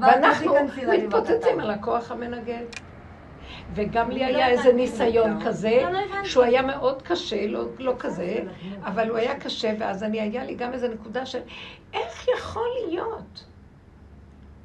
[0.01, 0.53] ואנחנו
[0.87, 1.59] מתפוצצים.
[1.59, 2.63] על הכוח המנגד.
[3.73, 4.73] וגם לי לא היה איזה.
[4.73, 6.29] ניסיון כזה, לא הבנתי.
[6.29, 8.43] שהוא היה מאוד קשה, לא, לא כזה,
[8.81, 11.39] אבל הוא היה קשה, ואז אני, היה לי גם איזה נקודה של
[11.93, 13.45] איך יכול להיות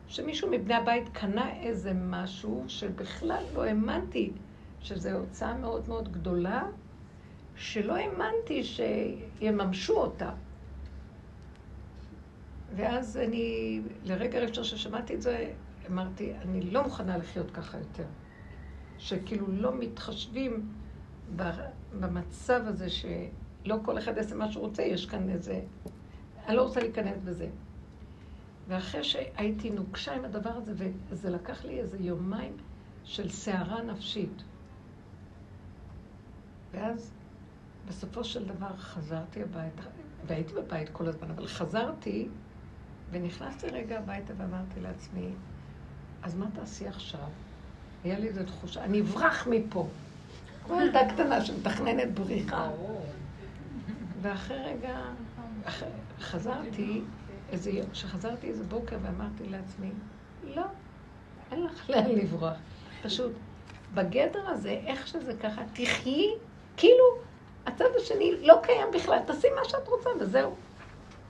[0.09, 4.33] שמישהו מבני הבית קנה איזה משהו שבכלל לא האמנתי
[4.81, 6.63] שזו הוצאה מאוד מאוד גדולה,
[7.57, 10.31] שלא האמנתי שיממשו אותה.
[12.77, 15.53] ואז אני, לרגע ראשון ששמעתי את זה,
[15.91, 18.05] אמרתי, אני לא מוכנה לחיות ככה יותר.
[19.05, 20.73] שכאילו לא מתחשבים
[22.01, 25.61] במצב הזה שלא כל אחד יעשה מה שהוא רוצה, יש כאן איזה...
[26.47, 27.49] אני לא רוצה להיכנס בזה.
[28.69, 32.57] ואחרי שהייתי נוקשה עם הדבר הזה, וזה לקח לי איזה יומיים
[33.05, 34.43] של סערה נפשית.
[36.73, 37.13] ואז
[37.89, 39.83] בסופו של דבר חזרתי הביתה,
[40.27, 42.29] והייתי בבית כל הזמן, אבל חזרתי
[43.11, 45.31] ונכנסתי רגע הביתה ואמרתי לעצמי,
[46.23, 47.29] אז מה תעשי עכשיו?
[48.05, 49.89] היה לי איזו תחושה, אני אברח מפה.
[50.67, 52.69] כמו ילדה קטנה שמתכננת בריחה.
[54.23, 54.99] ואחרי רגע,
[55.65, 55.89] אחרי,
[56.21, 57.01] חזרתי,
[57.53, 59.91] איזה יום, כשחזרתי איזה בוקר ואמרתי לעצמי,
[60.45, 60.63] לא,
[61.53, 62.57] אין לך לאן לברוח.
[63.03, 63.33] פשוט,
[63.95, 66.31] בגדר הזה, איך שזה ככה, תחיי,
[66.77, 67.05] כאילו,
[67.67, 70.55] הצד השני לא קיים בכלל, תעשי מה שאת רוצה וזהו.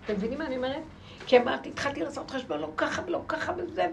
[0.05, 0.83] אתם מבינים מה אני אומרת?
[1.27, 3.87] כי אמרתי, התחלתי לעשות חשבון, לא ככה ולא ככה וזה,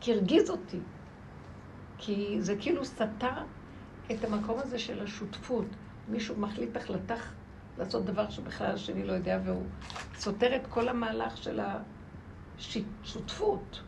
[0.00, 0.78] כי הרגיז אותי.
[1.98, 3.42] כי זה כאילו סתר
[4.12, 5.66] את המקום הזה של השותפות.
[6.08, 7.14] מישהו מחליט החלטה
[7.78, 9.62] לעשות דבר שבכלל השני לא יודע, והוא
[10.14, 13.82] סותר את כל המהלך של השותפות.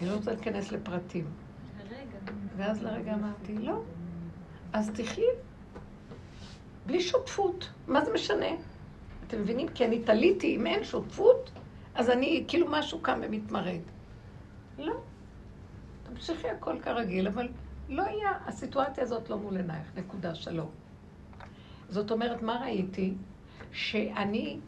[0.00, 1.30] אני לא רוצה להיכנס לפרטים.
[2.56, 3.82] ואז לרגע אמרתי, לא,
[4.72, 5.24] אז תחי
[6.86, 7.70] בלי שותפות.
[7.86, 8.46] מה זה משנה?
[9.26, 9.68] אתם מבינים?
[9.68, 11.50] כי אני תליתי, אם אין שותפות,
[11.94, 13.80] אז אני, כאילו משהו קם ומתמרד.
[14.78, 14.94] לא.
[16.20, 17.48] תמשיכי הכל כרגיל, אבל
[17.88, 20.70] לא יהיה, הסיטואציה הזאת לא מול עינייך, נקודה, שלום.
[21.88, 23.14] זאת אומרת, מה ראיתי?
[23.72, 24.58] שאני,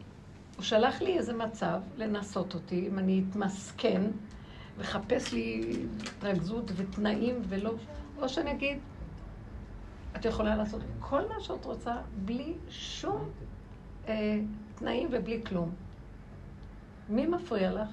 [0.55, 4.01] הוא שלח לי איזה מצב לנסות אותי, אם אני אתמסכן
[4.77, 5.75] וחפש לי
[6.17, 7.73] התרכזות ותנאים ולא...
[8.17, 8.77] או שאני אגיד,
[10.15, 13.29] את יכולה לעשות כל מה שאת רוצה בלי שום
[14.07, 14.39] אה,
[14.75, 15.71] תנאים ובלי כלום.
[17.09, 17.89] מי מפריע לך?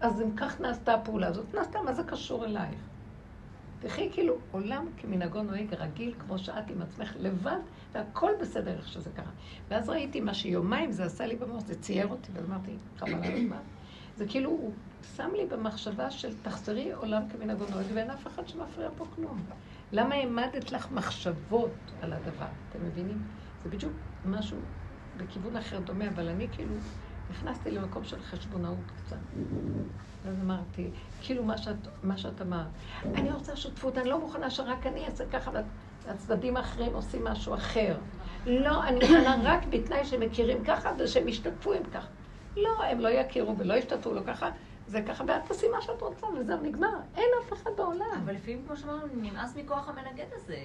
[0.00, 2.80] אז אם כך נעשתה הפעולה הזאת, נעשתה, מה זה קשור אלייך?
[3.80, 7.58] תחי כאילו עולם כמנהגו נוהג רגיל, כמו שאת עם עצמך לבד,
[7.92, 9.30] והכל בסדר איך שזה קרה.
[9.68, 13.32] ואז ראיתי מה שיומיים זה עשה לי במוח, זה צייר אותי, ואז אמרתי, חבל על
[13.32, 13.62] הזמן.
[14.16, 14.72] זה כאילו, הוא
[15.16, 19.44] שם לי במחשבה של תחזרי עולם כמנהגו נוהג, ואין אף אחד שמפריע פה כלום.
[19.92, 22.46] למה העמדת לך מחשבות על הדבר?
[22.68, 23.22] אתם מבינים?
[23.62, 23.92] זה בדיוק
[24.24, 24.58] משהו
[25.16, 26.74] בכיוון אחר דומה, אבל אני כאילו
[27.30, 29.16] נכנסתי למקום של חשבונאות קצת.
[30.24, 30.90] ואז אמרתי,
[31.20, 32.66] כאילו מה שאת, מה שאת אמרת,
[33.04, 35.50] אני רוצה שותפות, אני לא מוכנה שרק אני אעשה ככה,
[36.06, 37.96] והצדדים האחרים עושים משהו אחר.
[38.46, 42.08] לא, אני מוכנה רק בתנאי שהם מכירים ככה ושהם ישתתפו עם ככה.
[42.56, 44.50] לא, הם לא יכירו ולא ישתתפו לו ככה,
[44.86, 46.96] זה ככה, ואת תעשי מה שאת רוצה, וזהו, נגמר.
[47.16, 48.20] אין אף אחד בעולם.
[48.24, 50.62] אבל לפעמים, כמו שאמרנו, נמאס מכוח המנגד הזה.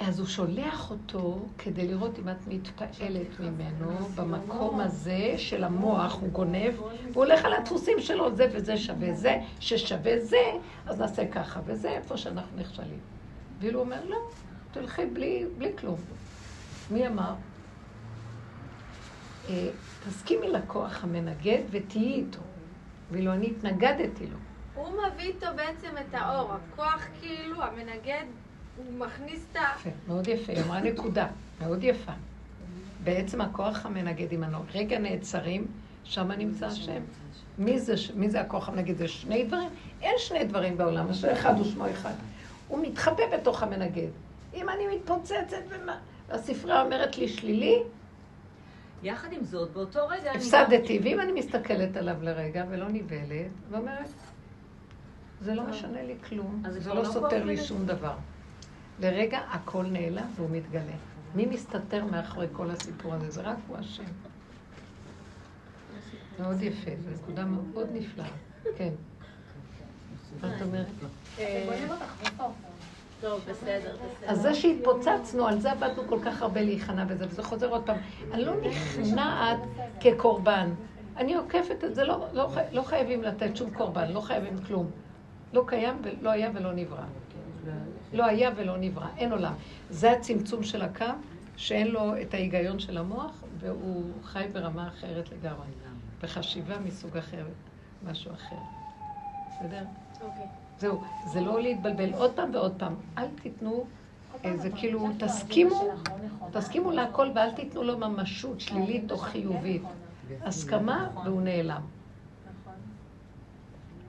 [0.00, 6.28] אז הוא שולח אותו כדי לראות אם את מתפעלת ממנו במקום הזה של המוח, הוא
[6.28, 10.52] גונב, הוא הולך על הדפוסים שלו, זה וזה שווה זה, ששווה זה,
[10.86, 12.98] אז נעשה ככה, וזה איפה שאנחנו נכשלים.
[13.58, 14.16] ואילו הוא אומר, לא,
[14.72, 15.98] תלכי בלי, בלי כלום.
[16.90, 17.34] מי אמר?
[19.48, 19.68] אה,
[20.06, 22.40] תסכימי לכוח המנגד ותהיי איתו.
[23.10, 24.36] ואילו אני התנגדתי לו.
[24.74, 28.24] הוא מביא איתו בעצם את האור, הכוח כאילו, המנגד,
[28.86, 29.60] הוא מכניס את ה...
[29.76, 31.26] יפה, מאוד יפה, היא אמרה נקודה,
[31.60, 32.12] מאוד יפה.
[33.04, 35.66] בעצם הכוח המנגד, אם אנחנו רגע נעצרים,
[36.04, 37.02] שם נמצא השם.
[37.58, 38.96] מי זה, מי זה הכוח המנגד?
[38.96, 39.68] זה שני דברים?
[40.02, 42.12] אין שני דברים בעולם, זה אחד הוא שמו אחד.
[42.68, 44.08] הוא מתחבא בתוך המנגד.
[44.54, 45.98] אם אני מתפוצצת, ומה...
[46.84, 47.82] אומרת לי שלילי,
[49.02, 50.32] יחד עם זאת, באותו רגע...
[50.32, 54.08] הפסדתי, ואם אני מסתכלת עליו לרגע ולא נבהלת, ואומרת,
[55.40, 58.14] זה לא משנה לי כלום, זה לא סותר לי שום דבר.
[59.00, 60.96] לרגע הכל נעלם והוא מתגלה.
[61.34, 63.30] מי מסתתר מאחורי כל הסיפור הזה?
[63.30, 64.04] זה רק הוא השם.
[66.40, 68.26] מאוד יפה, זו נקודה מאוד נפלאה.
[68.76, 68.90] כן.
[70.42, 70.86] מה את אומרת?
[73.20, 74.30] טוב, בסדר, בסדר.
[74.30, 77.96] אז זה שהתפוצצנו, על זה עבדנו כל כך הרבה להיכנע בזה, וזה חוזר עוד פעם.
[78.32, 79.58] אני לא נכנעת
[80.00, 80.70] כקורבן.
[81.16, 84.90] אני עוקפת את זה, לא, לא, לא חייבים לתת שום קורבן, לא חייבים כלום.
[85.52, 87.04] לא קיים, לא היה ולא נברא.
[88.12, 89.54] לא היה ולא נברא, אין עולם.
[89.90, 91.04] זה הצמצום של הקו,
[91.56, 95.66] שאין לו את ההיגיון של המוח, והוא חי ברמה אחרת לגמרי.
[96.22, 97.46] בחשיבה מסוג אחר,
[98.10, 98.56] משהו אחר.
[99.50, 99.84] בסדר?
[100.22, 100.46] אוקיי.
[100.78, 102.94] זהו, זה לא להתבלבל עוד פעם ועוד פעם.
[103.18, 103.84] אל תיתנו,
[104.54, 105.88] זה כאילו, תסכימו,
[106.52, 109.82] תסכימו להכל ואל תיתנו לו ממשות שלילית או חיובית.
[110.42, 111.82] הסכמה והוא נעלם.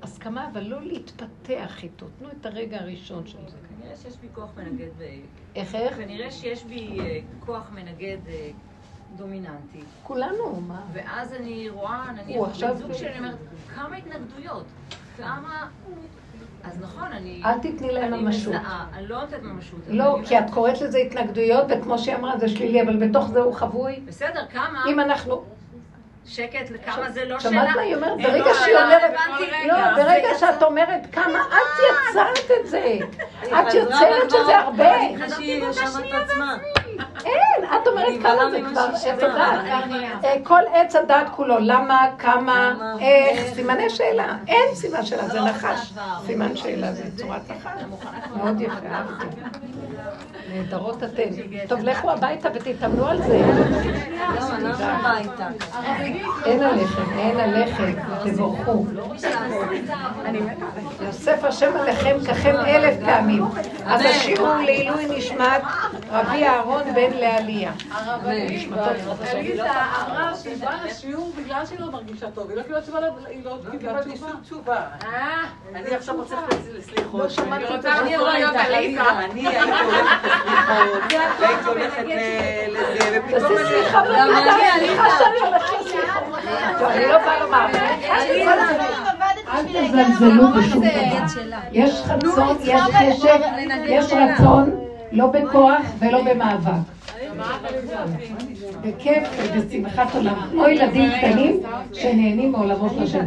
[0.04, 2.06] הסכמה, אבל לא להתפתח איתו.
[2.20, 3.58] תנו את הרגע הראשון של זה.
[3.82, 4.88] כנראה שיש בי כוח מנגד...
[4.98, 5.20] ב-
[5.56, 5.96] איך, איך?
[5.98, 8.50] כנראה שיש בי אה, כוח מנגד אה,
[9.16, 9.82] דומיננטי.
[10.04, 10.82] כולנו, מה?
[10.94, 13.36] ואז אני רואה, הוא נניח, עכשיו- בן זוג שלי, אני אומרת,
[13.76, 14.66] כמה התנגדויות,
[15.18, 15.68] כמה...
[16.64, 17.42] אז נכון, אני...
[17.46, 18.54] אל תתני להם אני ממשות.
[18.54, 19.80] מזהה, אני לא נותנת ממשות.
[19.88, 23.40] לא, אני כי את קוראת לזה התנגדויות, וכמו שהיא אמרה, זה שלילי, אבל בתוך זה
[23.40, 24.00] הוא חבוי.
[24.06, 24.84] בסדר, כמה...
[24.88, 25.44] אם אנחנו...
[26.26, 27.52] שקט, לכמה זה לא שלה.
[27.52, 28.20] שמעת מה היא אומרת?
[28.20, 29.12] אין ברגע לו שהיא שלה אומרת.
[29.68, 32.98] לא, זה ברגע שאת אומרת כמה את יצרת את זה.
[33.44, 34.92] את יוצרת שזה הרבה.
[35.62, 36.58] רשמה את עצמה.
[37.26, 39.06] אין, את אומרת כמה זה כבר עץ.
[39.08, 39.34] הדת.
[40.24, 44.36] אה, כל עץ הדת כולו, למה, כמה, איך, סימני שאלה.
[44.48, 45.94] אין סימן שאלה, זה נחש.
[46.26, 47.82] סימן שאלה זה צורת נחש.
[48.36, 49.26] מאוד יפה, אהבתי.
[50.54, 51.24] נהדרות אתן.
[51.68, 53.42] טוב, לכו הביתה ותתאמנו על זה.
[54.60, 55.48] לא, הביתה.
[56.46, 57.94] אין עליכם, אין עליכם,
[58.24, 58.86] תבורכו.
[61.02, 63.44] יוסף השם עליכם ככם אלף פעמים.
[63.86, 65.62] אז השיעור לעילוי נשמת
[66.12, 67.72] רבי אהרון בן לעלייה.
[68.24, 69.32] תרצה.
[69.32, 72.98] אליזה אמרה שהיא באה לשיעור בגלל שהיא לא מרגישה טוב, היא לא קיבלה תשובה,
[73.28, 74.32] היא לא קיבלה תשובה.
[74.44, 74.82] תשובה.
[75.76, 76.36] אני עכשיו רוצה
[76.78, 77.22] לסליחות.
[77.22, 77.72] לא שמעתי אני.
[78.18, 79.02] להיות עליזה.
[79.12, 79.72] אני הייתי
[81.68, 83.66] הולכת לסליחות, לזה, ופתאום אני...
[83.66, 84.02] סליחה
[84.80, 86.24] סליחה שאני הולכת לסליחות.
[86.80, 87.66] טוב, אני לא באה לומר.
[89.48, 90.92] אל תזלזלו בשום דבר.
[91.72, 93.40] יש רצון, יש חשק,
[93.86, 94.72] יש רצון,
[95.12, 96.72] לא בכוח ולא במאבק.
[98.82, 100.36] בכיף ובשמחת עולם.
[100.58, 101.60] או ילדים קטנים
[101.94, 103.26] שנהנים מעולמו של השם.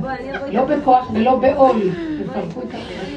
[0.52, 1.80] לא בכוח ולא בעול.
[2.24, 3.13] תפרקו את ה...